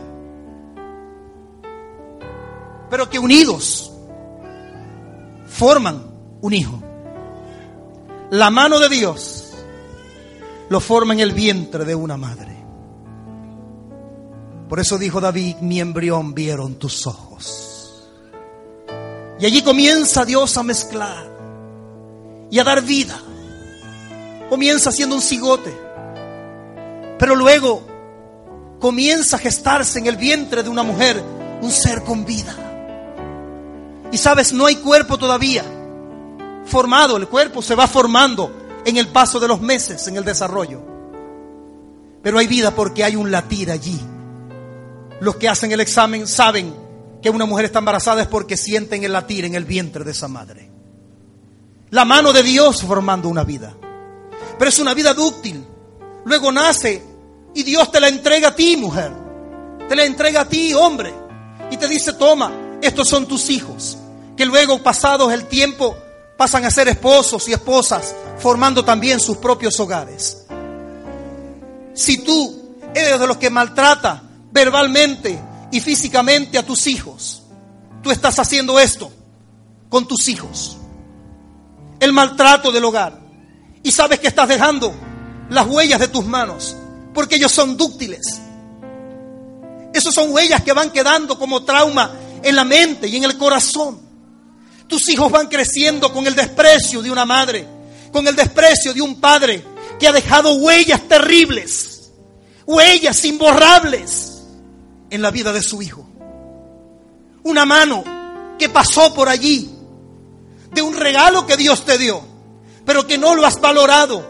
Pero 2.90 3.08
que 3.10 3.18
unidos 3.18 3.90
forman 5.46 6.04
un 6.40 6.52
hijo. 6.52 6.82
La 8.30 8.50
mano 8.50 8.78
de 8.78 8.88
Dios 8.88 9.45
lo 10.68 10.80
forma 10.80 11.14
en 11.14 11.20
el 11.20 11.32
vientre 11.32 11.84
de 11.84 11.94
una 11.94 12.16
madre. 12.16 12.56
Por 14.68 14.80
eso 14.80 14.98
dijo 14.98 15.20
David, 15.20 15.56
mi 15.60 15.80
embrión 15.80 16.34
vieron 16.34 16.74
tus 16.74 17.06
ojos. 17.06 18.04
Y 19.38 19.46
allí 19.46 19.62
comienza 19.62 20.24
Dios 20.24 20.56
a 20.56 20.62
mezclar 20.62 21.30
y 22.50 22.58
a 22.58 22.64
dar 22.64 22.82
vida. 22.82 23.18
Comienza 24.48 24.90
siendo 24.90 25.14
un 25.14 25.22
cigote, 25.22 25.76
pero 27.18 27.34
luego 27.34 27.82
comienza 28.80 29.36
a 29.36 29.40
gestarse 29.40 29.98
en 29.98 30.06
el 30.06 30.16
vientre 30.16 30.62
de 30.62 30.68
una 30.68 30.82
mujer 30.82 31.22
un 31.60 31.70
ser 31.70 32.02
con 32.02 32.24
vida. 32.24 32.54
Y 34.10 34.18
sabes, 34.18 34.52
no 34.52 34.66
hay 34.66 34.76
cuerpo 34.76 35.18
todavía 35.18 35.64
formado, 36.66 37.16
el 37.16 37.28
cuerpo 37.28 37.62
se 37.62 37.74
va 37.74 37.86
formando 37.86 38.65
en 38.86 38.96
el 38.96 39.08
paso 39.08 39.40
de 39.40 39.48
los 39.48 39.60
meses, 39.60 40.06
en 40.06 40.16
el 40.16 40.24
desarrollo. 40.24 40.80
Pero 42.22 42.38
hay 42.38 42.46
vida 42.46 42.70
porque 42.70 43.02
hay 43.04 43.16
un 43.16 43.30
latir 43.32 43.70
allí. 43.70 44.00
Los 45.20 45.36
que 45.36 45.48
hacen 45.48 45.72
el 45.72 45.80
examen 45.80 46.26
saben 46.28 46.72
que 47.20 47.28
una 47.28 47.46
mujer 47.46 47.64
está 47.64 47.80
embarazada 47.80 48.22
es 48.22 48.28
porque 48.28 48.56
sienten 48.56 49.02
el 49.02 49.12
latir 49.12 49.44
en 49.44 49.56
el 49.56 49.64
vientre 49.64 50.04
de 50.04 50.12
esa 50.12 50.28
madre. 50.28 50.70
La 51.90 52.04
mano 52.04 52.32
de 52.32 52.44
Dios 52.44 52.82
formando 52.82 53.28
una 53.28 53.42
vida. 53.42 53.74
Pero 54.56 54.68
es 54.68 54.78
una 54.78 54.94
vida 54.94 55.12
dúctil. 55.14 55.64
Luego 56.24 56.52
nace 56.52 57.02
y 57.54 57.64
Dios 57.64 57.90
te 57.90 57.98
la 57.98 58.08
entrega 58.08 58.48
a 58.48 58.54
ti, 58.54 58.76
mujer. 58.76 59.10
Te 59.88 59.96
la 59.96 60.04
entrega 60.04 60.42
a 60.42 60.48
ti, 60.48 60.74
hombre. 60.74 61.12
Y 61.72 61.76
te 61.76 61.88
dice, 61.88 62.12
toma, 62.12 62.78
estos 62.80 63.08
son 63.08 63.26
tus 63.26 63.50
hijos. 63.50 63.98
Que 64.36 64.46
luego, 64.46 64.80
pasados 64.80 65.32
el 65.32 65.46
tiempo, 65.46 65.96
pasan 66.36 66.64
a 66.64 66.70
ser 66.70 66.86
esposos 66.88 67.48
y 67.48 67.52
esposas, 67.52 68.14
formando 68.38 68.84
también 68.84 69.20
sus 69.20 69.38
propios 69.38 69.78
hogares. 69.80 70.46
Si 71.94 72.18
tú 72.18 72.76
eres 72.94 73.18
de 73.18 73.26
los 73.26 73.36
que 73.36 73.50
maltrata 73.50 74.22
verbalmente 74.52 75.38
y 75.70 75.80
físicamente 75.80 76.58
a 76.58 76.64
tus 76.64 76.86
hijos, 76.86 77.42
tú 78.02 78.10
estás 78.10 78.38
haciendo 78.38 78.78
esto 78.78 79.10
con 79.88 80.06
tus 80.06 80.28
hijos. 80.28 80.76
El 82.00 82.12
maltrato 82.12 82.70
del 82.70 82.84
hogar. 82.84 83.18
Y 83.82 83.92
sabes 83.92 84.20
que 84.20 84.28
estás 84.28 84.48
dejando 84.48 84.94
las 85.48 85.66
huellas 85.66 86.00
de 86.00 86.08
tus 86.08 86.24
manos, 86.24 86.76
porque 87.14 87.36
ellos 87.36 87.52
son 87.52 87.76
dúctiles. 87.76 88.40
Esas 89.94 90.12
son 90.12 90.32
huellas 90.32 90.62
que 90.62 90.72
van 90.72 90.90
quedando 90.90 91.38
como 91.38 91.64
trauma 91.64 92.12
en 92.42 92.54
la 92.54 92.64
mente 92.64 93.08
y 93.08 93.16
en 93.16 93.24
el 93.24 93.38
corazón. 93.38 93.98
Tus 94.86 95.08
hijos 95.08 95.32
van 95.32 95.48
creciendo 95.48 96.12
con 96.12 96.26
el 96.26 96.34
desprecio 96.34 97.00
de 97.00 97.10
una 97.10 97.24
madre, 97.24 97.66
con 98.16 98.26
el 98.26 98.34
desprecio 98.34 98.94
de 98.94 99.02
un 99.02 99.20
padre 99.20 99.62
que 100.00 100.08
ha 100.08 100.12
dejado 100.12 100.54
huellas 100.54 101.02
terribles, 101.06 102.12
huellas 102.64 103.22
imborrables 103.26 104.40
en 105.10 105.20
la 105.20 105.30
vida 105.30 105.52
de 105.52 105.62
su 105.62 105.82
hijo. 105.82 106.08
Una 107.42 107.66
mano 107.66 108.04
que 108.58 108.70
pasó 108.70 109.12
por 109.12 109.28
allí, 109.28 109.70
de 110.72 110.80
un 110.80 110.96
regalo 110.96 111.46
que 111.46 111.58
Dios 111.58 111.84
te 111.84 111.98
dio, 111.98 112.22
pero 112.86 113.06
que 113.06 113.18
no 113.18 113.34
lo 113.34 113.44
has 113.44 113.60
valorado, 113.60 114.26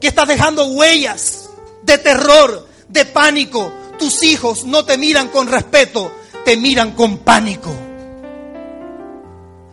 que 0.00 0.08
estás 0.08 0.26
dejando 0.26 0.64
huellas 0.64 1.50
de 1.82 1.98
terror, 1.98 2.66
de 2.88 3.04
pánico. 3.04 3.70
Tus 3.98 4.22
hijos 4.22 4.64
no 4.64 4.86
te 4.86 4.96
miran 4.96 5.28
con 5.28 5.48
respeto, 5.48 6.10
te 6.46 6.56
miran 6.56 6.92
con 6.92 7.18
pánico. 7.18 7.76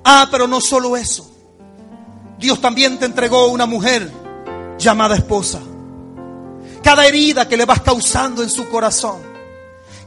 Ah, 0.04 0.28
pero 0.30 0.46
no 0.46 0.60
solo 0.60 0.98
eso. 0.98 1.33
Dios 2.44 2.60
también 2.60 3.00
te 3.00 3.06
entregó 3.06 3.48
una 3.48 3.66
mujer 3.66 4.12
llamada 4.78 5.16
esposa. 5.16 5.62
Cada 6.84 7.06
herida 7.06 7.48
que 7.48 7.56
le 7.56 7.64
vas 7.64 7.80
causando 7.80 8.44
en 8.44 8.50
su 8.50 8.68
corazón, 8.68 9.22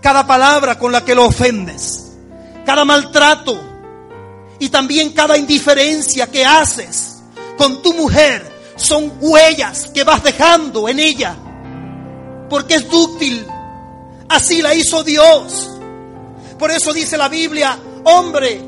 cada 0.03 0.27
palabra 0.27 0.79
con 0.79 0.93
la 0.93 1.03
que 1.03 1.15
lo 1.15 1.25
ofendes, 1.25 2.13
cada 2.67 2.85
maltrato 2.85 3.59
y 4.59 4.69
también 4.69 5.15
cada 5.15 5.39
indiferencia 5.39 6.27
que 6.31 6.45
haces 6.45 7.23
con 7.57 7.81
tu 7.81 7.95
mujer 7.95 8.75
son 8.77 9.15
huellas 9.19 9.87
que 9.95 10.05
vas 10.05 10.23
dejando 10.23 10.91
en 10.91 11.01
ella. 11.01 11.35
Porque 12.51 12.75
es 12.75 12.91
dúctil. 12.91 13.47
Así 14.29 14.61
la 14.61 14.75
hizo 14.75 15.03
Dios. 15.03 15.71
Por 16.59 16.71
eso 16.71 16.93
dice 16.93 17.17
la 17.17 17.31
Biblia, 17.31 17.79
hombre, 18.05 18.61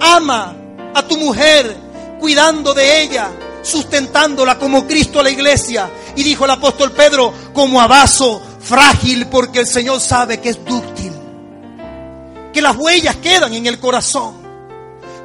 ama 0.00 0.56
a 0.92 1.02
tu 1.06 1.16
mujer, 1.16 1.91
cuidando 2.22 2.72
de 2.72 3.02
ella, 3.02 3.32
sustentándola 3.62 4.56
como 4.56 4.86
Cristo 4.86 5.18
a 5.18 5.24
la 5.24 5.30
iglesia. 5.30 5.90
Y 6.14 6.22
dijo 6.22 6.44
el 6.44 6.52
apóstol 6.52 6.92
Pedro, 6.92 7.34
como 7.52 7.80
a 7.80 7.88
vaso 7.88 8.40
frágil, 8.60 9.26
porque 9.26 9.58
el 9.58 9.66
Señor 9.66 10.00
sabe 10.00 10.40
que 10.40 10.50
es 10.50 10.64
dúctil. 10.64 11.12
Que 12.52 12.62
las 12.62 12.76
huellas 12.76 13.16
quedan 13.16 13.52
en 13.54 13.66
el 13.66 13.80
corazón. 13.80 14.36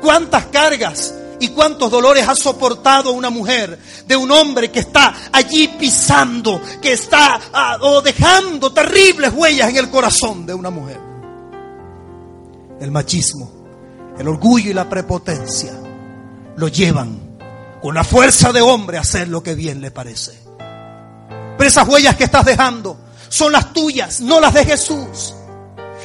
¿Cuántas 0.01 0.47
cargas 0.47 1.13
y 1.39 1.49
cuántos 1.49 1.91
dolores 1.91 2.27
ha 2.27 2.33
soportado 2.33 3.11
una 3.11 3.29
mujer 3.29 3.77
de 4.07 4.15
un 4.17 4.31
hombre 4.31 4.71
que 4.71 4.79
está 4.79 5.13
allí 5.31 5.67
pisando, 5.67 6.59
que 6.81 6.93
está 6.93 7.39
ah, 7.53 7.77
o 7.79 8.01
dejando 8.01 8.73
terribles 8.73 9.33
huellas 9.35 9.69
en 9.69 9.77
el 9.77 9.91
corazón 9.91 10.47
de 10.47 10.55
una 10.55 10.71
mujer? 10.71 10.99
El 12.81 12.89
machismo 12.89 13.51
el 14.17 14.27
orgullo 14.27 14.71
y 14.71 14.73
la 14.73 14.89
prepotencia 14.89 15.86
lo 16.58 16.68
llevan 16.68 17.20
con 17.82 17.95
la 17.95 18.03
fuerza 18.03 18.51
de 18.51 18.62
hombre 18.62 18.97
a 18.97 19.01
hacer 19.01 19.30
lo 19.30 19.41
que 19.41 19.55
bien 19.55 19.80
le 19.80 19.91
parece. 19.91 20.38
Pero 21.58 21.70
esas 21.70 21.88
huellas 21.88 22.16
que 22.16 22.26
estás 22.26 22.45
dejando 22.45 22.97
son 23.30 23.51
las 23.51 23.72
tuyas, 23.74 24.20
no 24.20 24.39
las 24.39 24.53
de 24.53 24.66
Jesús 24.66 25.34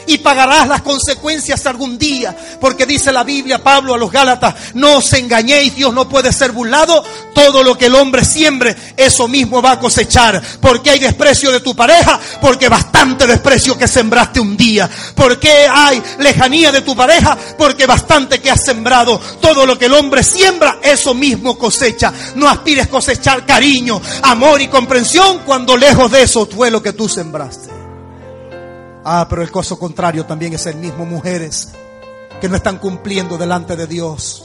y 0.07 0.19
pagarás 0.19 0.69
las 0.69 0.83
consecuencias 0.83 1.65
algún 1.67 1.99
día, 1.99 2.37
porque 2.61 2.87
dice 2.87 3.13
la 3.13 3.25
Biblia, 3.25 3.63
Pablo 3.63 3.95
a 3.95 3.99
los 3.99 4.11
Gálatas, 4.11 4.55
no 4.75 4.99
os 4.99 5.13
engañéis, 5.13 5.75
Dios 5.75 5.93
no 5.93 6.09
puede 6.09 6.33
ser 6.33 6.53
burlado, 6.53 7.05
todo 7.35 7.63
lo 7.63 7.77
que 7.77 7.87
el 7.87 7.95
hombre 7.95 8.25
siembre, 8.25 8.77
eso 8.97 9.29
mismo 9.29 9.63
va 9.63 9.73
a 9.73 9.81
cosechar, 9.81 10.43
porque 10.61 10.91
hay 10.91 10.99
desprecio 10.99 11.51
de 11.53 11.61
tu 11.61 11.75
pareja, 11.75 12.19
porque 12.41 12.69
bastante 12.69 13.27
desprecio 13.27 13.77
que 13.77 13.89
sembraste 13.89 14.41
un 14.41 14.57
día, 14.57 14.89
porque 15.15 15.67
hay 15.73 16.03
lejanía 16.19 16.73
de 16.73 16.83
tu 16.83 16.95
pareja, 16.95 17.37
porque 17.57 17.87
bastante 17.87 18.41
que 18.41 18.51
has 18.51 18.65
sembrado, 18.65 19.21
todo 19.41 19.67
lo 19.67 19.79
que 19.79 19.87
el 19.87 19.95
hombre 19.95 20.23
siembra, 20.23 20.79
eso 20.83 21.15
mismo 21.15 21.59
cosecha, 21.59 22.13
no 22.35 22.49
aspires 22.49 22.89
cosechar 22.89 23.45
cariño, 23.47 24.01
amor 24.23 24.61
y 24.61 24.69
comprensión 24.69 25.41
cuando 25.45 25.77
lejos 25.77 26.11
de 26.11 26.23
eso 26.23 26.47
fue 26.47 26.71
lo 26.71 26.83
que 26.83 26.93
tú 26.93 27.09
sembraste. 27.09 27.82
Ah, 29.05 29.27
pero 29.29 29.43
el 29.43 29.51
caso 29.51 29.79
contrario 29.79 30.25
también 30.25 30.53
es 30.53 30.67
el 30.67 30.77
mismo, 30.77 31.05
mujeres 31.05 31.71
que 32.41 32.49
no 32.49 32.57
están 32.57 32.79
cumpliendo 32.79 33.39
delante 33.39 33.77
de 33.77 33.87
Dios. 33.87 34.45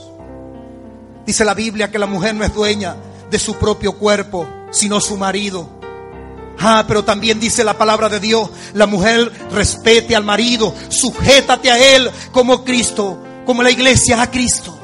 Dice 1.25 1.43
la 1.43 1.53
Biblia 1.53 1.91
que 1.91 1.99
la 1.99 2.05
mujer 2.05 2.35
no 2.35 2.43
es 2.43 2.53
dueña 2.53 2.95
de 3.29 3.39
su 3.39 3.55
propio 3.55 3.93
cuerpo, 3.93 4.47
sino 4.71 4.99
su 5.01 5.17
marido. 5.17 5.67
Ah, 6.59 6.85
pero 6.87 7.03
también 7.03 7.39
dice 7.39 7.63
la 7.63 7.77
palabra 7.77 8.09
de 8.09 8.19
Dios, 8.19 8.49
la 8.73 8.87
mujer 8.87 9.31
respete 9.51 10.15
al 10.15 10.23
marido, 10.23 10.73
sujétate 10.89 11.71
a 11.71 11.95
él 11.95 12.09
como 12.31 12.63
Cristo, 12.63 13.17
como 13.45 13.61
la 13.61 13.71
iglesia 13.71 14.21
a 14.21 14.31
Cristo. 14.31 14.76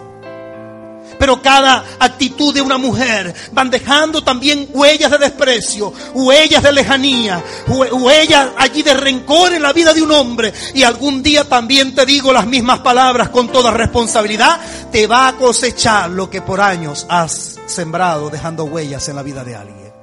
Pero 1.23 1.41
cada 1.41 1.85
actitud 1.99 2.53
de 2.53 2.61
una 2.61 2.77
mujer 2.77 3.33
van 3.53 3.69
dejando 3.69 4.25
también 4.25 4.67
huellas 4.73 5.09
de 5.09 5.19
desprecio, 5.19 5.93
huellas 6.13 6.61
de 6.61 6.73
lejanía, 6.73 7.41
huellas 7.65 8.49
allí 8.57 8.83
de 8.83 8.93
rencor 8.93 9.53
en 9.53 9.61
la 9.61 9.71
vida 9.71 9.93
de 9.93 10.01
un 10.01 10.11
hombre. 10.11 10.51
Y 10.73 10.83
algún 10.83 11.23
día 11.23 11.47
también 11.47 11.95
te 11.95 12.05
digo 12.05 12.33
las 12.33 12.45
mismas 12.45 12.79
palabras 12.79 13.29
con 13.29 13.47
toda 13.47 13.71
responsabilidad, 13.71 14.59
te 14.91 15.07
va 15.07 15.29
a 15.29 15.37
cosechar 15.37 16.09
lo 16.09 16.29
que 16.29 16.41
por 16.41 16.59
años 16.59 17.05
has 17.07 17.57
sembrado 17.67 18.29
dejando 18.29 18.65
huellas 18.65 19.07
en 19.07 19.15
la 19.15 19.23
vida 19.23 19.45
de 19.45 19.55
alguien. 19.55 19.93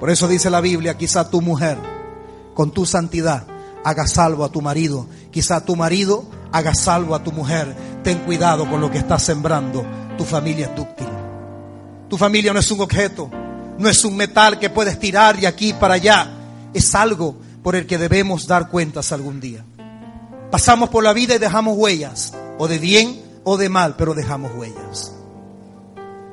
Por 0.00 0.08
eso 0.08 0.26
dice 0.26 0.48
la 0.48 0.62
Biblia, 0.62 0.96
quizá 0.96 1.28
tu 1.28 1.42
mujer, 1.42 1.76
con 2.54 2.70
tu 2.70 2.86
santidad, 2.86 3.46
haga 3.84 4.06
salvo 4.06 4.46
a 4.46 4.48
tu 4.48 4.62
marido. 4.62 5.06
Quizá 5.38 5.60
tu 5.60 5.76
marido 5.76 6.24
haga 6.50 6.74
salvo 6.74 7.14
a 7.14 7.22
tu 7.22 7.30
mujer. 7.30 7.72
Ten 8.02 8.18
cuidado 8.24 8.68
con 8.68 8.80
lo 8.80 8.90
que 8.90 8.98
estás 8.98 9.22
sembrando. 9.22 9.86
Tu 10.16 10.24
familia 10.24 10.66
es 10.66 10.74
dúctil. 10.74 11.06
Tu 12.08 12.18
familia 12.18 12.52
no 12.52 12.58
es 12.58 12.68
un 12.72 12.80
objeto, 12.80 13.30
no 13.78 13.88
es 13.88 14.04
un 14.04 14.16
metal 14.16 14.58
que 14.58 14.68
puedes 14.68 14.98
tirar 14.98 15.38
de 15.38 15.46
aquí 15.46 15.74
para 15.74 15.94
allá. 15.94 16.28
Es 16.74 16.92
algo 16.96 17.36
por 17.62 17.76
el 17.76 17.86
que 17.86 17.98
debemos 17.98 18.48
dar 18.48 18.68
cuentas 18.68 19.12
algún 19.12 19.38
día. 19.38 19.64
Pasamos 20.50 20.88
por 20.88 21.04
la 21.04 21.12
vida 21.12 21.36
y 21.36 21.38
dejamos 21.38 21.78
huellas, 21.78 22.32
o 22.58 22.66
de 22.66 22.80
bien 22.80 23.22
o 23.44 23.56
de 23.56 23.68
mal, 23.68 23.94
pero 23.96 24.14
dejamos 24.14 24.50
huellas. 24.56 25.12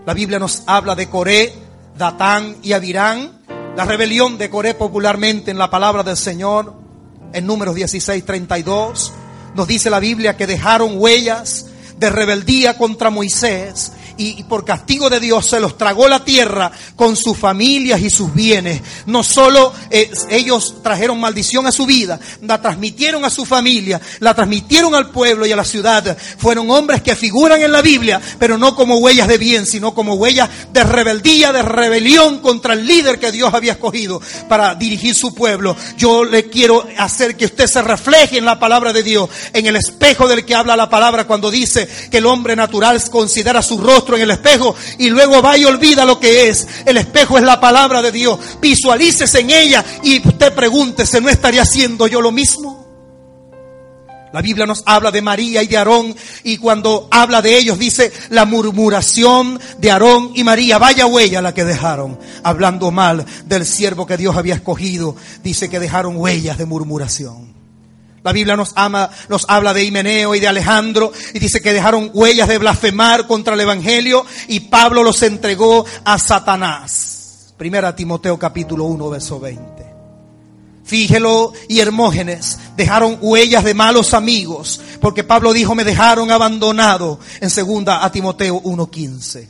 La 0.03 0.15
Biblia 0.15 0.39
nos 0.39 0.63
habla 0.65 0.95
de 0.95 1.09
Coré, 1.09 1.53
Datán 1.95 2.55
y 2.63 2.73
Abirán, 2.73 3.39
la 3.75 3.85
rebelión 3.85 4.39
de 4.39 4.49
Coré 4.49 4.73
popularmente 4.73 5.51
en 5.51 5.59
la 5.59 5.69
palabra 5.69 6.01
del 6.01 6.17
Señor, 6.17 6.84
en 7.33 7.45
números 7.45 7.75
16, 7.75 8.25
32, 8.25 9.13
nos 9.55 9.67
dice 9.67 9.89
la 9.89 9.99
Biblia 9.99 10.37
que 10.37 10.47
dejaron 10.47 10.97
huellas 10.97 11.67
de 11.97 12.09
rebeldía 12.09 12.77
contra 12.77 13.09
Moisés 13.09 13.91
y, 14.17 14.43
por 14.43 14.65
castigo 14.65 15.09
de 15.09 15.19
Dios 15.19 15.45
se 15.45 15.59
los 15.59 15.77
tragó 15.77 16.07
la 16.07 16.23
tierra 16.23 16.71
con 16.95 17.15
sus 17.15 17.37
familias 17.37 18.01
y 18.01 18.09
sus 18.09 18.33
bienes. 18.33 18.81
No 19.05 19.23
solo 19.23 19.73
eh, 19.89 20.09
ellos 20.29 20.75
trajeron 20.83 21.19
maldición 21.19 21.67
a 21.67 21.71
su 21.71 21.85
vida, 21.85 22.19
la 22.41 22.61
transmitieron 22.61 23.25
a 23.25 23.29
su 23.29 23.45
familia, 23.45 24.01
la 24.19 24.33
transmitieron 24.33 24.95
al 24.95 25.11
pueblo 25.11 25.45
y 25.45 25.51
a 25.51 25.55
la 25.55 25.65
ciudad. 25.65 26.17
Fueron 26.37 26.69
hombres 26.69 27.01
que 27.01 27.15
figuran 27.15 27.61
en 27.61 27.71
la 27.71 27.81
Biblia, 27.81 28.21
pero 28.39 28.57
no 28.57 28.75
como 28.75 28.97
huellas 28.97 29.27
de 29.27 29.37
bien, 29.37 29.65
sino 29.65 29.93
como 29.93 30.15
huellas 30.15 30.49
de 30.71 30.83
rebeldía, 30.83 31.51
de 31.51 31.61
rebelión 31.61 32.39
contra 32.39 32.73
el 32.73 32.85
líder 32.85 33.19
que 33.19 33.31
Dios 33.31 33.53
había 33.53 33.73
escogido 33.73 34.21
para 34.47 34.75
dirigir 34.75 35.15
su 35.15 35.33
pueblo. 35.33 35.75
Yo 35.97 36.23
le 36.23 36.49
quiero 36.49 36.85
hacer 36.97 37.35
que 37.35 37.45
usted 37.45 37.67
se 37.67 37.81
refleje 37.81 38.37
en 38.37 38.45
la 38.45 38.59
palabra 38.59 38.93
de 38.93 39.03
Dios, 39.03 39.29
en 39.53 39.65
el 39.65 39.75
espejo 39.75 40.27
del 40.27 40.45
que 40.45 40.55
habla 40.55 40.75
la 40.75 40.89
palabra 40.89 41.25
cuando 41.25 41.51
dice 41.51 41.84
que 42.09 42.17
el 42.17 42.25
hombre 42.25 42.55
natural 42.55 43.01
considera 43.09 43.61
su 43.61 43.77
rostro 43.77 44.15
en 44.15 44.23
el 44.23 44.31
espejo 44.31 44.75
y 44.97 45.09
luego 45.09 45.41
va 45.41 45.57
y 45.57 45.65
olvida 45.65 46.05
lo 46.05 46.19
que 46.19 46.49
es. 46.49 46.67
El 46.85 46.97
espejo 46.97 47.37
es 47.37 47.43
la 47.43 47.59
palabra 47.59 48.01
de 48.01 48.11
Dios. 48.11 48.39
Visualícese 48.61 49.39
en 49.39 49.51
ella 49.51 49.85
y 50.03 50.25
usted 50.27 50.53
pregúntese, 50.53 51.21
¿no 51.21 51.29
estaría 51.29 51.63
haciendo 51.63 52.07
yo 52.07 52.21
lo 52.21 52.31
mismo? 52.31 52.85
La 54.35 54.41
Biblia 54.41 54.65
nos 54.65 54.83
habla 54.85 55.11
de 55.11 55.21
María 55.21 55.63
y 55.63 55.67
de 55.67 55.77
Aarón 55.77 56.13
y 56.43 56.57
cuando 56.57 57.07
habla 57.09 57.41
de 57.41 57.57
ellos 57.57 57.79
dice 57.79 58.11
la 58.31 58.43
murmuración 58.43 59.61
de 59.77 59.91
Aarón 59.91 60.31
y 60.35 60.43
María, 60.43 60.77
vaya 60.77 61.05
huella 61.05 61.41
la 61.41 61.53
que 61.53 61.63
dejaron, 61.63 62.19
hablando 62.43 62.91
mal 62.91 63.25
del 63.45 63.65
siervo 63.65 64.05
que 64.05 64.17
Dios 64.17 64.35
había 64.35 64.55
escogido, 64.55 65.15
dice 65.41 65.69
que 65.69 65.79
dejaron 65.79 66.17
huellas 66.17 66.57
de 66.57 66.65
murmuración. 66.65 67.54
La 68.25 68.31
Biblia 68.31 68.55
nos 68.55 68.71
ama, 68.73 69.07
nos 69.29 69.45
habla 69.47 69.71
de 69.71 69.83
Himeneo 69.83 70.33
y 70.33 70.39
de 70.39 70.47
Alejandro 70.47 71.11
y 71.35 71.37
dice 71.37 71.61
que 71.61 71.73
dejaron 71.73 72.09
huellas 72.11 72.47
de 72.47 72.57
blasfemar 72.57 73.27
contra 73.27 73.53
el 73.53 73.59
evangelio 73.59 74.25
y 74.47 74.61
Pablo 74.61 75.03
los 75.03 75.21
entregó 75.21 75.85
a 76.03 76.17
Satanás. 76.17 77.53
Primera 77.55 77.95
Timoteo 77.95 78.39
capítulo 78.39 78.85
1 78.85 79.09
verso 79.11 79.39
20. 79.39 79.85
Fígelo 80.83 81.53
y 81.69 81.79
Hermógenes 81.81 82.57
dejaron 82.75 83.19
huellas 83.21 83.63
de 83.63 83.75
malos 83.75 84.15
amigos, 84.15 84.81
porque 85.01 85.23
Pablo 85.23 85.53
dijo, 85.53 85.75
me 85.75 85.83
dejaron 85.83 86.31
abandonado 86.31 87.19
en 87.41 87.51
segunda 87.51 88.03
a 88.03 88.11
Timoteo 88.11 88.59
1:15. 88.59 89.47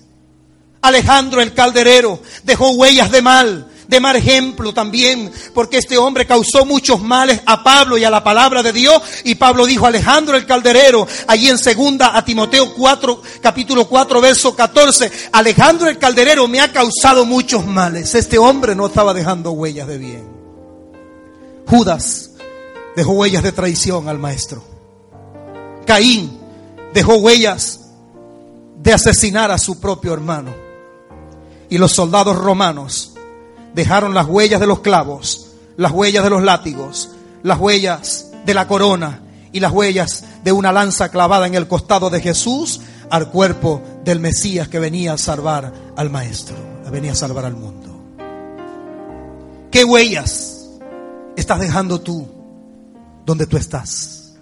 Alejandro 0.82 1.42
el 1.42 1.54
calderero 1.54 2.22
dejó 2.44 2.72
huellas 2.72 3.10
de 3.10 3.22
mal, 3.22 3.72
de 3.88 4.00
mal 4.00 4.16
ejemplo 4.16 4.74
también, 4.74 5.32
porque 5.54 5.78
este 5.78 5.98
hombre 5.98 6.26
causó 6.26 6.66
muchos 6.66 7.02
males 7.02 7.42
a 7.46 7.64
Pablo 7.64 7.98
y 7.98 8.04
a 8.04 8.10
la 8.10 8.24
palabra 8.24 8.64
de 8.64 8.74
Dios. 8.74 9.02
Y 9.24 9.36
Pablo 9.36 9.66
dijo, 9.66 9.86
Alejandro 9.86 10.38
el 10.38 10.46
calderero, 10.46 11.08
allí 11.28 11.50
en 11.50 11.58
segunda 11.58 12.18
a 12.18 12.24
Timoteo 12.24 12.74
4, 12.74 13.22
capítulo 13.42 13.88
4, 13.88 14.22
verso 14.22 14.56
14, 14.56 15.12
Alejandro 15.34 15.88
el 15.88 15.98
calderero 15.98 16.48
me 16.48 16.60
ha 16.60 16.72
causado 16.72 17.26
muchos 17.26 17.66
males. 17.66 18.16
Este 18.16 18.38
hombre 18.38 18.76
no 18.76 18.88
estaba 18.88 19.14
dejando 19.14 19.52
huellas 19.52 19.88
de 19.88 19.98
bien. 19.98 20.36
Judas 21.68 22.32
dejó 22.96 23.14
huellas 23.14 23.44
de 23.44 23.52
traición 23.52 24.08
al 24.08 24.20
maestro. 24.20 24.64
Caín 25.86 26.40
dejó 26.94 27.16
huellas 27.16 27.82
de 28.82 28.94
asesinar 28.94 29.52
a 29.52 29.58
su 29.58 29.80
propio 29.80 30.14
hermano. 30.14 30.54
Y 31.70 31.78
los 31.78 31.92
soldados 31.92 32.38
romanos 32.38 33.14
dejaron 33.76 34.14
las 34.14 34.26
huellas 34.26 34.62
de 34.62 34.68
los 34.68 34.80
clavos, 34.80 35.48
las 35.76 35.92
huellas 35.92 36.24
de 36.24 36.30
los 36.30 36.42
látigos, 36.42 37.12
las 37.44 37.60
huellas 37.60 38.32
de 38.46 38.54
la 38.54 38.68
corona 38.68 39.22
y 39.52 39.60
las 39.60 39.72
huellas 39.72 40.24
de 40.44 40.54
una 40.54 40.72
lanza 40.72 41.10
clavada 41.10 41.46
en 41.46 41.56
el 41.56 41.68
costado 41.68 42.10
de 42.10 42.22
Jesús 42.22 42.82
al 43.10 43.30
cuerpo 43.30 43.82
del 44.04 44.20
Mesías 44.20 44.70
que 44.70 44.80
venía 44.80 45.14
a 45.14 45.18
salvar 45.18 45.74
al 45.96 46.10
Maestro, 46.10 46.56
venía 46.90 47.12
a 47.12 47.16
salvar 47.16 47.46
al 47.46 47.56
mundo. 47.56 47.84
¿Qué 49.70 49.84
huellas 49.84 50.70
estás 51.36 51.60
dejando 51.60 52.00
tú 52.00 52.26
donde 53.26 53.46
tú 53.46 53.58
estás? 53.58 54.36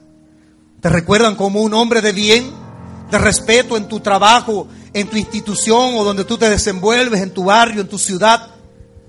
¿Te 0.79 0.89
recuerdan 0.89 1.35
como 1.35 1.61
un 1.61 1.73
hombre 1.73 2.01
de 2.01 2.11
bien, 2.11 2.51
de 3.09 3.17
respeto 3.17 3.77
en 3.77 3.87
tu 3.87 3.99
trabajo, 3.99 4.67
en 4.93 5.07
tu 5.09 5.17
institución 5.17 5.95
o 5.95 6.03
donde 6.03 6.23
tú 6.23 6.37
te 6.37 6.49
desenvuelves, 6.49 7.21
en 7.21 7.33
tu 7.33 7.45
barrio, 7.45 7.81
en 7.81 7.87
tu 7.87 7.97
ciudad? 7.97 8.52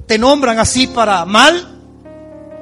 ¿Te 0.06 0.18
nombran 0.18 0.58
así 0.58 0.86
para 0.86 1.24
mal 1.24 1.80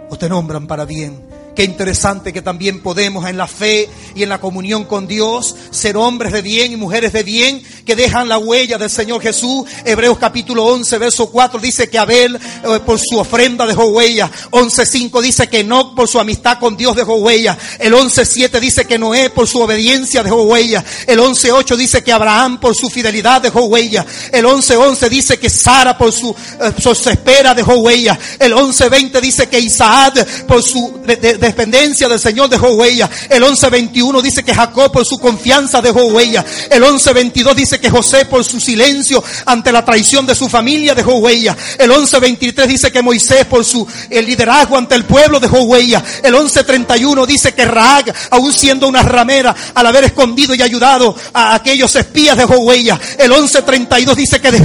o 0.09 0.17
te 0.17 0.29
nombran 0.29 0.67
para 0.67 0.85
bien? 0.85 1.32
Qué 1.55 1.65
interesante 1.65 2.33
que 2.33 2.41
también 2.41 2.81
podemos 2.81 3.29
en 3.29 3.37
la 3.37 3.47
fe 3.47 3.87
y 4.15 4.23
en 4.23 4.31
la 4.31 4.41
comunión 4.41 4.85
con 4.85 5.07
Dios 5.07 5.55
ser 5.71 5.99
hombres 5.99 6.33
de 6.33 6.41
bien 6.41 6.73
y 6.73 6.77
mujeres 6.77 7.13
de 7.13 7.23
bien 7.23 7.63
que 7.85 7.95
dejan 7.95 8.29
la 8.29 8.39
huella 8.39 8.79
del 8.79 8.89
Señor 8.89 9.21
Jesús. 9.21 9.69
Hebreos 9.85 10.17
capítulo 10.19 10.65
11, 10.65 10.97
verso 10.97 11.31
4 11.31 11.61
dice 11.61 11.91
que 11.91 11.99
Abel 11.99 12.37
eh, 12.37 12.81
por 12.87 12.99
su 12.99 13.19
ofrenda 13.19 13.67
dejó 13.67 13.85
huella. 13.87 14.31
11.5 14.51 15.21
dice 15.21 15.49
que 15.49 15.63
no 15.63 15.95
por 15.95 16.09
su 16.09 16.19
amistad 16.19 16.59
con 16.59 16.75
Dios 16.75 16.97
dejó 16.97 17.17
huella. 17.17 17.59
El 17.79 17.93
11.7 17.93 18.59
dice 18.59 18.87
que 18.87 18.99
Noé 18.99 19.29
por 19.29 19.47
su 19.47 19.61
obediencia 19.61 20.23
dejó 20.23 20.45
huella. 20.45 20.83
El 21.07 21.19
11.8 21.19 21.77
dice 21.77 22.03
que 22.03 22.13
Abraham 22.13 22.61
por 22.61 22.75
su 22.75 22.89
fidelidad 22.89 23.43
dejó 23.43 23.65
huella. 23.67 24.07
El 24.33 24.47
11.11 24.47 25.09
dice 25.11 25.39
que 25.39 25.51
Sara 25.51 25.99
por 25.99 26.13
su, 26.13 26.35
eh, 26.61 27.11
espera 27.13 27.55
dejó 27.55 27.75
huella. 27.75 28.19
El 28.39 28.55
11.20 28.55 29.21
dice 29.21 29.49
que 29.51 29.61
Isaac 29.61 30.47
por 30.47 30.63
su 30.63 31.03
dependencia 31.49 32.09
del 32.09 32.19
Señor 32.19 32.49
dejó 32.49 32.71
huella. 32.71 33.09
El 33.29 33.43
11.21 33.43 34.23
dice 34.23 34.43
que 34.43 34.55
Jacob 34.55 34.91
por 34.91 35.05
su 35.05 35.19
confianza 35.19 35.81
dejó 35.81 36.05
huella. 36.07 36.45
El 36.71 36.83
11.22 36.83 37.55
dice 37.55 37.81
que 37.81 37.91
José 37.91 38.25
por 38.25 38.45
su 38.45 38.61
silencio 38.61 39.23
ante 39.47 39.73
la 39.73 39.85
traición 39.85 40.27
de 40.27 40.35
su 40.35 40.49
familia 40.49 40.95
dejó 40.95 41.17
huella. 41.17 41.57
El 41.79 41.91
11.23 41.91 42.67
dice 42.67 42.93
que 42.93 43.03
Moisés 43.03 43.45
por 43.47 43.65
su 43.65 43.87
liderazgo 44.11 44.77
ante 44.77 44.95
el 44.95 45.05
pueblo 45.05 45.39
dejó 45.39 45.63
huella. 45.63 46.03
El 46.23 46.35
11.31 46.35 47.27
dice 47.27 47.53
que 47.53 47.65
Raag, 47.65 48.13
aún 48.31 48.53
siendo 48.53 48.89
una 48.89 49.03
ramera, 49.03 49.55
al 49.75 49.87
haber 49.87 50.05
escondido 50.05 50.55
y 50.55 50.63
ayudado 50.63 51.15
a 51.33 51.55
aquellos 51.55 51.95
espías 51.97 52.37
dejó 52.37 52.57
huella. 52.59 52.99
El 53.19 53.33
11.32 53.33 54.15
dice 54.15 54.41
que 54.41 54.51
de 54.51 54.63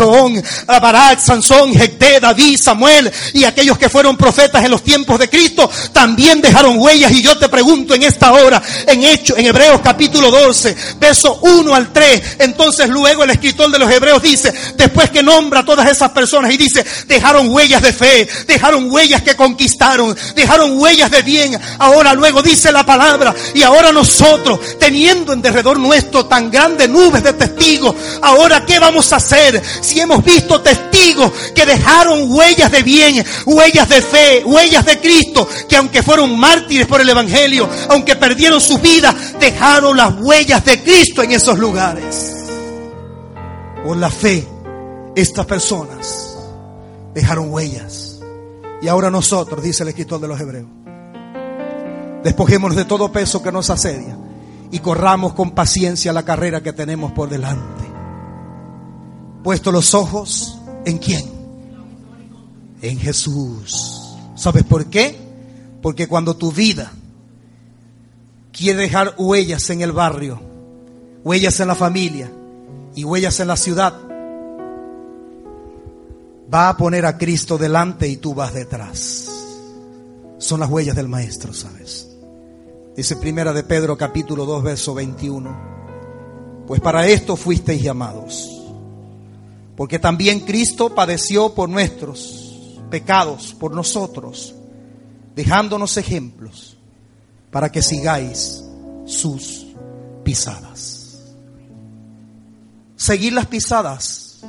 Barak, 0.68 1.20
Sansón, 1.20 1.74
Jecté, 1.74 2.20
David, 2.20 2.60
Samuel 2.62 3.12
y 3.34 3.44
aquellos 3.44 3.78
que 3.78 3.90
fueron 3.90 4.18
profetas 4.18 4.64
en 4.64 4.72
los 4.72 4.84
tiempos 4.84 5.20
de 5.20 5.30
Cristo 5.30 5.70
también 5.92 6.42
dejaron 6.42 6.67
huellas 6.76 7.12
y 7.12 7.22
yo 7.22 7.38
te 7.38 7.50
pregunto 7.50 7.94
en 7.94 8.04
esta 8.04 8.32
hora, 8.34 8.62
en 8.86 9.04
Hecho, 9.04 9.38
en 9.38 9.46
Hebreos 9.46 9.82
capítulo 9.84 10.30
12, 10.32 10.76
verso 11.00 11.40
1 11.42 11.76
al 11.76 11.94
3, 11.94 12.22
entonces 12.40 12.90
luego 12.90 13.24
el 13.24 13.30
escritor 13.30 13.72
de 13.72 13.80
los 13.80 13.92
Hebreos 13.92 14.22
dice, 14.22 14.54
después 14.76 15.10
que 15.10 15.24
nombra 15.24 15.62
a 15.62 15.66
todas 15.66 15.90
esas 15.90 16.12
personas 16.12 16.52
y 16.52 16.58
dice, 16.58 16.86
dejaron 17.08 17.50
huellas 17.50 17.82
de 17.82 17.94
fe, 17.94 18.28
dejaron 18.48 18.92
huellas 18.92 19.22
que 19.22 19.36
conquistaron, 19.36 20.16
dejaron 20.36 20.80
huellas 20.80 21.12
de 21.12 21.22
bien. 21.22 21.60
Ahora 21.80 22.14
luego 22.14 22.42
dice 22.42 22.72
la 22.72 22.86
palabra 22.86 23.34
y 23.54 23.62
ahora 23.62 23.92
nosotros, 23.92 24.60
teniendo 24.80 25.34
en 25.34 25.42
derredor 25.42 25.80
nuestro 25.80 26.26
tan 26.26 26.50
grandes 26.52 26.90
nubes 26.90 27.24
de 27.24 27.34
testigos, 27.34 27.96
ahora 28.22 28.66
¿qué 28.66 28.80
vamos 28.80 29.12
a 29.14 29.18
hacer 29.18 29.62
si 29.82 30.00
hemos 30.00 30.24
visto 30.24 30.62
testigos 30.62 31.32
que 31.54 31.66
dejaron 31.66 32.32
huellas 32.32 32.72
de 32.72 32.84
bien, 32.84 33.26
huellas 33.46 33.90
de 33.90 34.02
fe, 34.02 34.44
huellas 34.46 34.86
de 34.86 35.00
Cristo, 35.00 35.48
que 35.68 35.76
aunque 35.76 36.04
fueron 36.04 36.38
mártires 36.58 36.88
por 36.88 37.02
el 37.02 37.10
Evangelio, 37.10 37.70
aunque 37.90 38.16
perdieron 38.16 38.60
su 38.60 38.80
vida, 38.80 39.16
dejaron 39.40 39.96
las 39.96 40.14
huellas 40.20 40.64
de 40.66 40.82
Cristo 40.82 41.22
en 41.22 41.32
esos 41.32 41.58
lugares? 41.58 42.36
Por 43.84 43.98
la 43.98 44.10
fe, 44.10 44.48
estas 45.16 45.46
personas 45.46 46.38
dejaron 47.14 47.52
huellas. 47.52 48.20
Y 48.82 48.88
ahora 48.88 49.10
nosotros, 49.10 49.64
dice 49.64 49.84
el 49.84 49.90
escritor 49.90 50.20
de 50.20 50.28
los 50.28 50.40
Hebreos, 50.40 50.68
despojémonos 52.24 52.76
de 52.76 52.86
todo 52.86 53.12
peso 53.12 53.42
que 53.42 53.52
nos 53.52 53.70
asedia 53.70 54.18
y 54.72 54.80
corramos 54.80 55.34
con 55.34 55.52
paciencia 55.52 56.14
la 56.14 56.24
carrera 56.24 56.62
que 56.62 56.74
tenemos 56.74 57.12
por 57.12 57.30
delante. 57.30 57.86
Puesto 59.44 59.72
los 59.72 59.94
ojos 59.94 60.60
en 60.86 60.98
quién? 60.98 61.26
En 62.82 63.00
Jesús. 63.00 64.16
¿Sabes 64.36 64.64
por 64.64 64.86
qué? 64.88 65.27
Porque 65.82 66.08
cuando 66.08 66.36
tu 66.36 66.52
vida 66.52 66.92
quiere 68.52 68.82
dejar 68.82 69.16
huellas 69.18 69.70
en 69.70 69.82
el 69.82 69.92
barrio, 69.92 70.42
huellas 71.24 71.60
en 71.60 71.68
la 71.68 71.76
familia 71.76 72.32
y 72.96 73.04
huellas 73.04 73.40
en 73.40 73.48
la 73.48 73.56
ciudad, 73.56 73.94
va 76.54 76.70
a 76.70 76.78
poner 76.78 77.06
a 77.06 77.18
Cristo 77.18 77.58
delante 77.58 78.08
y 78.08 78.18
tú 78.18 78.34
vas 78.34 78.54
detrás. 78.54 79.30
Son 80.40 80.60
las 80.60 80.70
huellas 80.70 80.96
del 80.96 81.08
Maestro, 81.08 81.54
¿sabes? 81.54 82.10
Dice 82.96 83.16
primera 83.18 83.54
de 83.54 83.64
Pedro 83.64 83.98
capítulo 83.98 84.46
2 84.46 84.64
verso 84.64 84.94
21. 84.96 86.66
Pues 86.66 86.82
para 86.82 87.06
esto 87.08 87.36
fuisteis 87.36 87.82
llamados. 87.82 88.50
Porque 89.76 90.00
también 90.00 90.40
Cristo 90.40 90.96
padeció 90.96 91.54
por 91.54 91.70
nuestros 91.70 92.80
pecados, 92.90 93.54
por 93.54 93.76
nosotros, 93.76 94.56
dejándonos 95.38 95.98
ejemplos 95.98 96.78
para 97.52 97.72
que 97.72 97.84
sigáis 97.84 98.64
sus 99.06 99.68
pisadas. 100.24 101.36
Seguir 102.96 103.34
las 103.34 103.46
pisadas 103.46 104.42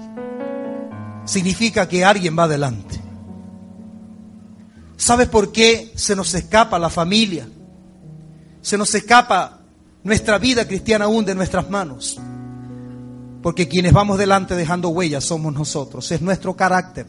significa 1.26 1.86
que 1.86 2.07
alguien 2.07 2.39
va 2.39 2.45
adelante. 2.45 2.99
¿Sabes 4.97 5.28
por 5.28 5.53
qué 5.53 5.93
se 5.95 6.16
nos 6.16 6.32
escapa 6.32 6.78
la 6.78 6.89
familia? 6.89 7.47
Se 8.62 8.78
nos 8.78 8.95
escapa 8.95 9.61
nuestra 10.03 10.39
vida 10.39 10.66
cristiana 10.66 11.05
aún 11.05 11.26
de 11.26 11.34
nuestras 11.34 11.68
manos. 11.68 12.18
Porque 13.43 13.68
quienes 13.68 13.93
vamos 13.93 14.16
delante 14.16 14.57
dejando 14.57 14.89
huellas 14.89 15.24
somos 15.24 15.53
nosotros. 15.53 16.11
Es 16.11 16.22
nuestro 16.22 16.57
carácter, 16.57 17.07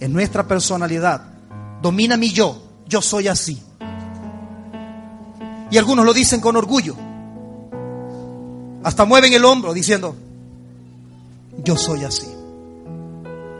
es 0.00 0.10
nuestra 0.10 0.48
personalidad. 0.48 1.22
Domina 1.80 2.16
mi 2.16 2.30
yo. 2.30 2.63
Yo 2.88 3.02
soy 3.02 3.28
así. 3.28 3.62
Y 5.70 5.78
algunos 5.78 6.04
lo 6.04 6.12
dicen 6.12 6.40
con 6.40 6.56
orgullo. 6.56 6.94
Hasta 8.82 9.04
mueven 9.04 9.32
el 9.32 9.44
hombro 9.44 9.72
diciendo, 9.72 10.14
yo 11.64 11.76
soy 11.76 12.04
así. 12.04 12.28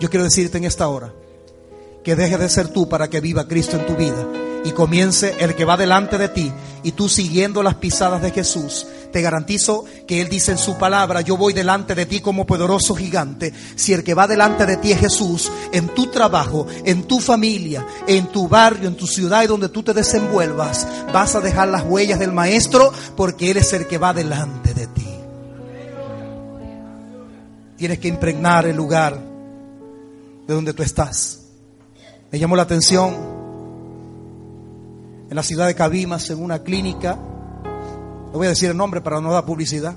Yo 0.01 0.11
quiero 0.11 0.25
decirte 0.25 0.59
en 0.59 0.64
esta 0.64 0.89
hora 0.89 1.12
que 2.03 2.14
deje 2.14 2.37
de 2.37 2.49
ser 2.49 2.68
tú 2.68 2.89
para 2.89 3.09
que 3.09 3.20
viva 3.20 3.49
Cristo 3.49 3.77
en 3.79 3.87
tu 3.87 3.97
vida 3.97 4.27
y 4.64 4.72
comience 4.72 5.35
el 5.41 5.55
que 5.55 5.64
va 5.64 5.77
delante 5.77 6.18
de 6.18 6.29
ti 6.29 6.53
y 6.83 6.93
tú 6.93 7.09
siguiendo 7.09 7.62
las 7.62 7.77
pisadas 7.77 8.20
de 8.22 8.31
Jesús. 8.31 8.87
Te 9.15 9.23
garantizo 9.23 9.85
que 10.09 10.21
Él 10.21 10.29
dice 10.29 10.51
en 10.51 10.59
su 10.59 10.77
palabra, 10.77 11.21
yo 11.21 11.37
voy 11.37 11.53
delante 11.53 11.95
de 11.95 12.05
ti 12.05 12.19
como 12.19 12.45
poderoso 12.45 12.97
gigante. 12.97 13.53
Si 13.77 13.93
el 13.93 14.03
que 14.03 14.12
va 14.12 14.27
delante 14.27 14.67
de 14.67 14.77
ti 14.77 14.91
es 14.91 14.99
Jesús, 14.99 15.53
en 15.73 15.87
tu 15.91 16.09
trabajo, 16.09 16.67
en 16.85 17.05
tu 17.05 17.21
familia, 17.21 17.87
en 18.09 18.27
tu 18.33 18.49
barrio, 18.49 18.89
en 18.89 18.97
tu 18.97 19.07
ciudad 19.07 19.45
y 19.45 19.47
donde 19.47 19.69
tú 19.69 19.85
te 19.85 19.95
desenvuelvas, 19.95 20.89
vas 21.12 21.37
a 21.37 21.41
dejar 21.41 21.69
las 21.69 21.85
huellas 21.85 22.19
del 22.19 22.33
Maestro 22.33 22.93
porque 23.17 23.53
Él 23.53 23.59
es 23.59 23.73
el 23.73 23.87
que 23.87 23.99
va 23.99 24.12
delante 24.12 24.75
de 24.75 24.89
ti. 24.89 25.07
Tienes 27.77 28.01
que 28.01 28.09
impregnar 28.09 28.67
el 28.67 28.75
lugar 28.75 29.17
de 30.45 30.55
donde 30.55 30.75
tú 30.75 30.83
estás. 30.83 31.39
Me 32.33 32.41
llamó 32.41 32.57
la 32.57 32.62
atención 32.62 33.15
en 35.31 35.37
la 35.37 35.45
ciudad 35.45 35.69
de 35.69 35.77
Cabimas, 35.77 36.31
en 36.31 36.43
una 36.43 36.65
clínica, 36.65 37.17
no 38.35 38.39
voy 38.39 38.49
a 38.49 38.51
decir 38.51 38.68
el 38.68 38.76
nombre 38.76 39.01
para 39.01 39.20
no 39.20 39.32
dar 39.32 39.45
publicidad, 39.45 39.95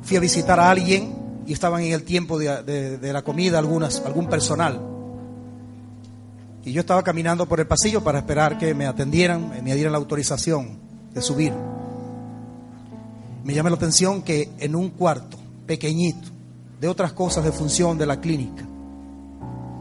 fui 0.00 0.16
a 0.16 0.20
visitar 0.20 0.60
a 0.60 0.70
alguien 0.70 1.12
y 1.44 1.52
estaban 1.52 1.82
en 1.82 1.90
el 1.90 2.04
tiempo 2.04 2.38
de, 2.38 3.00
la 3.12 3.22
comida 3.22 3.58
algunas, 3.58 4.00
algún 4.06 4.28
personal. 4.28 4.80
Y 6.64 6.70
yo 6.70 6.78
estaba 6.78 7.02
caminando 7.02 7.46
por 7.46 7.58
el 7.58 7.66
pasillo 7.66 8.04
para 8.04 8.20
esperar 8.20 8.58
que 8.58 8.74
me 8.74 8.86
atendieran, 8.86 9.50
me 9.64 9.74
dieran 9.74 9.90
la 9.90 9.98
autorización 9.98 10.78
de 11.12 11.20
subir. 11.20 11.52
Me 13.42 13.54
llamó 13.54 13.68
la 13.68 13.74
atención 13.74 14.22
que 14.22 14.52
en 14.60 14.76
un 14.76 14.90
cuarto 14.90 15.38
pequeñito 15.66 16.28
de 16.80 16.86
otras 16.86 17.12
cosas 17.12 17.42
de 17.42 17.50
función 17.50 17.98
de 17.98 18.06
la 18.06 18.20
clínica 18.20 18.64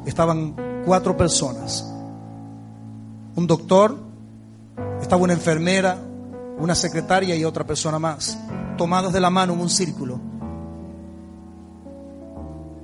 estaban 0.07 0.55
cuatro 0.84 1.15
personas 1.15 1.86
un 3.36 3.45
doctor, 3.45 3.95
estaba 4.99 5.21
una 5.21 5.34
enfermera, 5.34 5.99
una 6.62 6.76
secretaria 6.76 7.36
y 7.36 7.43
otra 7.43 7.66
persona 7.66 7.97
más, 7.97 8.38
tomados 8.78 9.12
de 9.12 9.20
la 9.20 9.32
mano 9.32 9.53
en 9.53 9.62
un 9.62 9.70
círculo. 9.70 10.22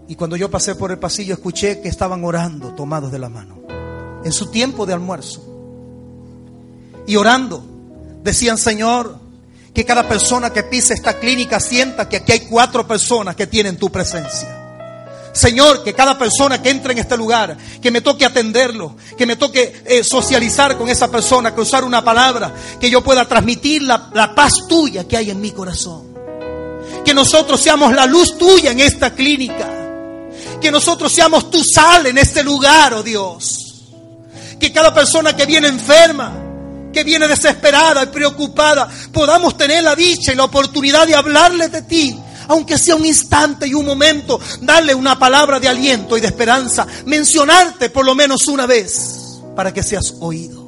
Y 0.07 0.15
cuando 0.15 0.35
yo 0.35 0.49
pasé 0.49 0.73
por 0.73 0.91
el 0.91 0.97
pasillo 0.97 1.35
escuché 1.35 1.79
que 1.79 1.87
estaban 1.87 2.23
orando 2.23 2.73
tomados 2.73 3.11
de 3.11 3.19
la 3.19 3.29
mano, 3.29 3.59
en 4.23 4.31
su 4.31 4.47
tiempo 4.47 4.87
de 4.87 4.93
almuerzo. 4.93 5.43
Y 7.05 7.17
orando, 7.17 7.63
decían, 8.23 8.57
Señor, 8.57 9.19
que 9.75 9.85
cada 9.85 10.07
persona 10.07 10.51
que 10.51 10.63
pise 10.63 10.95
esta 10.95 11.19
clínica 11.19 11.59
sienta 11.59 12.09
que 12.09 12.17
aquí 12.17 12.31
hay 12.31 12.47
cuatro 12.49 12.87
personas 12.87 13.35
que 13.35 13.45
tienen 13.45 13.77
tu 13.77 13.91
presencia. 13.91 14.66
Señor, 15.37 15.83
que 15.83 15.93
cada 15.93 16.17
persona 16.17 16.61
que 16.61 16.69
entre 16.69 16.93
en 16.93 16.97
este 16.97 17.15
lugar, 17.15 17.55
que 17.81 17.91
me 17.91 18.01
toque 18.01 18.25
atenderlo, 18.25 18.95
que 19.17 19.25
me 19.25 19.35
toque 19.35 19.83
eh, 19.85 20.03
socializar 20.03 20.77
con 20.77 20.89
esa 20.89 21.09
persona, 21.09 21.53
usar 21.55 21.83
una 21.83 22.03
palabra, 22.03 22.53
que 22.79 22.89
yo 22.89 23.03
pueda 23.03 23.27
transmitir 23.27 23.83
la, 23.83 24.09
la 24.13 24.33
paz 24.33 24.67
tuya 24.67 25.07
que 25.07 25.15
hay 25.15 25.29
en 25.29 25.39
mi 25.39 25.51
corazón. 25.51 26.07
Que 27.05 27.13
nosotros 27.13 27.61
seamos 27.61 27.93
la 27.93 28.05
luz 28.05 28.37
tuya 28.37 28.71
en 28.71 28.79
esta 28.79 29.13
clínica. 29.13 29.69
Que 30.59 30.71
nosotros 30.71 31.13
seamos 31.13 31.51
tu 31.51 31.63
sal 31.63 32.07
en 32.07 32.17
este 32.17 32.43
lugar, 32.43 32.95
oh 32.95 33.03
Dios. 33.03 33.83
Que 34.59 34.73
cada 34.73 34.93
persona 34.93 35.35
que 35.35 35.45
viene 35.45 35.67
enferma, 35.67 36.33
que 36.91 37.03
viene 37.03 37.27
desesperada 37.27 38.03
y 38.03 38.07
preocupada, 38.07 38.89
podamos 39.13 39.55
tener 39.55 39.83
la 39.83 39.95
dicha 39.95 40.33
y 40.33 40.35
la 40.35 40.45
oportunidad 40.45 41.05
de 41.05 41.15
hablarle 41.15 41.69
de 41.69 41.83
ti 41.83 42.19
aunque 42.47 42.77
sea 42.77 42.95
un 42.95 43.05
instante 43.05 43.67
y 43.67 43.73
un 43.73 43.85
momento, 43.85 44.39
darle 44.61 44.93
una 44.95 45.17
palabra 45.17 45.59
de 45.59 45.67
aliento 45.67 46.17
y 46.17 46.21
de 46.21 46.27
esperanza, 46.27 46.87
mencionarte 47.05 47.89
por 47.89 48.05
lo 48.05 48.15
menos 48.15 48.47
una 48.47 48.65
vez 48.65 49.41
para 49.55 49.73
que 49.73 49.83
seas 49.83 50.15
oído. 50.19 50.67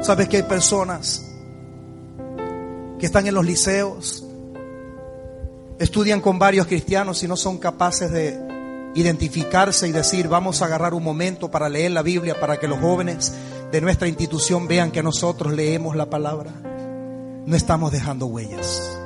¿Sabes 0.00 0.28
que 0.28 0.38
hay 0.38 0.42
personas 0.44 1.22
que 2.98 3.06
están 3.06 3.26
en 3.26 3.34
los 3.34 3.44
liceos, 3.44 4.24
estudian 5.78 6.20
con 6.20 6.38
varios 6.38 6.66
cristianos 6.66 7.22
y 7.22 7.28
no 7.28 7.36
son 7.36 7.58
capaces 7.58 8.10
de 8.10 8.38
identificarse 8.94 9.86
y 9.86 9.92
decir, 9.92 10.28
vamos 10.28 10.60
a 10.60 10.66
agarrar 10.66 10.94
un 10.94 11.04
momento 11.04 11.50
para 11.50 11.68
leer 11.68 11.92
la 11.92 12.02
Biblia, 12.02 12.38
para 12.40 12.58
que 12.58 12.68
los 12.68 12.80
jóvenes 12.80 13.32
de 13.70 13.80
nuestra 13.80 14.08
institución 14.08 14.66
vean 14.66 14.90
que 14.90 15.02
nosotros 15.02 15.52
leemos 15.52 15.94
la 15.96 16.10
palabra? 16.10 16.52
No 17.46 17.56
estamos 17.56 17.92
dejando 17.92 18.26
huellas. 18.26 18.98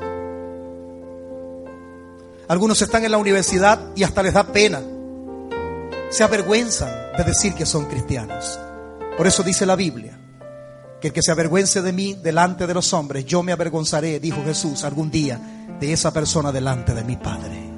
Algunos 2.52 2.82
están 2.82 3.02
en 3.02 3.12
la 3.12 3.16
universidad 3.16 3.80
y 3.96 4.02
hasta 4.02 4.22
les 4.22 4.34
da 4.34 4.44
pena. 4.44 4.82
Se 6.10 6.22
avergüenzan 6.22 6.90
de 7.16 7.24
decir 7.24 7.54
que 7.54 7.64
son 7.64 7.86
cristianos. 7.86 8.60
Por 9.16 9.26
eso 9.26 9.42
dice 9.42 9.64
la 9.64 9.74
Biblia, 9.74 10.20
que 11.00 11.08
el 11.08 11.14
que 11.14 11.22
se 11.22 11.32
avergüence 11.32 11.80
de 11.80 11.94
mí 11.94 12.12
delante 12.12 12.66
de 12.66 12.74
los 12.74 12.92
hombres, 12.92 13.24
yo 13.24 13.42
me 13.42 13.52
avergonzaré, 13.52 14.20
dijo 14.20 14.44
Jesús, 14.44 14.84
algún 14.84 15.10
día 15.10 15.40
de 15.80 15.94
esa 15.94 16.12
persona 16.12 16.52
delante 16.52 16.92
de 16.92 17.04
mi 17.04 17.16
Padre. 17.16 17.70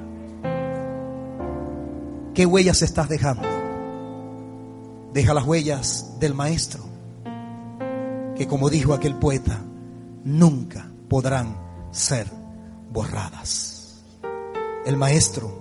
¿Qué 2.33 2.45
huellas 2.45 2.81
estás 2.81 3.07
dejando? 3.07 3.47
deja 5.13 5.33
las 5.33 5.45
huellas 5.45 6.19
del 6.19 6.33
Maestro, 6.33 6.83
que 8.35 8.45
como 8.45 8.69
dijo 8.69 8.93
aquel 8.93 9.15
poeta, 9.15 9.61
nunca 10.25 10.91
podrán 11.07 11.55
ser 11.91 12.27
borradas. 12.91 13.74
El 14.85 14.97
Maestro, 14.97 15.51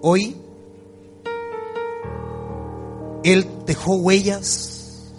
hoy, 0.00 0.36
Él 3.24 3.48
dejó 3.66 3.96
huellas 3.96 5.12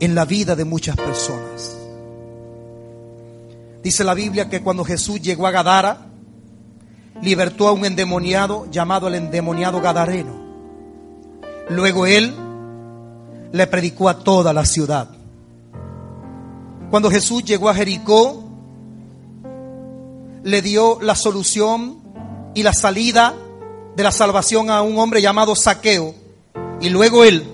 en 0.00 0.14
la 0.14 0.26
vida 0.26 0.54
de 0.54 0.66
muchas 0.66 0.96
personas. 0.96 1.78
Dice 3.82 4.04
la 4.04 4.12
Biblia 4.12 4.50
que 4.50 4.62
cuando 4.62 4.84
Jesús 4.84 5.22
llegó 5.22 5.46
a 5.46 5.50
Gadara, 5.50 6.08
libertó 7.22 7.68
a 7.68 7.72
un 7.72 7.86
endemoniado 7.86 8.66
llamado 8.70 9.08
el 9.08 9.14
endemoniado 9.14 9.80
Gadareno. 9.80 10.42
Luego 11.70 12.04
él 12.04 12.34
le 13.50 13.66
predicó 13.66 14.10
a 14.10 14.18
toda 14.18 14.52
la 14.52 14.66
ciudad. 14.66 15.08
Cuando 16.90 17.10
Jesús 17.10 17.42
llegó 17.44 17.70
a 17.70 17.74
Jericó, 17.74 18.51
le 20.44 20.62
dio 20.62 20.98
la 21.00 21.14
solución 21.14 21.98
y 22.54 22.62
la 22.62 22.72
salida 22.72 23.34
de 23.96 24.02
la 24.02 24.12
salvación 24.12 24.70
a 24.70 24.82
un 24.82 24.98
hombre 24.98 25.22
llamado 25.22 25.54
Saqueo. 25.54 26.14
Y 26.80 26.88
luego 26.88 27.24
él 27.24 27.46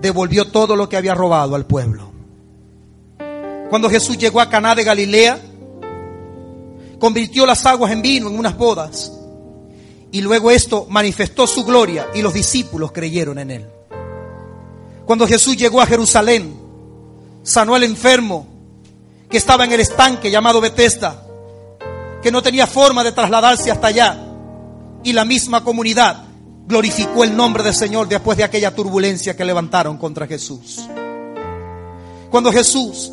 devolvió 0.00 0.48
todo 0.48 0.76
lo 0.76 0.88
que 0.88 0.96
había 0.96 1.14
robado 1.14 1.54
al 1.54 1.66
pueblo. 1.66 2.10
Cuando 3.68 3.88
Jesús 3.88 4.18
llegó 4.18 4.40
a 4.40 4.48
Caná 4.48 4.74
de 4.74 4.84
Galilea, 4.84 5.40
convirtió 6.98 7.46
las 7.46 7.64
aguas 7.66 7.92
en 7.92 8.02
vino 8.02 8.28
en 8.28 8.38
unas 8.38 8.56
bodas. 8.56 9.12
Y 10.12 10.20
luego 10.22 10.50
esto 10.50 10.86
manifestó 10.88 11.46
su 11.46 11.64
gloria 11.64 12.08
y 12.14 12.22
los 12.22 12.34
discípulos 12.34 12.92
creyeron 12.92 13.38
en 13.38 13.50
él. 13.50 13.66
Cuando 15.06 15.26
Jesús 15.26 15.56
llegó 15.56 15.80
a 15.80 15.86
Jerusalén, 15.86 16.54
sanó 17.42 17.74
al 17.74 17.84
enfermo 17.84 18.46
que 19.28 19.36
estaba 19.38 19.64
en 19.64 19.72
el 19.72 19.80
estanque 19.80 20.30
llamado 20.30 20.60
Bethesda, 20.60 21.26
que 22.22 22.30
no 22.30 22.42
tenía 22.42 22.66
forma 22.66 23.04
de 23.04 23.12
trasladarse 23.12 23.70
hasta 23.70 23.88
allá. 23.88 24.18
Y 25.02 25.12
la 25.12 25.24
misma 25.24 25.64
comunidad 25.64 26.24
glorificó 26.66 27.24
el 27.24 27.36
nombre 27.36 27.62
del 27.62 27.74
Señor 27.74 28.08
después 28.08 28.38
de 28.38 28.44
aquella 28.44 28.74
turbulencia 28.74 29.36
que 29.36 29.44
levantaron 29.44 29.98
contra 29.98 30.26
Jesús. 30.26 30.80
Cuando 32.30 32.52
Jesús 32.52 33.12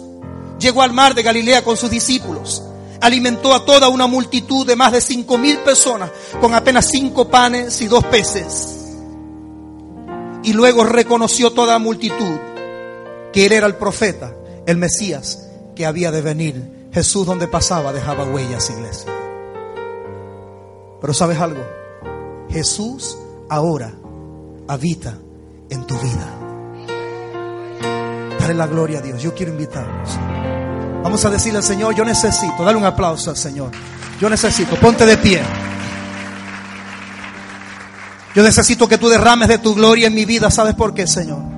llegó 0.60 0.82
al 0.82 0.94
mar 0.94 1.16
de 1.16 1.24
Galilea 1.24 1.64
con 1.64 1.76
sus 1.76 1.90
discípulos, 1.90 2.64
alimentó 3.02 3.54
a 3.54 3.66
toda 3.66 3.90
una 3.90 4.08
multitud 4.08 4.66
de 4.66 4.76
más 4.76 4.92
de 4.92 5.02
cinco 5.02 5.38
mil 5.38 5.58
personas 5.60 6.12
con 6.40 6.54
apenas 6.54 6.88
cinco 6.90 7.28
panes 7.28 7.82
y 7.82 7.88
dos 7.88 8.04
peces. 8.06 8.74
Y 10.44 10.54
luego 10.54 10.84
reconoció 10.84 11.52
toda 11.52 11.74
la 11.74 11.80
multitud 11.80 12.36
que 13.34 13.46
él 13.48 13.52
era 13.52 13.68
el 13.68 13.76
profeta, 13.76 14.34
el 14.66 14.78
Mesías 14.78 15.48
que 15.76 15.86
había 15.86 16.12
de 16.12 16.22
venir. 16.22 16.77
Jesús 16.92 17.26
donde 17.26 17.48
pasaba 17.48 17.94
dejaba 17.94 18.24
huellas, 18.26 18.70
iglesia. 18.70 19.12
Pero 21.00 21.14
sabes 21.14 21.40
algo, 21.40 21.64
Jesús 22.50 23.18
ahora 23.50 23.94
habita 24.68 25.18
en 25.70 25.86
tu 25.86 25.96
vida. 26.00 26.34
Dale 28.40 28.54
la 28.54 28.68
gloria 28.68 29.00
a 29.00 29.02
Dios. 29.02 29.22
Yo 29.22 29.36
quiero 29.36 29.52
invitarlos. 29.52 30.18
Vamos 31.04 31.24
a 31.26 31.30
decirle 31.30 31.60
al 31.60 31.64
Señor, 31.64 31.96
yo 31.96 32.04
necesito, 32.04 32.64
dale 32.64 32.78
un 32.78 32.86
aplauso 32.86 33.30
al 33.30 33.38
Señor. 33.38 33.72
Yo 34.20 34.30
necesito, 34.30 34.76
ponte 34.78 35.06
de 35.06 35.18
pie. 35.18 35.42
Yo 38.36 38.44
necesito 38.44 38.88
que 38.88 38.98
tú 38.98 39.10
derrames 39.10 39.48
de 39.48 39.58
tu 39.58 39.74
gloria 39.74 40.08
en 40.08 40.14
mi 40.14 40.26
vida. 40.26 40.52
¿Sabes 40.52 40.76
por 40.76 40.94
qué, 40.94 41.08
Señor? 41.08 41.57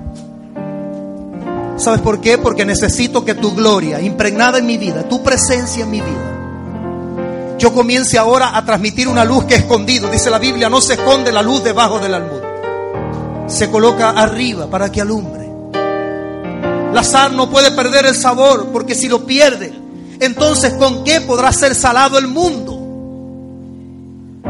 ¿Sabes 1.80 2.02
por 2.02 2.20
qué? 2.20 2.36
Porque 2.36 2.66
necesito 2.66 3.24
que 3.24 3.34
tu 3.34 3.54
gloria, 3.54 4.02
impregnada 4.02 4.58
en 4.58 4.66
mi 4.66 4.76
vida, 4.76 5.08
tu 5.08 5.22
presencia 5.22 5.84
en 5.84 5.90
mi 5.90 6.02
vida, 6.02 7.56
yo 7.58 7.72
comience 7.72 8.18
ahora 8.18 8.54
a 8.54 8.62
transmitir 8.66 9.08
una 9.08 9.24
luz 9.24 9.44
que 9.44 9.54
he 9.54 9.58
escondido. 9.58 10.10
Dice 10.10 10.28
la 10.28 10.38
Biblia, 10.38 10.68
no 10.68 10.82
se 10.82 10.94
esconde 10.94 11.32
la 11.32 11.40
luz 11.40 11.64
debajo 11.64 11.98
del 11.98 12.12
almud. 12.12 12.40
Se 13.46 13.70
coloca 13.70 14.10
arriba 14.10 14.68
para 14.68 14.92
que 14.92 15.00
alumbre. 15.00 15.48
La 16.92 17.02
sal 17.02 17.34
no 17.34 17.48
puede 17.48 17.70
perder 17.70 18.04
el 18.04 18.14
sabor 18.14 18.68
porque 18.72 18.94
si 18.94 19.08
lo 19.08 19.24
pierde, 19.24 19.72
entonces 20.20 20.74
¿con 20.74 21.02
qué 21.02 21.22
podrá 21.22 21.50
ser 21.50 21.74
salado 21.74 22.18
el 22.18 22.28
mundo? 22.28 22.78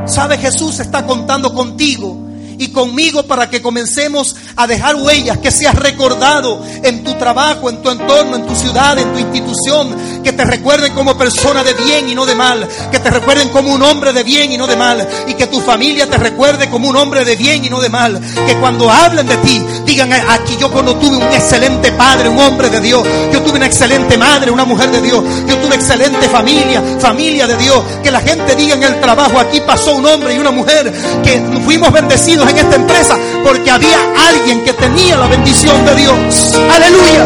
¿Sabe 0.05 0.37
Jesús 0.37 0.81
está 0.81 1.07
contando 1.07 1.55
contigo? 1.55 2.30
Y 2.61 2.69
conmigo 2.69 3.23
para 3.23 3.49
que 3.49 3.63
comencemos 3.63 4.37
a 4.55 4.67
dejar 4.67 4.95
huellas, 4.97 5.39
que 5.39 5.51
seas 5.51 5.75
recordado 5.75 6.63
en 6.83 7.03
tu 7.03 7.15
trabajo, 7.15 7.71
en 7.71 7.83
tu 7.83 7.91
entorno, 7.91 8.37
en 8.37 8.47
tu 8.47 8.55
ciudad, 8.55 8.99
en 8.99 9.11
tu 9.15 9.19
institución, 9.19 10.23
que 10.23 10.35
te 10.35 10.45
recuerden 10.45 10.93
como 10.93 11.17
persona 11.17 11.65
de 11.65 11.73
bien 11.73 12.11
y 12.11 12.15
no 12.15 12.27
de 12.27 12.35
mal, 12.35 12.69
que 12.93 12.99
te 12.99 13.11
recuerden 13.11 13.49
como 13.49 13.73
un 13.73 13.83
hombre 13.83 14.13
de 14.13 14.25
bien 14.25 14.53
y 14.53 14.59
no 14.59 14.67
de 14.67 14.77
mal, 14.77 15.09
y 15.27 15.35
que 15.35 15.47
tu 15.47 15.63
familia 15.63 16.09
te 16.09 16.19
recuerde 16.19 16.69
como 16.69 16.91
un 16.91 16.97
hombre 16.97 17.25
de 17.25 17.35
bien 17.35 17.65
y 17.65 17.71
no 17.71 17.81
de 17.81 17.89
mal, 17.89 18.21
que 18.47 18.55
cuando 18.57 18.91
hablen 18.91 19.27
de 19.27 19.39
ti 19.39 19.63
digan, 19.87 20.13
aquí 20.13 20.59
yo 20.61 20.71
cuando 20.71 20.97
tuve 20.97 21.17
un 21.17 21.33
excelente 21.33 21.93
padre, 21.93 22.29
un 22.29 22.39
hombre 22.39 22.69
de 22.69 22.81
Dios, 22.81 23.03
yo 23.33 23.41
tuve 23.41 23.57
una 23.57 23.67
excelente 23.67 24.19
madre, 24.19 24.51
una 24.51 24.67
mujer 24.67 24.91
de 24.91 25.01
Dios, 25.01 25.25
yo 25.49 25.57
tuve 25.61 25.77
excelente 25.77 26.29
familia, 26.29 26.83
familia 26.99 27.47
de 27.47 27.57
Dios, 27.57 27.83
que 28.03 28.11
la 28.11 28.21
gente 28.21 28.55
diga 28.55 28.75
en 28.75 28.83
el 28.83 29.01
trabajo, 29.01 29.39
aquí 29.39 29.63
pasó 29.63 29.95
un 29.95 30.05
hombre 30.05 30.35
y 30.35 30.39
una 30.39 30.51
mujer, 30.51 30.93
que 31.25 31.43
fuimos 31.65 31.91
bendecidos 31.91 32.50
en 32.51 32.59
esta 32.59 32.77
empresa 32.77 33.17
porque 33.45 33.71
había 33.71 33.99
alguien 34.29 34.63
que 34.65 34.73
tenía 34.73 35.17
la 35.17 35.27
bendición 35.29 35.85
de 35.85 35.95
Dios. 35.95 36.59
Aleluya. 36.75 37.25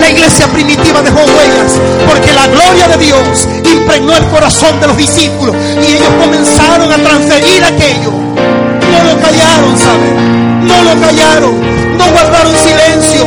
La 0.00 0.10
iglesia 0.10 0.46
primitiva 0.46 1.02
dejó 1.02 1.18
huellas 1.18 1.72
porque 2.08 2.32
la 2.32 2.46
gloria 2.46 2.88
de 2.88 2.96
Dios 3.04 3.48
impregnó 3.64 4.16
el 4.16 4.24
corazón 4.28 4.80
de 4.80 4.86
los 4.86 4.96
discípulos 4.96 5.54
y 5.82 5.92
ellos 5.92 6.08
comenzaron 6.18 6.90
a 6.92 6.96
transferir 6.96 7.64
aquello. 7.64 8.10
No 8.10 9.04
lo 9.04 9.20
callaron, 9.20 9.76
¿saben? 9.76 10.66
No 10.66 10.82
lo 10.82 11.00
callaron, 11.00 11.98
no 11.98 12.10
guardaron 12.10 12.54
silencio. 12.56 13.26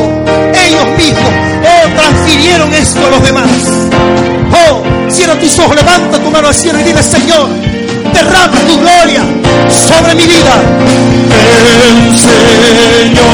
Ellos 0.54 0.86
mismos, 0.96 1.30
oh, 1.62 1.88
transfirieron 1.96 2.74
esto 2.74 3.00
a 3.06 3.10
los 3.10 3.22
demás. 3.22 3.50
Oh, 4.68 4.82
cierra 5.08 5.38
tus 5.38 5.56
ojos, 5.58 5.76
levanta 5.76 6.18
tu 6.18 6.30
mano 6.30 6.48
al 6.48 6.54
cielo 6.54 6.80
y 6.80 6.82
dile, 6.82 7.02
Señor, 7.02 7.48
derrama 8.12 8.58
tu 8.66 8.78
gloria 8.80 9.41
sobre 9.92 10.14
mi 10.14 10.26
vida. 10.26 10.54
El 11.44 12.16
Señor, 12.16 13.24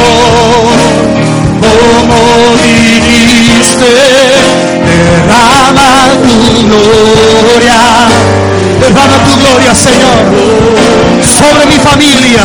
como 1.62 2.18
viniste, 2.62 3.88
derrama 5.26 5.90
tu 6.26 6.34
gloria. 6.66 7.80
Derrama 8.80 9.16
tu 9.24 9.32
gloria, 9.38 9.72
Señor, 9.74 10.18
sobre 11.22 11.66
mi 11.66 11.78
familia. 11.78 12.42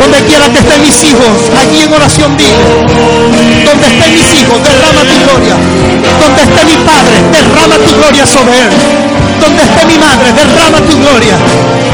Donde 0.00 0.18
quiera 0.24 0.46
que 0.50 0.58
estén 0.58 0.80
mis 0.82 1.04
hijos, 1.04 1.50
aquí 1.62 1.82
en 1.82 1.92
oración 1.92 2.36
vive. 2.36 2.64
Donde 3.64 3.86
estén 3.86 4.12
mis 4.14 4.32
hijos, 4.40 4.62
derrama 4.62 5.00
tu 5.10 5.16
gloria. 5.24 5.56
Donde 6.20 6.42
esté 6.42 6.64
mi 6.64 6.76
padre, 6.84 7.16
derrama 7.32 7.76
tu 7.86 7.94
gloria 7.96 8.26
sobre 8.26 8.58
él. 8.58 9.13
Donde 9.44 9.62
esté 9.62 9.84
mi 9.84 9.98
madre, 9.98 10.32
derrama 10.32 10.78
tu 10.88 10.96
gloria. 10.96 11.36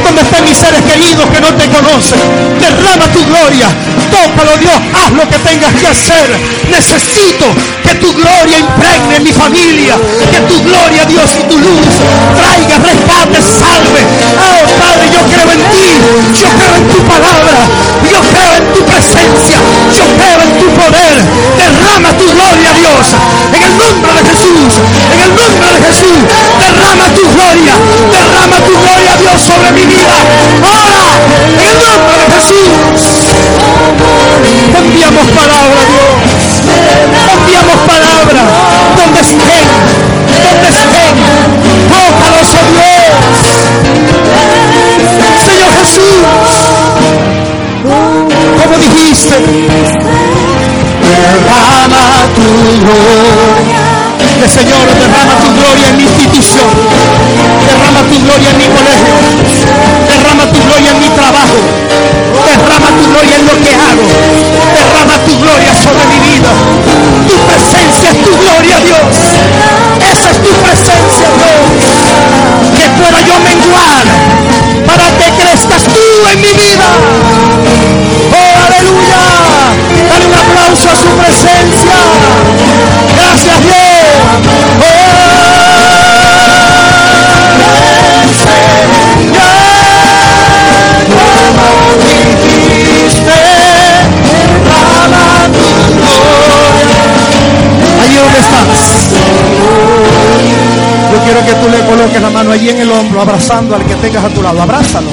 Donde 0.04 0.22
estén 0.22 0.44
mis 0.44 0.56
seres 0.56 0.82
queridos 0.82 1.26
que 1.30 1.40
no 1.40 1.52
te 1.54 1.66
conocen, 1.66 2.22
derrama 2.60 3.10
tu 3.10 3.24
gloria. 3.26 3.66
Tópalo, 4.06 4.56
Dios, 4.56 4.78
haz 4.94 5.10
lo 5.10 5.28
que 5.28 5.38
tengas 5.40 5.74
que 5.74 5.88
hacer. 5.88 6.30
Necesito 6.70 7.46
que 7.82 7.94
tu 7.96 8.14
gloria 8.14 8.56
impregne 8.56 9.18
mi 9.18 9.32
familia. 9.32 9.98
Que 10.30 10.40
tu 10.46 10.62
gloria, 10.62 11.04
Dios, 11.06 11.28
y 11.40 11.42
tu 11.50 11.58
luz 11.58 11.90
traiga 12.38 12.78
rescate, 12.86 13.42
salve. 13.42 14.02
Oh, 14.46 14.62
Padre, 14.78 15.06
yo 15.10 15.22
creo 15.26 15.50
en 15.50 15.62
ti. 15.74 15.90
Yo 16.38 16.48
creo 16.54 16.76
en 16.76 16.86
tu 16.86 17.02
palabra. 17.02 17.66
Yo 18.12 18.20
creo 18.30 18.54
en 18.62 18.72
tu 18.74 18.80
presencia. 18.86 19.58
Yo 19.96 20.06
creo 20.16 20.38
en 20.42 20.52
tu 20.58 20.66
poder. 20.78 21.14
Derrama 21.58 22.10
tu 22.16 22.26
gloria, 22.32 22.70
Dios. 22.74 23.06
En 23.54 23.62
el 23.62 23.74
nombre 23.78 24.12
de 24.12 24.22
Jesús. 24.30 24.72
En 25.12 25.20
el 25.20 25.32
nombre 25.34 25.68
de 25.74 25.80
Jesús. 25.86 26.18
Derrama 26.58 27.06
tu 27.14 27.22
gloria. 27.34 27.74
Derrama 28.12 28.56
tu 28.66 28.72
gloria, 28.78 29.16
Dios, 29.16 29.42
sobre 29.42 29.72
mi 29.72 29.84
vida. 29.86 30.16
Ahora, 30.62 31.04
en 31.58 31.66
el 31.68 31.78
nombre 31.84 32.16
de 32.22 32.26
Jesús. 32.34 32.70
Enviamos 34.78 35.26
palabra, 35.34 35.80
Dios. 35.90 36.14
Enviamos 37.34 37.78
palabra. 37.86 38.40
Donde 38.96 39.20
estén. 39.20 39.66
Donde 40.44 40.68
estén. 40.68 41.14
Tócalos, 41.90 42.50
oh 42.54 42.66
Dios. 42.70 43.10
Señor 45.44 45.72
Jesús 45.80 46.49
diste, 49.20 49.36
derrama 51.02 52.04
tu 52.34 52.46
gloria. 52.80 53.80
Señor, 54.48 54.86
derrama 54.98 55.34
tu 55.42 55.48
gloria 55.54 55.88
en 55.90 55.96
mi 55.96 56.02
institución, 56.04 56.66
derrama 57.66 58.00
tu 58.08 58.18
gloria 58.24 58.50
en 58.50 58.58
mi 58.58 58.66
colegio, 58.66 59.14
derrama 60.08 60.44
tu 60.52 60.60
gloria 60.64 60.90
en 60.90 60.98
mi 60.98 61.08
trabajo, 61.10 61.58
derrama 62.46 62.88
tu 62.96 63.04
gloria 63.12 63.36
en 63.36 63.46
lo 63.46 63.52
que 63.62 63.72
hago, 63.74 64.06
derrama 64.74 65.14
tu 65.26 65.38
gloria 65.38 65.74
sobre 65.74 66.06
mi 66.06 66.18
vida. 66.20 66.29
Abrazando 103.20 103.76
al 103.76 103.84
que 103.84 103.94
tengas 103.96 104.24
a 104.24 104.28
tu 104.28 104.42
lado. 104.42 104.60
Abrázalo. 104.62 105.10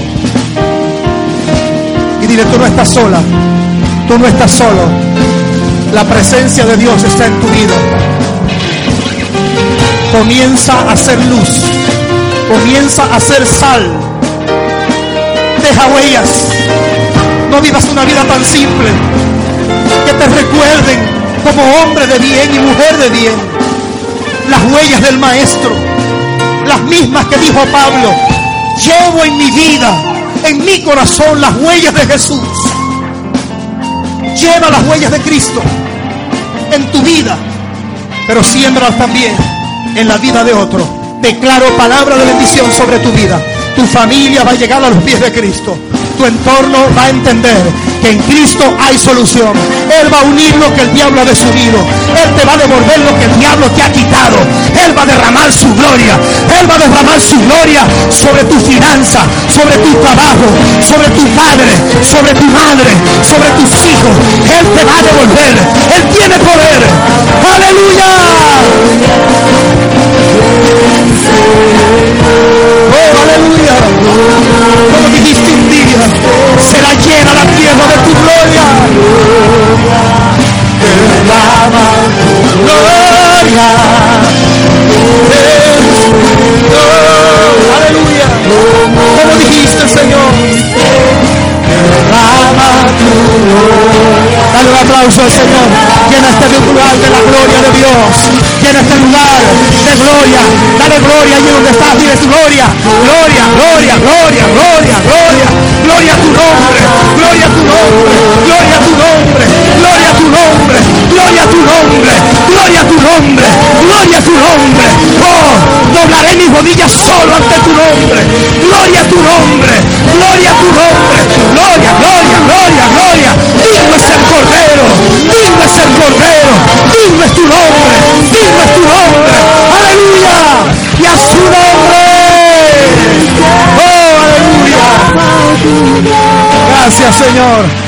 Y 2.22 2.28
dile, 2.28 2.46
tú 2.46 2.58
no 2.58 2.66
estás 2.66 2.90
sola. 2.90 3.20
Tú 4.08 4.18
no 4.18 4.28
estás 4.28 4.52
solo. 4.52 4.84
La 5.94 6.04
presencia 6.04 6.66
de 6.66 6.78
Dios 6.78 7.04
está 7.04 7.26
en 7.26 7.40
tu 7.40 7.48
vida. 7.48 7.76
Comienza 10.12 10.74
a 10.74 10.92
hacer 10.94 11.18
luz. 11.26 11.64
Comienza 12.50 13.04
a 13.04 13.18
hacer 13.18 13.46
sal. 13.46 13.92
Deja 15.62 15.88
huellas. 15.88 16.48
No 17.52 17.62
vivas 17.62 17.86
una 17.86 18.06
vida 18.06 18.24
tan 18.24 18.44
simple. 18.44 18.90
Que 20.06 20.14
te 20.14 20.28
recuerden 20.28 21.00
como 21.44 21.64
hombre 21.82 22.08
de 22.08 22.20
bien 22.20 22.54
y 22.54 22.60
mujer 22.60 22.98
de 22.98 23.10
bien. 23.10 23.36
Las 24.50 24.64
huellas 24.72 25.02
del 25.02 25.18
Maestro. 25.18 25.87
Las 26.68 26.82
mismas 26.82 27.26
que 27.28 27.38
dijo 27.38 27.60
Pablo. 27.72 28.14
Llevo 28.84 29.24
en 29.24 29.38
mi 29.38 29.52
vida, 29.52 29.92
en 30.44 30.64
mi 30.64 30.84
corazón, 30.84 31.42
las 31.42 31.56
huellas 31.56 31.94
de 31.94 32.06
Jesús. 32.06 32.48
Lleva 34.40 34.70
las 34.70 34.84
huellas 34.84 35.12
de 35.12 35.20
Cristo 35.22 35.62
en 36.72 36.92
tu 36.92 37.02
vida, 37.02 37.38
pero 38.28 38.44
siembra 38.44 38.90
también 38.92 39.36
en 39.96 40.08
la 40.08 40.18
vida 40.18 40.44
de 40.44 40.54
otro. 40.54 40.86
Declaro 41.22 41.76
palabra 41.76 42.16
de 42.18 42.26
bendición 42.26 42.72
sobre 42.72 43.00
tu 43.00 43.12
vida. 43.12 43.42
Tu 43.76 43.84
familia 43.86 44.44
va 44.44 44.52
a 44.52 44.56
llegar 44.56 44.84
a 44.84 44.90
los 44.90 45.04
pies 45.04 45.20
de 45.20 45.32
Cristo. 45.32 45.78
Tu 46.18 46.26
entorno 46.26 46.80
va 46.98 47.04
a 47.04 47.10
entender 47.10 47.62
que 48.02 48.10
en 48.10 48.20
Cristo 48.24 48.64
hay 48.80 48.98
solución. 48.98 49.54
Él 50.02 50.12
va 50.12 50.22
a 50.22 50.24
unir 50.24 50.56
lo 50.56 50.74
que 50.74 50.82
el 50.82 50.94
diablo 50.94 51.22
ha 51.22 51.26
desunido. 51.26 51.78
Él 51.78 52.30
te 52.36 52.44
va 52.46 52.54
a 52.54 52.58
devolver 52.58 53.00
lo 53.06 53.18
que 53.20 53.26
el 53.26 53.40
diablo 53.40 53.70
te 53.72 53.84
ha 53.84 53.92
quitado. 53.92 54.38
Él 54.84 54.98
va 54.98 55.04
a 55.04 55.06
derramar 55.06 55.52
su 55.52 55.74
gloria. 55.76 56.18
Él 56.60 56.70
va 56.70 56.76
a 56.76 56.80
derramar 56.80 57.22
su 57.22 57.40
gloria 57.42 57.86
sobre 58.10 58.44
tu 58.46 58.60
finanza, 58.60 59.20
sobre 59.48 59.78
tu 59.78 59.94
trabajo, 60.02 60.48
sobre 60.82 61.10
tu 61.10 61.28
padre, 61.38 61.72
sobre 62.02 62.34
tu 62.34 62.46
madre, 62.50 62.90
sobre 63.22 63.50
tus 63.52 63.70
hijos. 63.86 64.18
Él 64.58 64.66
te 64.74 64.84
va 64.86 64.98
a 64.98 65.02
devolver. 65.04 65.54
Él 65.98 66.10
tiene 66.18 66.38
poder. 66.40 66.82
Aleluya. 67.56 68.08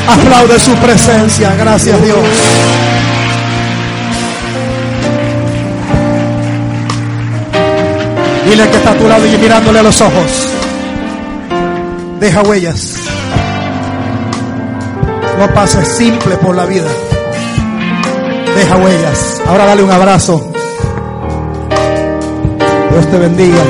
Aplaude 0.10 0.60
su 0.60 0.74
presencia. 0.76 1.53
Gracias 1.55 2.01
Dios. 2.01 2.18
Dile 8.49 8.68
que 8.70 8.78
está 8.78 8.91
a 8.91 8.95
tu 8.95 9.07
lado 9.07 9.26
y 9.28 9.38
mirándole 9.38 9.80
a 9.80 9.84
los 9.84 10.01
ojos. 10.01 10.47
Deja 12.20 12.41
huellas. 12.41 12.95
No 15.38 15.47
pases 15.53 15.88
simple 15.88 16.36
por 16.38 16.55
la 16.55 16.66
vida. 16.66 16.88
Deja 18.55 18.78
huellas. 18.78 19.41
Ahora 19.47 19.66
dale 19.66 19.84
un 19.84 19.91
abrazo. 19.91 20.51
Dios 22.91 23.12
te 23.12 23.18
bendiga. 23.20 23.64